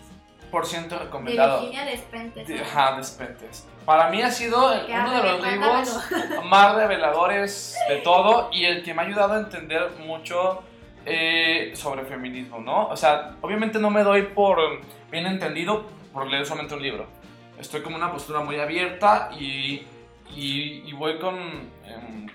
[0.50, 1.60] por ciento De recomendado.
[1.60, 2.48] Virginia Despentes.
[2.48, 3.66] De- Ajá, Despentes.
[3.84, 6.10] Para mí ha sido uno de los libros
[6.44, 10.62] más reveladores de todo y el que me ha ayudado a entender mucho
[11.06, 12.88] eh, sobre feminismo, ¿no?
[12.88, 14.58] O sea, obviamente no me doy por
[15.10, 17.06] bien entendido por leer solamente un libro.
[17.58, 19.86] Estoy como una postura muy abierta y,
[20.34, 21.36] y, y voy con,
[21.86, 22.26] em,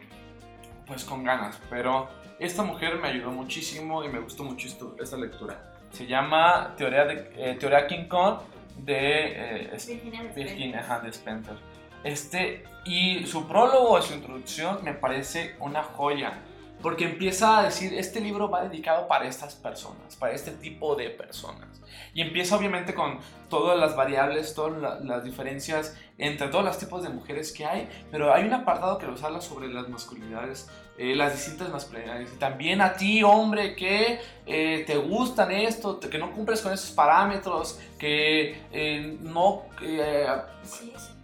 [0.86, 2.08] pues con ganas, pero
[2.40, 4.68] esta mujer me ayudó muchísimo y me gustó mucho
[5.00, 5.74] esta lectura.
[5.92, 8.40] Se llama Teoría, de, eh, Teoría King Kong
[8.78, 10.36] de eh, Virginia Despentes.
[10.36, 11.56] Virginia ajá, de Spencer.
[12.04, 16.34] Este, y su prólogo, su introducción, me parece una joya.
[16.86, 21.10] Porque empieza a decir, este libro va dedicado para estas personas, para este tipo de
[21.10, 21.82] personas.
[22.14, 23.18] Y empieza obviamente con
[23.50, 27.90] todas las variables, todas la- las diferencias entre todos los tipos de mujeres que hay,
[28.12, 32.32] pero hay un apartado que nos habla sobre las masculinidades, eh, las distintas masculinidades.
[32.32, 36.92] Y también a ti, hombre, que eh, te gustan esto, que no cumples con esos
[36.92, 39.64] parámetros, que eh, no...
[39.82, 40.28] eh,
[40.62, 41.15] Sí, sí.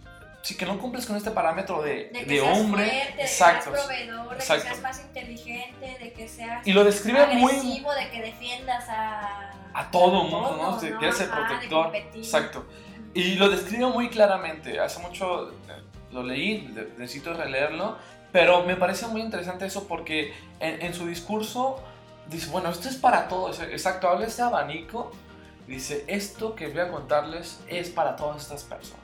[0.42, 2.84] Sí, que no cumples con este parámetro de, De que de seas hombre.
[2.90, 3.70] fuerte, exacto.
[3.70, 4.54] de que seas proveedor, exacto.
[4.54, 8.22] de que seas más inteligente, de que seas Y lo describe muy agresivo, de que
[8.22, 9.52] defiendas a...
[9.74, 10.76] a todo mundo, ¿no?
[10.78, 11.96] De que eres el protector.
[11.96, 12.66] Exacto.
[13.14, 14.80] Y lo describe muy claramente.
[14.80, 15.82] Hace mucho eh,
[16.12, 17.98] lo leí, necesito releerlo,
[18.32, 21.82] pero me parece muy interesante eso porque en, en su discurso
[22.28, 23.60] dice, bueno, esto es para todos.
[23.60, 25.12] Exacto, habla este abanico.
[25.66, 29.01] Dice, esto que voy a contarles es para todas estas personas.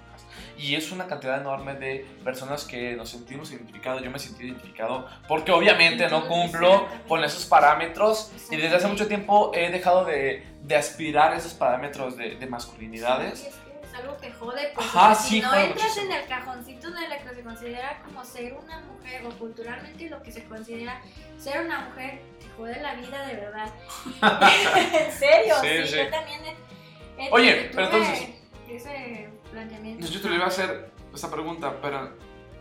[0.58, 4.02] Y es una cantidad enorme de personas que nos sentimos identificados.
[4.02, 8.32] Yo me sentí identificado porque obviamente no cumplo con esos parámetros.
[8.50, 12.46] Y desde hace mucho tiempo he dejado de, de aspirar a esos parámetros de, de
[12.46, 13.38] masculinidades.
[13.40, 16.12] Sí, es que es algo que jode, pues, Ajá, porque sí, si no entras muchísimo.
[16.12, 20.22] en el cajoncito de lo que se considera como ser una mujer, o culturalmente lo
[20.22, 21.00] que se considera
[21.38, 23.72] ser una mujer, te jode la vida de verdad.
[25.06, 28.28] en serio, Sí, sí, yo también he, he- Oye, pero entonces-
[28.68, 30.06] Ese planteamiento.
[30.06, 32.12] Yo te le iba a hacer esta pregunta, pero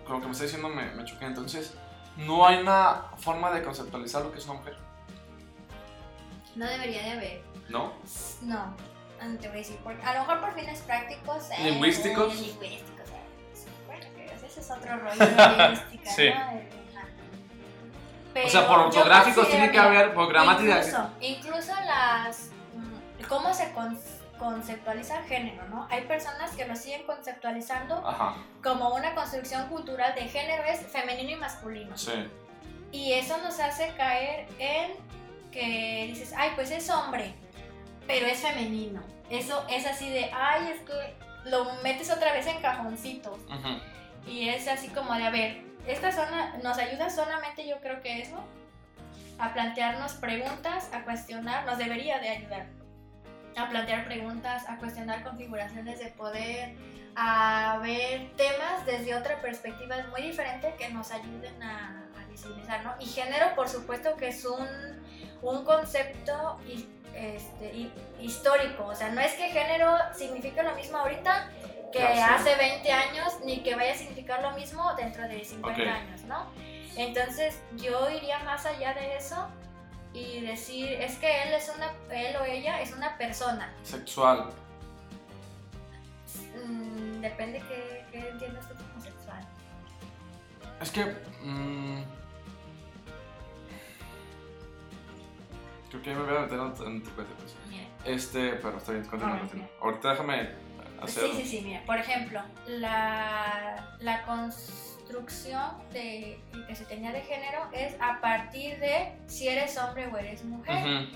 [0.05, 1.25] con lo que me está diciendo me, me choqué.
[1.25, 1.73] Entonces,
[2.17, 4.75] no hay una forma de conceptualizar lo que es una mujer,
[6.55, 7.41] No debería de haber.
[7.69, 7.93] ¿no?
[8.41, 8.73] No,
[9.23, 9.75] no te voy a decir.
[9.77, 11.49] por- a lo mejor por fines prácticos.
[11.51, 12.33] eh, ¿Lingüísticos?
[12.33, 13.09] eh, lingüísticos.
[13.09, 16.29] eh, bueno, que, o sea, ese es otro rollo lingüística, Sí.
[16.29, 16.35] ¿no?
[16.35, 16.53] Ajá.
[18.45, 20.77] O sea, Pero por ortográficos tiene que haber, por gramática.
[20.77, 22.49] Incluso, incluso las.
[22.75, 23.99] mm, ¿Cómo se con-
[24.37, 25.87] conceptualiza el género, no?
[25.89, 31.31] Hay personas que lo siguen conceptualizando Ajá, como una construcción cultural de género es femenino
[31.31, 31.97] y masculino.
[31.97, 32.29] sí.
[32.91, 34.91] Y eso nos hace caer en
[35.51, 37.33] que dices, ay, pues es hombre,
[38.07, 39.03] pero es femenino.
[39.29, 41.15] Eso es así de, ay, es que
[41.49, 43.37] lo metes otra vez en cajoncitos.
[43.49, 44.29] Ujú.
[44.31, 48.21] Y es así como de, a ver, esta zona nos ayuda solamente, yo creo que
[48.21, 48.41] eso,
[49.37, 52.67] a plantearnos preguntas, a cuestionar, nos debería de ayudar.
[53.57, 56.75] A plantear preguntas, a cuestionar configuraciones de poder,
[57.15, 62.93] a ver temas desde otra perspectiva muy diferente que nos ayuden a, a visibilizar, ¿no?
[62.99, 64.67] Y género, por supuesto que es un,
[65.41, 66.59] un concepto
[67.15, 71.49] este, hi- histórico, o sea, no es que género signifique lo mismo ahorita
[71.91, 75.87] que hace 20 años, ni que vaya a significar lo mismo dentro de 50 Ok.
[75.87, 76.45] años, ¿no?
[76.95, 79.47] Entonces yo iría más allá de eso
[80.13, 83.73] y decir, es que él es una, él o ella es una persona.
[83.83, 84.49] Sexual.
[86.65, 89.47] Mm, depende qué, qué entiendas tú como sexual.
[90.81, 91.05] Es que.
[91.43, 92.03] mm,
[95.89, 97.27] creo que me voy a meter en, tu pues.
[98.05, 99.67] Este, pero está bien, continúa, continúa.
[99.81, 100.49] Ahorita déjame
[101.01, 101.23] hacer.
[101.23, 104.23] Sí, sí, sí, mira, por ejemplo, la, la
[105.07, 110.17] construcción de, que se tenía de género es a partir de si eres hombre o
[110.17, 111.07] eres mujer.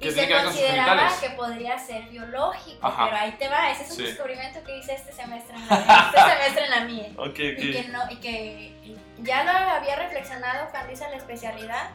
[0.00, 3.04] Y se consideraba que podría ser biológico, Ajá.
[3.04, 4.02] pero ahí te va, ese es un Sí.
[4.04, 5.76] descubrimiento que hice este semestre en la,
[6.14, 7.12] este semestre en la MIE.
[7.18, 11.90] Ok, Y que, no, y que ya lo había reflexionado cuando hice la especialidad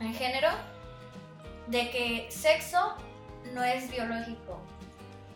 [0.00, 0.48] en género,
[1.66, 2.96] de que sexo
[3.52, 4.62] no es biológico.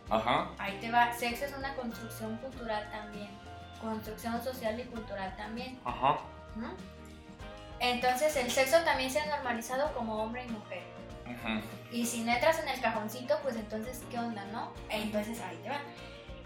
[0.09, 0.49] Ajá.
[0.57, 3.29] Ahí te va, sexo es una construcción cultural también,
[3.83, 5.79] construcción social y cultural también.
[5.85, 6.17] Ajá.
[6.55, 6.73] ¿no?
[7.79, 10.83] Entonces el sexo también se ha normalizado como hombre y mujer.
[11.25, 11.61] Ujú.
[11.91, 14.71] Y si no entras en el cajoncito, pues entonces, ¿qué onda, no?
[14.89, 15.81] Entonces ahí te va.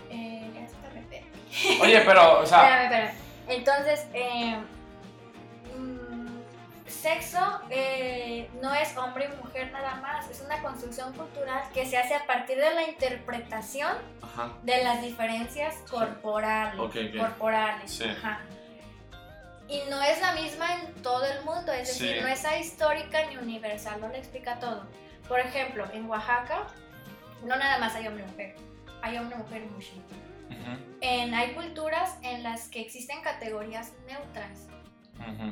[0.09, 1.81] Eh, ya se.
[1.81, 2.83] Oye, pero, o sea.
[2.83, 3.27] Espérame, espérame.
[3.47, 4.57] Entonces, eh,
[5.77, 6.06] mm,
[6.87, 11.97] sexo eh, no es hombre y mujer nada más, es una construcción cultural que se
[11.97, 13.91] hace a partir de la interpretación
[14.21, 14.53] Ajá.
[14.63, 16.79] de las diferencias corporales.
[17.17, 17.91] Corporales.
[17.91, 18.03] Sí.
[18.05, 18.41] ajá.
[19.69, 22.21] Y no es la misma en todo el mundo, es decir, Sí.
[22.21, 24.85] no es ahistórica ni universal, no le explica todo.
[25.27, 26.67] Por ejemplo, en Oaxaca
[27.43, 28.55] no nada más hay hombre y mujer,
[29.01, 29.93] hay hombre, mujer y mujer.
[30.49, 30.97] Ujú.
[31.01, 34.67] En, hay culturas en las que existen categorías neutras,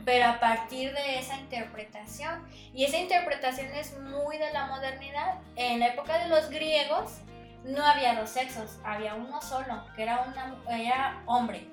[0.05, 2.47] Pero a partir de esa interpretación.
[2.73, 5.39] Y esa interpretación es muy de la modernidad.
[5.55, 7.19] En la época de los griegos
[7.63, 11.67] no había dos sexos, había uno solo, que era, una, era hombre.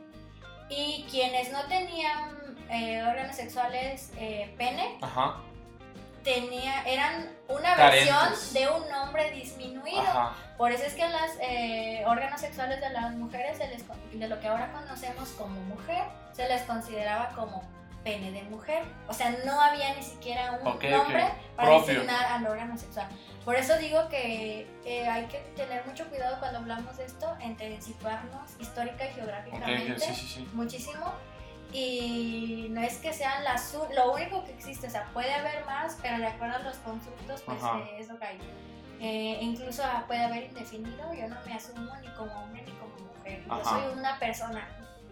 [0.69, 5.37] Y quienes no tenían eh, órganos sexuales eh, pene, Ajá.
[6.25, 10.01] tenía, eran una versión de un hombre disminuido.
[10.01, 10.33] Ajá.
[10.57, 14.49] Por eso es que los órganos sexuales de las mujeres, se les de lo que
[14.49, 17.63] ahora conocemos como mujer, se les consideraba como
[18.03, 18.83] pene de mujer.
[19.09, 20.85] O sea, no había ni siquiera un Ok, ok.
[20.91, 21.25] nombre
[21.57, 21.95] para Propio.
[21.95, 23.09] designar al órgano sexual.
[23.45, 27.81] Por eso digo que eh, hay que tener mucho cuidado cuando hablamos de esto, entre
[27.81, 30.49] situarnos histórica y geográficamente ok, sí, sí, sí.
[30.53, 31.13] muchísimo.
[31.73, 35.99] Y no es que sean las lo único que existe, o sea, puede haber más,
[36.03, 38.39] pero de acuerdo a los constructos, pues eh, es lo que hay.
[39.01, 43.43] Eh, incluso puede haber indefinido, yo no me asumo ni como hombre ni como mujer,
[43.49, 44.69] yo soy una persona.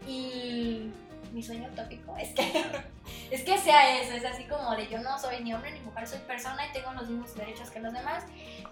[0.06, 0.92] Y
[1.32, 2.64] mi sueño utópico es que,
[3.30, 6.06] es que sea eso, es así como de yo no soy ni hombre ni mujer,
[6.06, 8.24] soy persona y tengo los mismos derechos que los demás.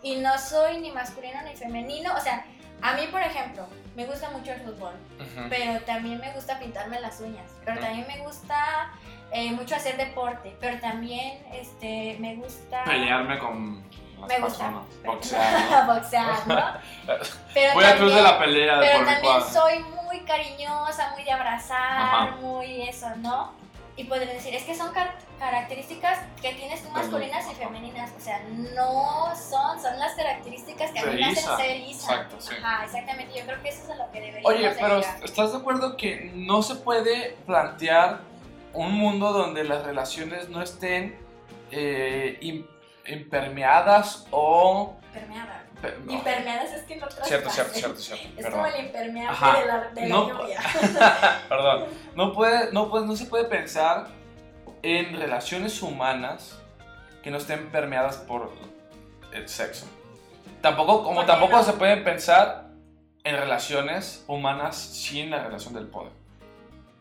[0.02, 2.44] Y no soy ni masculino ni femenino, o sea,
[2.80, 3.66] a mí, por ejemplo,
[3.97, 5.48] me gusta mucho el fútbol Ujú.
[5.51, 7.85] pero también me gusta pintarme las uñas, pero Ujú.
[7.86, 8.93] también me gusta
[9.32, 12.85] eh, mucho hacer deporte, pero también este, me gusta...
[12.85, 14.40] Pelearme con Me gusta.
[14.40, 14.85] personas.
[15.05, 15.70] Boxear.
[15.86, 15.86] ¿no?
[15.94, 17.14] boxear, ¿no?
[17.55, 21.10] Pero Voy al club de también- la pelea de Pero por también soy muy cariñosa,
[21.14, 22.36] muy de abrazar, Ajá.
[22.40, 23.52] muy eso, ¿no?
[23.97, 28.20] Y podría decir, es que son car- características que tienes tú masculinas y femeninas, o
[28.20, 31.56] sea, no son, son las características que a mí me hacen Isa.
[31.56, 32.12] ser Isa.
[32.12, 32.55] Exacto, sí.
[32.62, 35.24] Ajá, exactamente, yo creo que eso es a lo que deberíamos Oye, pero llegar.
[35.24, 38.20] ¿estás de acuerdo que no se puede plantear
[38.72, 41.18] un mundo donde las relaciones no estén
[41.72, 42.66] eh, im-
[43.06, 44.94] impermeadas o...
[45.12, 45.57] Impermeada.
[46.05, 46.12] No.
[46.12, 47.52] Impermeadas es que no Cierto, traspase.
[47.80, 48.28] cierto, cierto, cierto.
[48.38, 48.52] Es perdón.
[48.52, 49.59] como el impermeable Ajá.
[49.60, 50.60] de la, de la No, lluvia.
[51.48, 51.84] Perdón.
[52.14, 54.09] No, puede, no, puede, no se puede pensar
[54.82, 56.59] en relaciones humanas
[57.22, 58.52] que no estén permeadas por
[59.32, 59.86] el sexo.
[60.60, 61.62] Tampoco, como ¿Por qué tampoco no?
[61.62, 62.68] se puede pensar
[63.24, 66.12] en relaciones humanas sin la relación del poder.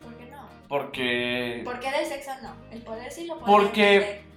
[0.02, 0.30] ¿Por qué
[0.68, 1.62] Porque.
[1.64, 2.54] ¿Por qué del sexo no?
[2.70, 4.28] El poder sí lo puede Porque- entender.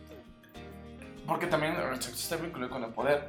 [1.27, 3.27] Porque también el sexo está vinculado con el poder.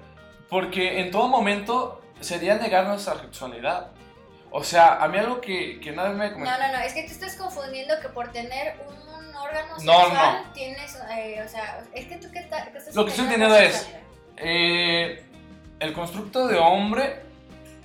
[0.52, 3.86] Porque en todo momento sería negar nuestra sexualidad.
[4.50, 6.58] O sea, a mí algo que, que vez me No, comentó.
[6.60, 10.94] no, no, es que tú estás confundiendo que por tener un órgano No, sexual tienes,
[11.16, 13.88] eh, o sea, es que tú que, está- que estás Lo que estoy entendiendo es-.
[14.36, 15.24] Eh,
[15.80, 17.22] el constructo de hombre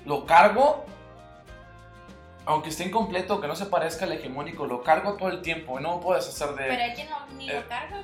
[0.03, 0.83] lo cargo,
[2.45, 5.83] aunque esté incompleto, que no se parezca al hegemónico, lo cargo todo el tiempo y
[5.83, 8.03] no me puedo deshacer de Pero hay quien no, ni Eh, lo carga.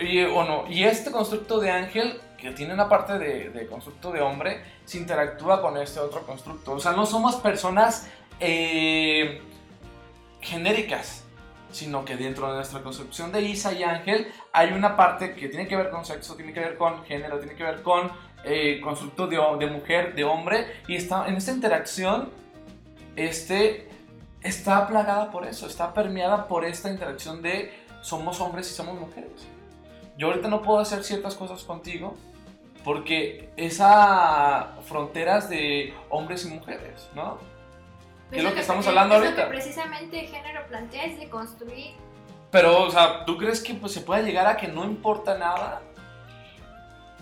[0.00, 0.64] Y, o no.
[0.68, 5.60] y este constructo de ángel, que tiene una parte de, constructo de hombre, se interactúa
[5.60, 6.72] con este otro constructo.
[6.72, 8.08] O sea, no somos personas
[8.40, 9.42] eh,
[10.40, 11.24] genéricas,
[11.70, 15.68] sino que dentro de nuestra concepción de Isa y ángel hay una parte que tiene
[15.68, 18.10] que ver con sexo, tiene que ver con género, tiene que ver con
[18.42, 22.30] eh, constructo de, de mujer, de hombre, y está en esta interacción,
[23.16, 23.88] este
[24.42, 29.46] está plagada por eso, está permeada por esta interacción de somos hombres y somos mujeres.
[30.16, 32.16] Yo ahorita no puedo hacer ciertas cosas contigo
[32.84, 37.38] porque esas fronteras de hombres y mujeres, ¿no?
[38.30, 39.44] ¿Qué es lo que estamos hablando es Lo ahorita?
[39.44, 41.94] que precisamente género plantea es de construir.
[42.50, 45.82] Pero, o sea, ¿tú crees que pues, se puede llegar a que no importa nada?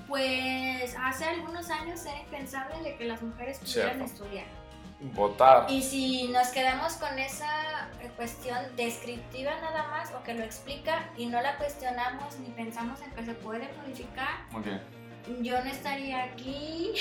[0.07, 4.05] Pues hace algunos años era impensable de que las mujeres pudieran Cierto.
[4.05, 4.47] estudiar.
[5.01, 5.67] Votar.
[5.71, 11.09] Y si nos quedamos con esa eh, cuestión descriptiva nada más o que lo explica
[11.17, 14.67] y no la cuestionamos ni pensamos en que se puede modificar, Ok.
[15.41, 16.93] Yo no estaría aquí,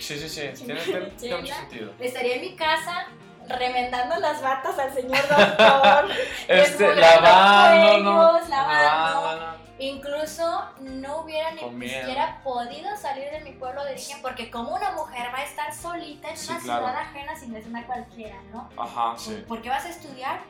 [0.00, 0.40] Sí, sí, sí.
[0.64, 1.92] Tiene, tiene- tiene mucho sentido.
[2.00, 3.06] estaría en mi casa
[3.48, 6.08] remendando las batas al señor doctor,
[6.48, 7.90] Este, lavando,
[8.32, 9.20] cuellos, lavando.
[9.36, 11.58] Lavando, Incluso no hubiera ni
[11.88, 15.74] siquiera podido salir de mi pueblo de origen porque como una mujer va a estar
[15.74, 16.86] solita en Sí, una claro.
[16.86, 18.70] ciudad ajena sin es una cualquiera, ¿no?
[18.76, 19.44] Ajá, sí.
[19.48, 20.40] ¿Por qué vas a estudiar?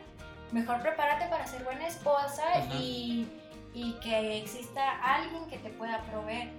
[0.53, 2.45] Mejor prepárate para ser buena esposa
[2.79, 3.27] y,
[3.73, 6.51] y que exista alguien que te pueda proveer.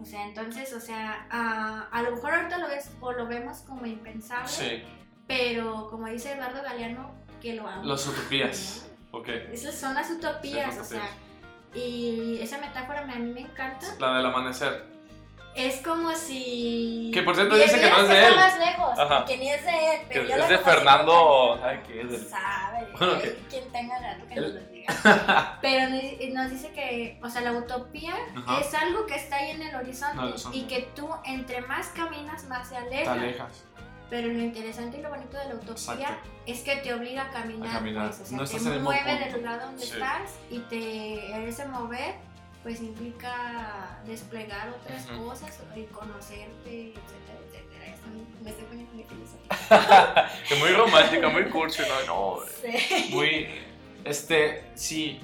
[0.00, 3.58] O sea, entonces, o sea, a, a lo mejor ahorita lo ves o lo vemos
[3.58, 4.82] como impensable, Sí.
[5.26, 7.84] pero como dice Eduardo Galeano, que lo amo.
[7.84, 8.88] Las utopías.
[9.12, 9.28] Ok.
[9.52, 11.08] Esas son las utopías, Sí, o sea,
[11.74, 13.86] y esa metáfora me- a mí me encanta.
[13.98, 14.84] La del amanecer.
[15.54, 17.10] Es como si...
[17.12, 18.36] Que por cierto dice que no es de él.
[18.36, 19.24] más lejos, Ajá.
[19.24, 21.58] que ni es de él, Que pero yo es de Fernando.
[21.60, 22.10] ¿Sabe qué es?
[22.10, 24.79] Del- sabe, Bueno, que- quien tenga rato que El- nos lo diga.
[25.62, 25.90] Pero
[26.34, 28.60] nos- dice que, o sea, la utopía Ajá.
[28.60, 30.58] es algo que está ahí en el horizonte, el horizonte.
[30.58, 33.12] y que tú entre más caminas más se Te aleja.
[33.12, 33.64] alejas.
[34.08, 36.28] Pero lo interesante y lo bonito de la utopía Exacto.
[36.46, 38.06] es que te obliga a caminar, A caminar.
[38.08, 39.92] pues, o sea, No te estás en el mismo mueve del lugar donde Sí.
[39.92, 42.14] estás y te ese mover
[42.64, 47.96] pues implica desplegar otras cosas y conocerte, etcétera, etcétera.
[48.42, 50.30] Me estoy poniendo muy filosófica.
[50.58, 52.40] Muy romántica, muy cursi, no, no.
[52.62, 53.08] Sí.
[53.12, 53.48] Muy.
[54.04, 55.20] Este, sí.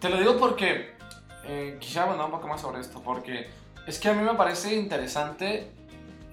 [0.00, 0.96] Te lo digo porque.
[1.44, 3.00] Eh, quisiera hablar un poco más sobre esto.
[3.02, 3.48] Porque
[3.86, 5.70] es que a mí me parece interesante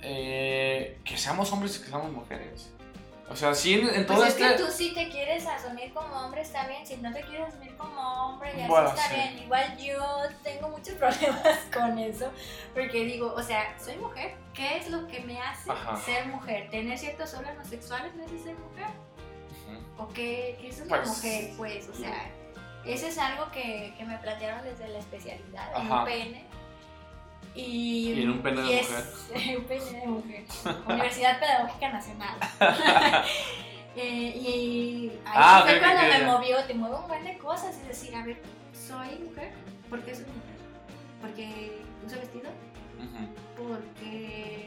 [0.02, 2.72] eh, que seamos hombres y que seamos mujeres.
[3.28, 4.56] O sea, sí, en, en todo Pues es este.
[4.56, 6.86] que tú sí te quieres asumir como hombre, está bien.
[6.86, 9.16] Si no te quieres asumir como hombre, ya Bueno, está sí.
[9.16, 9.40] bien.
[9.40, 10.04] Igual yo
[10.44, 12.32] tengo muchos problemas con eso.
[12.76, 14.36] Porque digo, o sea, soy mujer.
[14.54, 15.96] ¿Qué es lo que me hace Ajá.
[15.98, 16.70] ser mujer?
[16.70, 18.86] ¿Tener ciertos órganos sexuales me hace ser mujer?
[19.98, 21.52] ¿O qué, qué es una Pues, mujer?
[21.58, 22.30] Pues, o sea,
[22.86, 26.00] eso es algo que, que me plantearon desde la especialidad, en Ajá.
[26.00, 26.46] un pene.
[27.56, 28.90] Y, Y en un pene de es-
[29.58, 30.44] un pene de mujer.
[30.88, 32.36] Universidad Pedagógica Nacional.
[33.98, 37.88] Eh, y ahí Ah, fue cuando me movió, te mueve un buen de cosas y
[37.88, 38.42] decir, a ver,
[38.74, 39.54] soy mujer,
[39.90, 40.58] ¿por qué soy mujer?
[41.22, 42.50] Porque uso vestido,
[43.56, 44.65] porque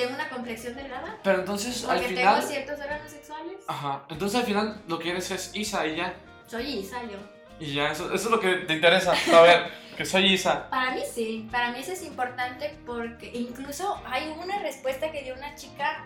[0.00, 2.34] tengo una complexión delgada, Pero entonces al porque final.
[2.36, 3.54] tengo ciertos órganos sexuales.
[3.66, 4.04] Ajá.
[4.08, 6.14] Entonces al final lo que eres es Isa y ya.
[6.46, 7.18] Soy Isa yo.
[7.58, 9.12] Y ya, eso, eso es lo que te interesa.
[9.36, 10.68] A ver, que soy Isa.
[10.70, 15.34] Para mí sí, para mí eso es importante porque incluso hay una respuesta que dio
[15.34, 16.04] una chica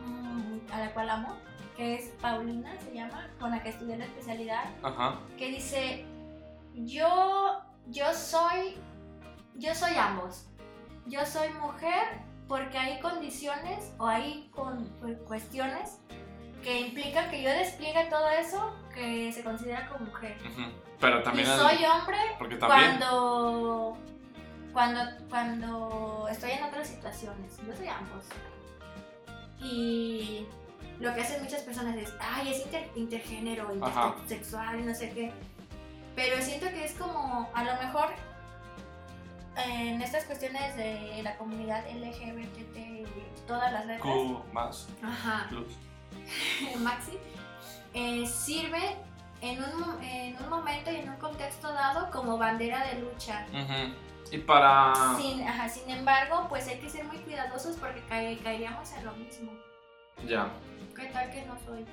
[0.00, 1.36] mm, a la cual amo,
[1.76, 5.20] que es Paulina, se llama, con la que estudié la especialidad, Ajá.
[5.36, 6.04] que dice,
[6.74, 8.76] yo, yo soy,
[9.54, 10.44] yo soy ambos.
[11.06, 15.98] Yo soy mujer porque hay condiciones o hay con, cu- cuestiones
[16.62, 20.36] que implican que yo despliegue todo eso que se considera como mujer.
[21.00, 21.46] Pero también.
[21.46, 22.96] soy hombre Porque también.
[22.98, 23.96] cuando,
[24.72, 27.56] cuando, cuando estoy en otras situaciones.
[27.66, 28.24] Yo soy ambos.
[29.60, 30.46] Y
[31.00, 35.32] lo que hacen muchas personas es, ay, es inter- intergénero, intersexual, no sé qué.
[36.16, 38.08] Pero siento que es como, a lo mejor,
[39.58, 43.04] en estas cuestiones de la comunidad LGBT y
[43.46, 44.02] todas las letras.
[44.02, 45.46] Q más Ajá.
[45.48, 45.68] plus.
[46.80, 47.18] Maxi.
[47.94, 48.96] eh, sirve
[49.40, 53.46] en un, en un momento y en un contexto dado como bandera de lucha.
[53.52, 53.94] Ujú.
[54.30, 54.92] Y para...
[55.18, 59.12] Sin, ajá, sin embargo, pues hay que ser muy cuidadosos porque cae- caeríamos en lo
[59.12, 59.52] mismo.
[60.26, 60.50] Ya.
[60.94, 61.86] ¿Qué tal que no soy?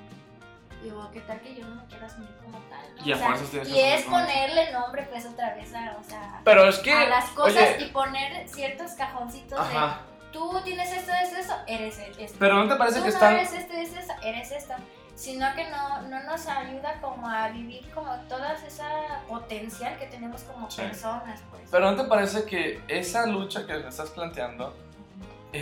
[0.86, 2.78] Digo, ¿qué tal que yo no me quiero asumir como tal?
[2.96, 3.04] no?
[3.04, 5.96] Y a O sea, fuerzas tienes que y es ponerle nombre pues otra vez a,
[5.98, 6.92] o sea, Pero es que...
[6.92, 10.02] a las cosas oye, y poner ciertos cajoncitos Ajá.
[10.22, 12.36] de tú tienes esto, esto, esto, eres esto.
[12.38, 13.34] Pero ¿no te parece tú que no están...
[13.34, 14.74] eres esto, eres esto, eres esto.
[15.16, 20.42] Sino que no, no nos ayuda como a vivir como toda esa potencial que tenemos
[20.44, 20.82] como Sí.
[20.82, 21.62] personas, pues.
[21.68, 24.76] Pero ¿no te parece que esa lucha que estás planteando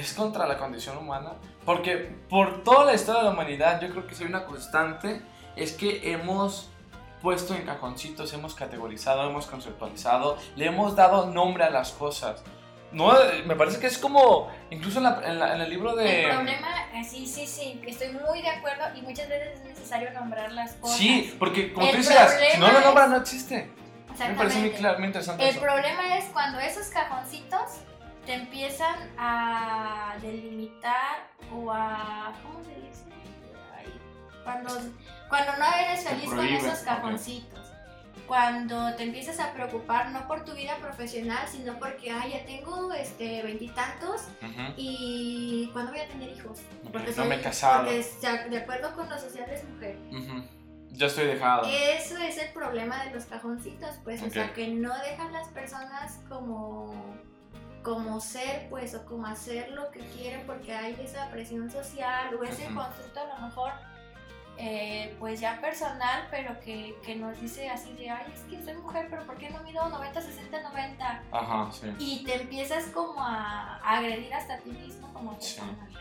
[0.01, 1.33] es contra la condición humana?
[1.65, 1.97] Porque
[2.29, 5.23] por toda la historia de la humanidad yo creo que si hay una constante
[5.57, 6.71] es que hemos
[7.23, 12.43] puesto en cajoncitos, hemos categorizado, hemos conceptualizado, le hemos dado nombre a las cosas.
[12.93, 13.13] No,
[13.47, 16.27] me parece que es como, incluso en, la- en la- en el libro de...
[16.27, 20.13] El problema, eh, sí, sí, sí, estoy muy de acuerdo y muchas veces es necesario
[20.13, 20.97] nombrar las cosas.
[20.99, 23.73] Sí, porque como El tú decías, si no lo nombran no existe.
[24.17, 25.61] Me parece muy, muy interesante El eso.
[25.61, 27.63] problema es cuando esos cajoncitos
[28.27, 32.33] te empiezan a delimitar o a.
[32.43, 33.05] ¿Cómo se dice?
[33.77, 33.93] Ay,
[34.43, 34.71] Cuando,
[35.29, 37.61] cuando no eres feliz con esos cajoncitos.
[38.27, 42.91] Cuando te empiezas a preocupar no por tu vida profesional, sino porque, ay, ya tengo
[42.95, 44.23] este veintitantos
[44.79, 46.61] y ¿cuándo voy a tener hijos?
[46.89, 47.85] Ok, no me he casado.
[47.85, 49.99] Porque de acuerdo con lo social es mujer.
[50.11, 50.43] Ujú.
[50.93, 51.69] Ya estoy dejado.
[51.69, 56.21] Eso es el problema de los cajoncitos, pues, o sea, que no dejan las personas
[56.27, 56.95] como,
[57.85, 62.43] como ser, pues, o como hacer lo que quieren porque hay esa presión social o
[62.43, 62.77] ese Ujú.
[62.77, 63.73] constructo a lo mejor,
[64.57, 68.75] eh, pues ya personal, pero que, que nos dice así de, ay, es que soy
[68.75, 71.23] mujer, pero ¿por qué no mido 90, 60, 90?
[71.31, 71.93] Ajá, sí.
[71.99, 75.61] Y te empiezas como a, a agredir hasta a ti mismo como Sí.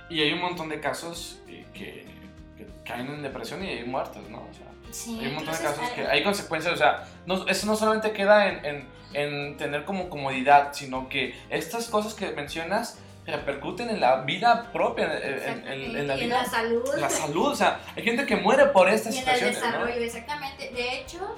[0.10, 2.23] Y hay un montón de casos eh, que,
[2.58, 4.40] que caen en depresión y hay muertos, ¿no?
[4.50, 7.66] O sea, Sí, hay un montón de casos que hay consecuencias, o sea, no, eso
[7.66, 13.00] no solamente queda en, en, en tener como comodidad, sino que estas cosas que mencionas
[13.26, 16.84] repercuten en la vida propia, en, la vida, la salud.
[17.00, 19.66] la salud, o sea, hay gente que muere por estas Y en el situaciones, ¿no?
[19.66, 20.70] desarrollo, exactamente.
[20.72, 21.36] De hecho,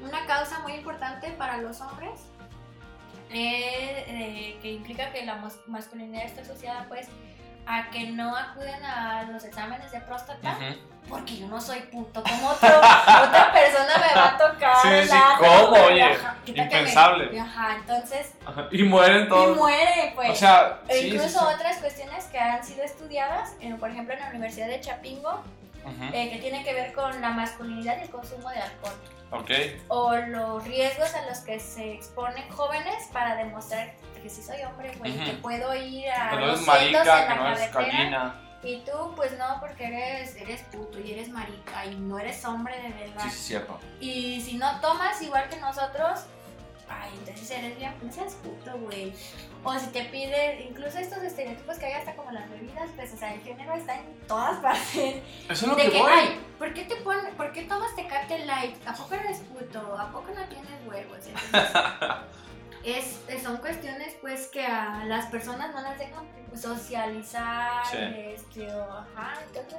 [0.00, 2.20] una causa muy importante para los hombres
[3.30, 7.08] eh, eh, que implica que la mas- masculinidad está asociada pues
[7.66, 10.78] a que no acuden a los exámenes de próstata Ujú.
[11.08, 15.16] porque yo no soy puto como otro, otra persona me va a tocar Sí, sí,
[15.16, 15.72] ano, ¿cómo?
[15.72, 17.40] pero, Oye, que me- impensable.
[17.40, 18.66] ajá, entonces Ajá.
[18.70, 19.56] Y mueren y todos.
[19.56, 21.44] muere pues o sea, e sí, incluso sí.
[21.54, 25.42] otras cuestiones que han sido estudiadas, eh, por ejemplo en la Universidad de Chapingo,
[25.84, 26.04] Ujú.
[26.12, 28.92] eh, que tiene que ver con la masculinidad y el consumo de alcohol
[29.88, 34.94] O los riesgos a los que se exponen jóvenes para demostrar que sí soy hombre,
[34.98, 37.72] güey, que puedo ir a Que no los es marica, en que la no es
[37.72, 38.40] gallina.
[38.62, 42.80] y tú pues no porque eres eres puto y eres marica y no eres hombre
[42.80, 43.24] de verdad.
[43.24, 43.80] Sí, sí, cierto.
[44.00, 46.20] Y si no tomas igual que nosotros,
[47.00, 49.12] ay, entonces eres bien, no seas puto, güey.
[49.64, 53.16] O si te pide, incluso estos estereotipos que hay hasta como las bebidas, pues, o
[53.16, 54.94] sea, el género está en todas partes.
[54.96, 56.10] Eso es lo De que que, voy.
[56.12, 58.76] ay, ¿por qué te pones, por qué tomas Tecate Light?
[58.86, 59.96] ¿A poco eres puto?
[59.98, 61.18] ¿A poco no tienes huevos?
[61.26, 61.70] Entonces,
[62.84, 67.96] es, es- son cuestiones, pues, que a las personas no las dejan socializar, Sí.
[67.98, 69.78] este, o, ajá, entonces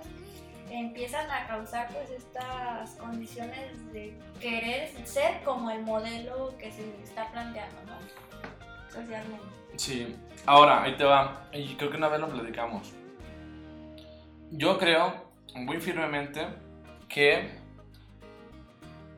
[0.69, 7.31] empiezan a causar, pues, estas condiciones de querer ser como el modelo que se está
[7.31, 7.93] planteando, ¿no?
[8.91, 9.45] Socialmente.
[9.75, 10.15] Sí,
[10.45, 11.47] ahora, ahí te va.
[11.51, 12.93] Y creo que una vez lo platicamos.
[14.51, 15.13] Yo creo
[15.55, 16.45] muy firmemente
[17.09, 17.49] que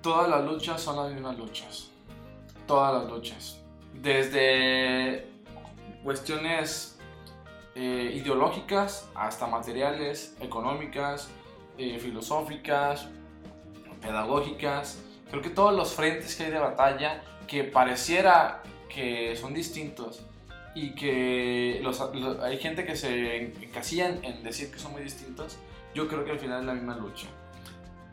[0.02, 1.92] todas las luchas son las mismas luchas.
[2.68, 3.62] Todas las luchas.
[3.94, 5.28] Desde
[6.04, 6.95] cuestiones
[7.76, 11.30] eh, ideológicas hasta materiales, económicas,
[11.78, 13.08] eh, filosóficas,
[14.02, 15.02] pedagógicas.
[15.30, 20.24] Creo que todos los frentes que hay de batalla que pareciera que son distintos
[20.74, 25.58] y que los, lo- hay gente que se encasillan en decir que son muy distintos,
[25.94, 27.28] yo creo que al final es la misma lucha.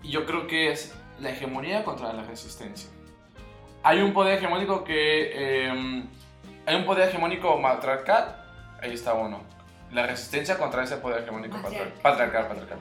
[0.02, 2.90] Y yo creo que es la hegemonía contra la resistencia.
[3.84, 5.30] Hay un poder hegemónico que...
[5.34, 6.05] eh,
[6.66, 8.41] hay un poder hegemónico matriarcal,
[8.82, 9.42] ahí está uno.
[9.92, 11.92] La resistencia contra ese poder hegemónico patriarcal.
[12.02, 12.78] Patriarcal, patriarcal.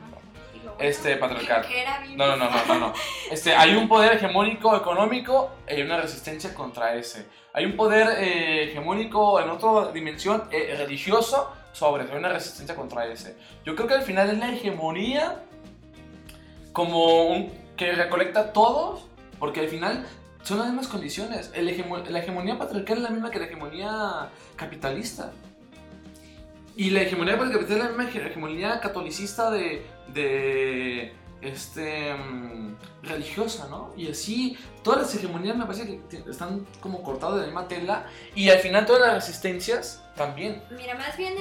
[0.80, 1.66] Este, patriarcal.
[1.68, 2.18] ¿qué era Biblia?
[2.18, 2.94] No, no, no, no, no, no.
[3.30, 7.28] Este, hay un poder hegemónico económico y hay una resistencia contra ese.
[7.54, 13.06] Hay un poder eh, hegemónico en otra dimensión eh, religioso sobre, hay una resistencia contra
[13.06, 13.36] ese.
[13.66, 15.44] Yo creo que al final es la hegemonía
[16.72, 19.06] como un, que recolecta a todos,
[19.40, 20.06] porque al final
[20.44, 21.52] son las mismas condiciones.
[21.54, 25.32] El hegemo- la hegemonía patriarcal es la misma que la hegemonía capitalista.
[26.76, 33.94] Y la hegemonía capitalista es la misma hegemonía catolicista de, de, este, mm, religiosa, ¿no?
[33.98, 38.06] Y así, todas las hegemonías me parece que están como cortadas de la misma tela
[38.36, 40.62] y al final todas las resistencias también.
[40.72, 41.34] Mira, más bien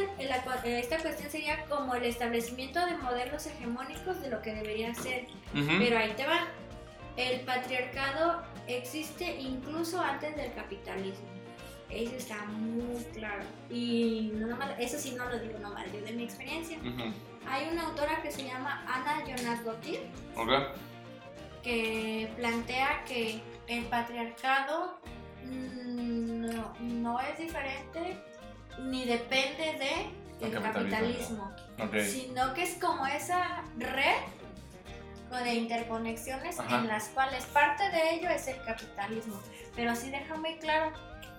[0.65, 5.27] esta cuestión sería como el establecimiento de modelos hegemónicos de lo que debería ser.
[5.53, 6.47] Pero ahí te va.
[7.17, 11.40] El patriarcado existe incluso antes del capitalismo.
[11.91, 13.45] Eso está muy claro.
[13.69, 16.79] Y no eso sí no lo digo nomás, yo de mi experiencia.
[17.49, 20.01] Hay una autora que se llama Ana Jonas Dottir.
[21.63, 24.99] Que plantea que el patriarcado
[25.45, 28.19] mm, no, es diferente
[28.79, 31.55] ni depende de el capitalismo,
[32.03, 34.17] sino que es como esa red
[35.45, 39.41] de interconexiones en las cuales parte de ello es el capitalismo.
[39.77, 40.93] Pero sí deja muy claro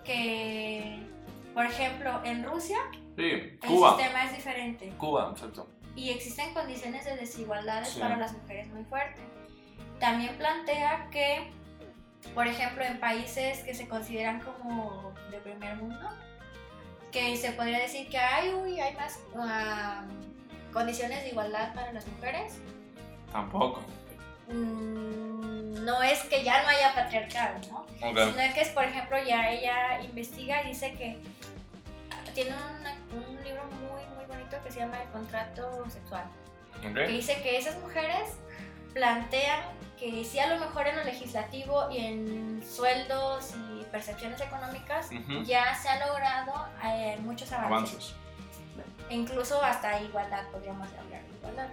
[0.03, 0.99] que,
[1.53, 2.77] por ejemplo, en Rusia
[3.17, 4.89] el sistema es diferente.
[4.97, 5.67] Cuba, exacto.
[5.95, 9.23] Y existen condiciones de desigualdades para las mujeres muy fuertes.
[9.99, 11.51] También plantea que,
[12.33, 16.09] por ejemplo, en países que se consideran como de primer mundo,
[17.11, 19.19] que se podría decir que hay, uy, hay más
[20.71, 22.59] condiciones de igualdad para las mujeres.
[23.31, 23.81] Tampoco.
[24.47, 25.40] Mm,
[25.83, 27.85] no es que ya no haya patriarcado, ¿no?
[27.99, 31.19] Sino que es, por ejemplo, ya ella investiga y dice que
[32.33, 32.51] tiene
[33.13, 36.23] un libro muy, muy bonito que se llama El contrato sexual.
[36.81, 38.37] Que dice que esas mujeres
[38.93, 39.61] plantean
[39.99, 45.09] que sí a lo mejor en lo legislativo y en sueldos y percepciones económicas
[45.45, 48.15] ya se ha logrado eh, muchos avances.
[49.09, 51.67] Incluso hasta igualdad, podríamos hablar de igualdad.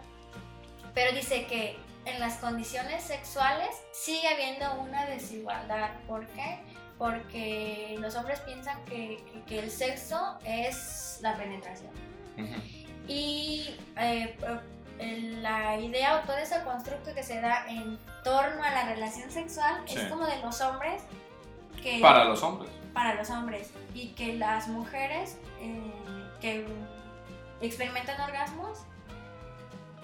[0.92, 1.78] Pero dice que
[2.08, 5.90] en las condiciones sexuales sigue habiendo una desigualdad.
[6.06, 6.60] ¿Por qué?
[6.96, 11.90] Porque los hombres piensan que, el sexo es la penetración.
[13.06, 14.36] Y eh,
[15.40, 19.82] la idea o todo ese constructo que se da en torno a la relación sexual
[19.86, 21.02] es como de los hombres.
[21.82, 22.70] Que, para los hombres.
[22.92, 23.70] Para los hombres.
[23.94, 25.92] Y que las mujeres eh,
[26.40, 26.66] que
[27.60, 28.78] experimentan orgasmos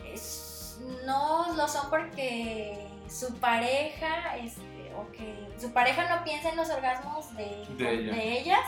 [0.04, 0.43] es
[1.04, 6.70] no lo son porque su pareja, este, o que su pareja no piensa en los
[6.70, 8.60] orgasmos de, de, ellas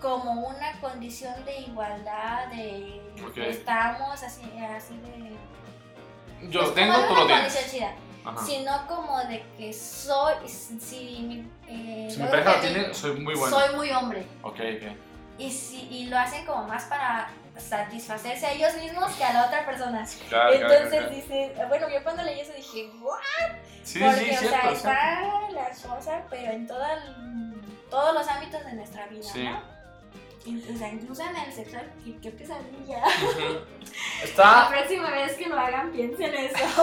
[0.00, 3.00] como una condición de igualdad, de
[3.48, 4.42] estamos así,
[4.74, 5.36] así de...
[6.48, 12.28] Yo pues tengo, todo lo Sino como de que soy, si, mi, eh, si mi
[12.28, 13.56] pareja lo tiene, soy muy bueno.
[13.56, 14.26] Soy muy hombre.
[14.42, 14.92] Ok, ok.
[15.38, 17.30] Y, si, y lo hacen como más para
[17.60, 20.06] satisfacerse a ellos mismos que a la otra persona.
[20.52, 23.20] Entonces dice, bueno, yo cuando leí eso dije, ¿what?
[23.82, 29.06] Sí, Porque, sí, o sea, está la cosa, pero en todos los ámbitos de nuestra
[29.06, 29.80] vida, ¿no?
[30.40, 31.84] O sea, incluso en el sexual,
[32.22, 33.02] qué pesadilla.
[34.24, 34.62] Está...
[34.62, 36.82] La próxima vez que lo hagan, piensen eso.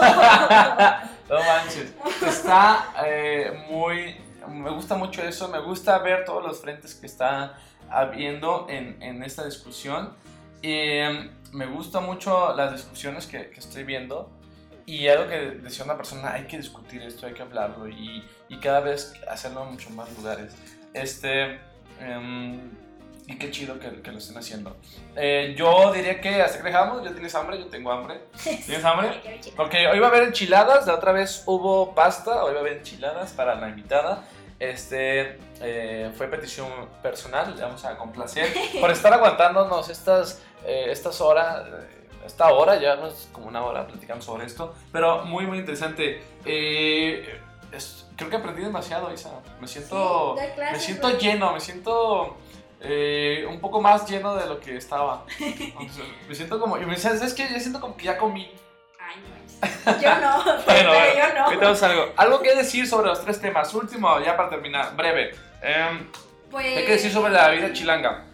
[1.28, 1.92] no manches.
[2.24, 4.16] Está eh, muy.
[4.48, 5.48] Me gusta mucho eso.
[5.48, 7.58] Me gusta ver todos los frentes que está
[7.90, 10.14] habiendo en, en esta discusión.
[10.62, 14.30] Em, me gusta mucho las discusiones que, que, estoy viendo.
[14.86, 18.56] Y algo que decía una persona, hay que discutir esto, hay que hablarlo y, y
[18.58, 20.56] cada vez hacerlo en muchos más lugares.
[20.94, 21.60] Este,
[22.00, 22.70] em,
[23.28, 24.74] y qué chido que, que lo estén haciendo.
[25.14, 27.58] Eh, yo diría que hasta que dejamos, ¿ya tienes hambre?
[27.58, 28.22] Yo tengo hambre.
[28.42, 29.40] ¿Tienes hambre?
[29.54, 32.78] Porque hoy va a haber enchiladas, la otra vez hubo pasta, hoy va a haber
[32.78, 34.24] enchiladas para la invitada.
[34.58, 36.68] Este eh, fue petición
[37.02, 42.80] personal, le vamos a complacer por estar aguantándonos estas, eh, estas horas, eh, esta hora,
[42.80, 46.22] ya no es como una hora platicando sobre esto, pero muy, muy interesante.
[46.44, 49.30] creo que aprendí demasiado, Isa.
[49.60, 52.36] Me siento, me siento lleno, me siento
[53.48, 55.24] un poco más lleno de lo que estaba.
[56.28, 58.52] me siento como, ¿sabes que Yo siento como que ya comí.
[60.00, 61.86] Yo no, pero yo no.
[61.86, 62.12] algo.
[62.16, 63.72] Algo que decir sobre los tres temas.
[63.74, 65.34] Último, ya para terminar, breve.
[65.62, 66.06] Eh,
[66.50, 68.24] pues, ¿Qué que decir sobre la vida chilanga?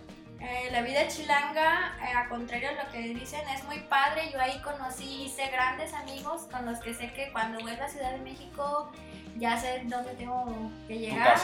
[0.45, 4.31] Eh, la vida chilanga, eh, a contrario a lo que dicen, es muy padre.
[4.31, 7.89] Yo ahí conocí, hice grandes amigos con los que sé que cuando voy a la
[7.89, 8.93] Ciudad de México
[9.37, 11.39] ya sé dónde tengo que llegar.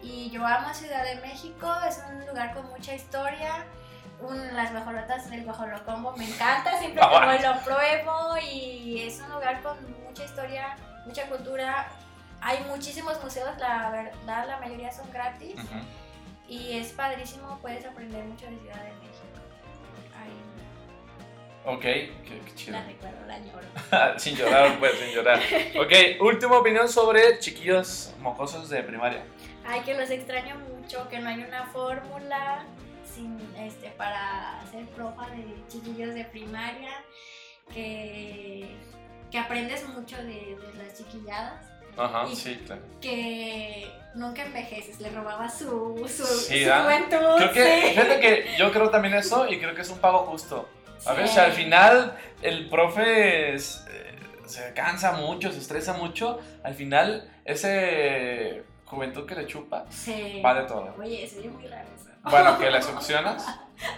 [0.00, 3.66] Y yo amo Ciudad de México, es un lugar con mucha historia
[4.20, 5.44] un, las mejorotas del
[5.84, 10.76] Combo me encanta, siempre que voy lo pruebo y es un lugar con mucha historia,
[11.04, 11.88] mucha cultura.
[12.40, 15.56] Hay muchísimos museos, la verdad, la mayoría son gratis
[16.48, 19.26] y es padrísimo, puedes aprender mucho de Ciudad de México.
[21.68, 22.78] Ok, qué, chido.
[22.78, 24.18] La recuerdo, la lloro.
[24.18, 25.40] sin llorar, pues, sin llorar.
[25.80, 29.24] Ok, última opinión sobre chiquillos mocosos de primaria.
[29.66, 32.64] Ay, que los extraño mucho, que no hay una fórmula
[33.58, 37.02] este, para ser profa de chiquillos de primaria,
[37.74, 38.76] que
[39.30, 41.64] que aprendes mucho de, de las chiquilladas.
[41.96, 42.82] Ajá, Y- sí, claro.
[43.00, 46.82] que nunca envejeces, le robaba su, su, Sí, su ¿ah?
[46.82, 47.36] juventud.
[47.36, 50.68] Creo que, fíjate que yo creo también eso y creo que es un pago justo.
[51.04, 56.40] A ver, si al final el profe es, eh, se cansa mucho, se estresa mucho,
[56.64, 60.40] al final ese juventud que le chupa Sí.
[60.42, 60.94] vale todo.
[60.98, 62.06] Oye, se oye muy raro eso.
[62.24, 63.46] Bueno, que le succionas.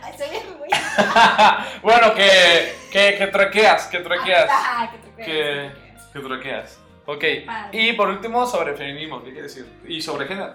[0.02, 0.12] Ay,
[0.58, 0.68] muy
[1.82, 6.78] bueno, que, que, que troqueas, que troqueas, Ah, que te Que- creas, que troqueas.
[7.10, 7.24] Ok,
[7.72, 9.66] y por último sobre feminismo, ¿qué quiere decir?
[9.88, 10.52] Y sobre género.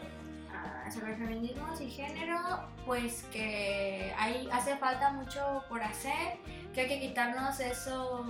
[0.54, 2.38] Ah, sobre feminismos y género,
[2.86, 6.38] pues que hay, hace falta mucho por hacer,
[6.72, 8.24] que hay que quitarnos eso,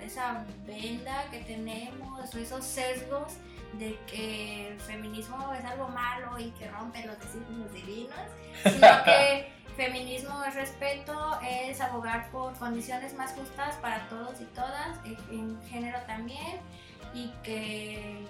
[0.00, 3.32] esa venda que tenemos, o esos sesgos
[3.80, 8.14] de que el feminismo es algo malo y que rompe los designios divinos,
[8.62, 14.98] sino que feminismo es respeto, es abogar por condiciones más justas para todos y todas,
[15.04, 16.60] en- en género también,
[17.14, 18.24] y que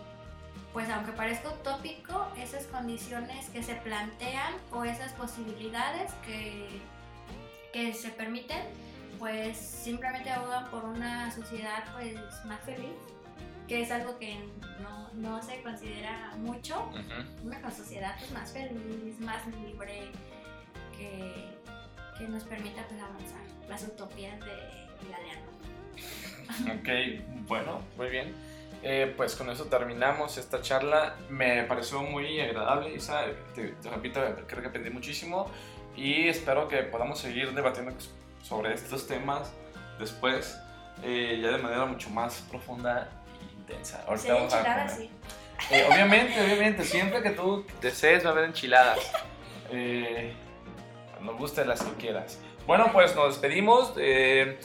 [0.73, 6.69] pues aunque parezca utópico, esas condiciones que se plantean o esas posibilidades que,
[7.73, 8.62] que se permiten,
[9.19, 12.94] pues simplemente abogan por una sociedad pues más feliz,
[13.66, 14.39] que es algo que
[14.81, 16.89] no, no se considera mucho,
[17.44, 20.12] una sociedad pues más feliz, más libre,
[20.97, 21.35] que,
[22.16, 25.51] que nos permita pues avanzar las utopías de Galeano.
[26.78, 28.49] Ok, bueno, muy bien.
[28.82, 31.16] Eh, pues con eso terminamos esta charla.
[31.28, 33.24] Me pareció muy agradable, Isa.
[33.55, 35.51] Te, te repito, creo que aprendí muchísimo
[35.97, 37.93] y espero que podamos seguir debatiendo
[38.43, 39.52] sobre estos temas
[39.98, 40.59] después,
[41.02, 44.02] eh, ya de manera mucho más profunda e intensa.
[44.07, 45.11] Ahorita Sería vamos a sí.
[45.70, 48.98] Eh, obviamente, obviamente, siempre que tú desees va a haber enchiladas.
[49.70, 50.32] Eh,
[51.15, 52.39] cuando guste las que quieras.
[52.66, 53.93] Bueno, pues nos despedimos.
[53.98, 54.59] eh,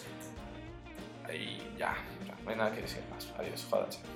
[1.34, 1.96] y ya,
[2.44, 3.02] no hay nada que decir.
[3.38, 4.15] Adiós, jódanse.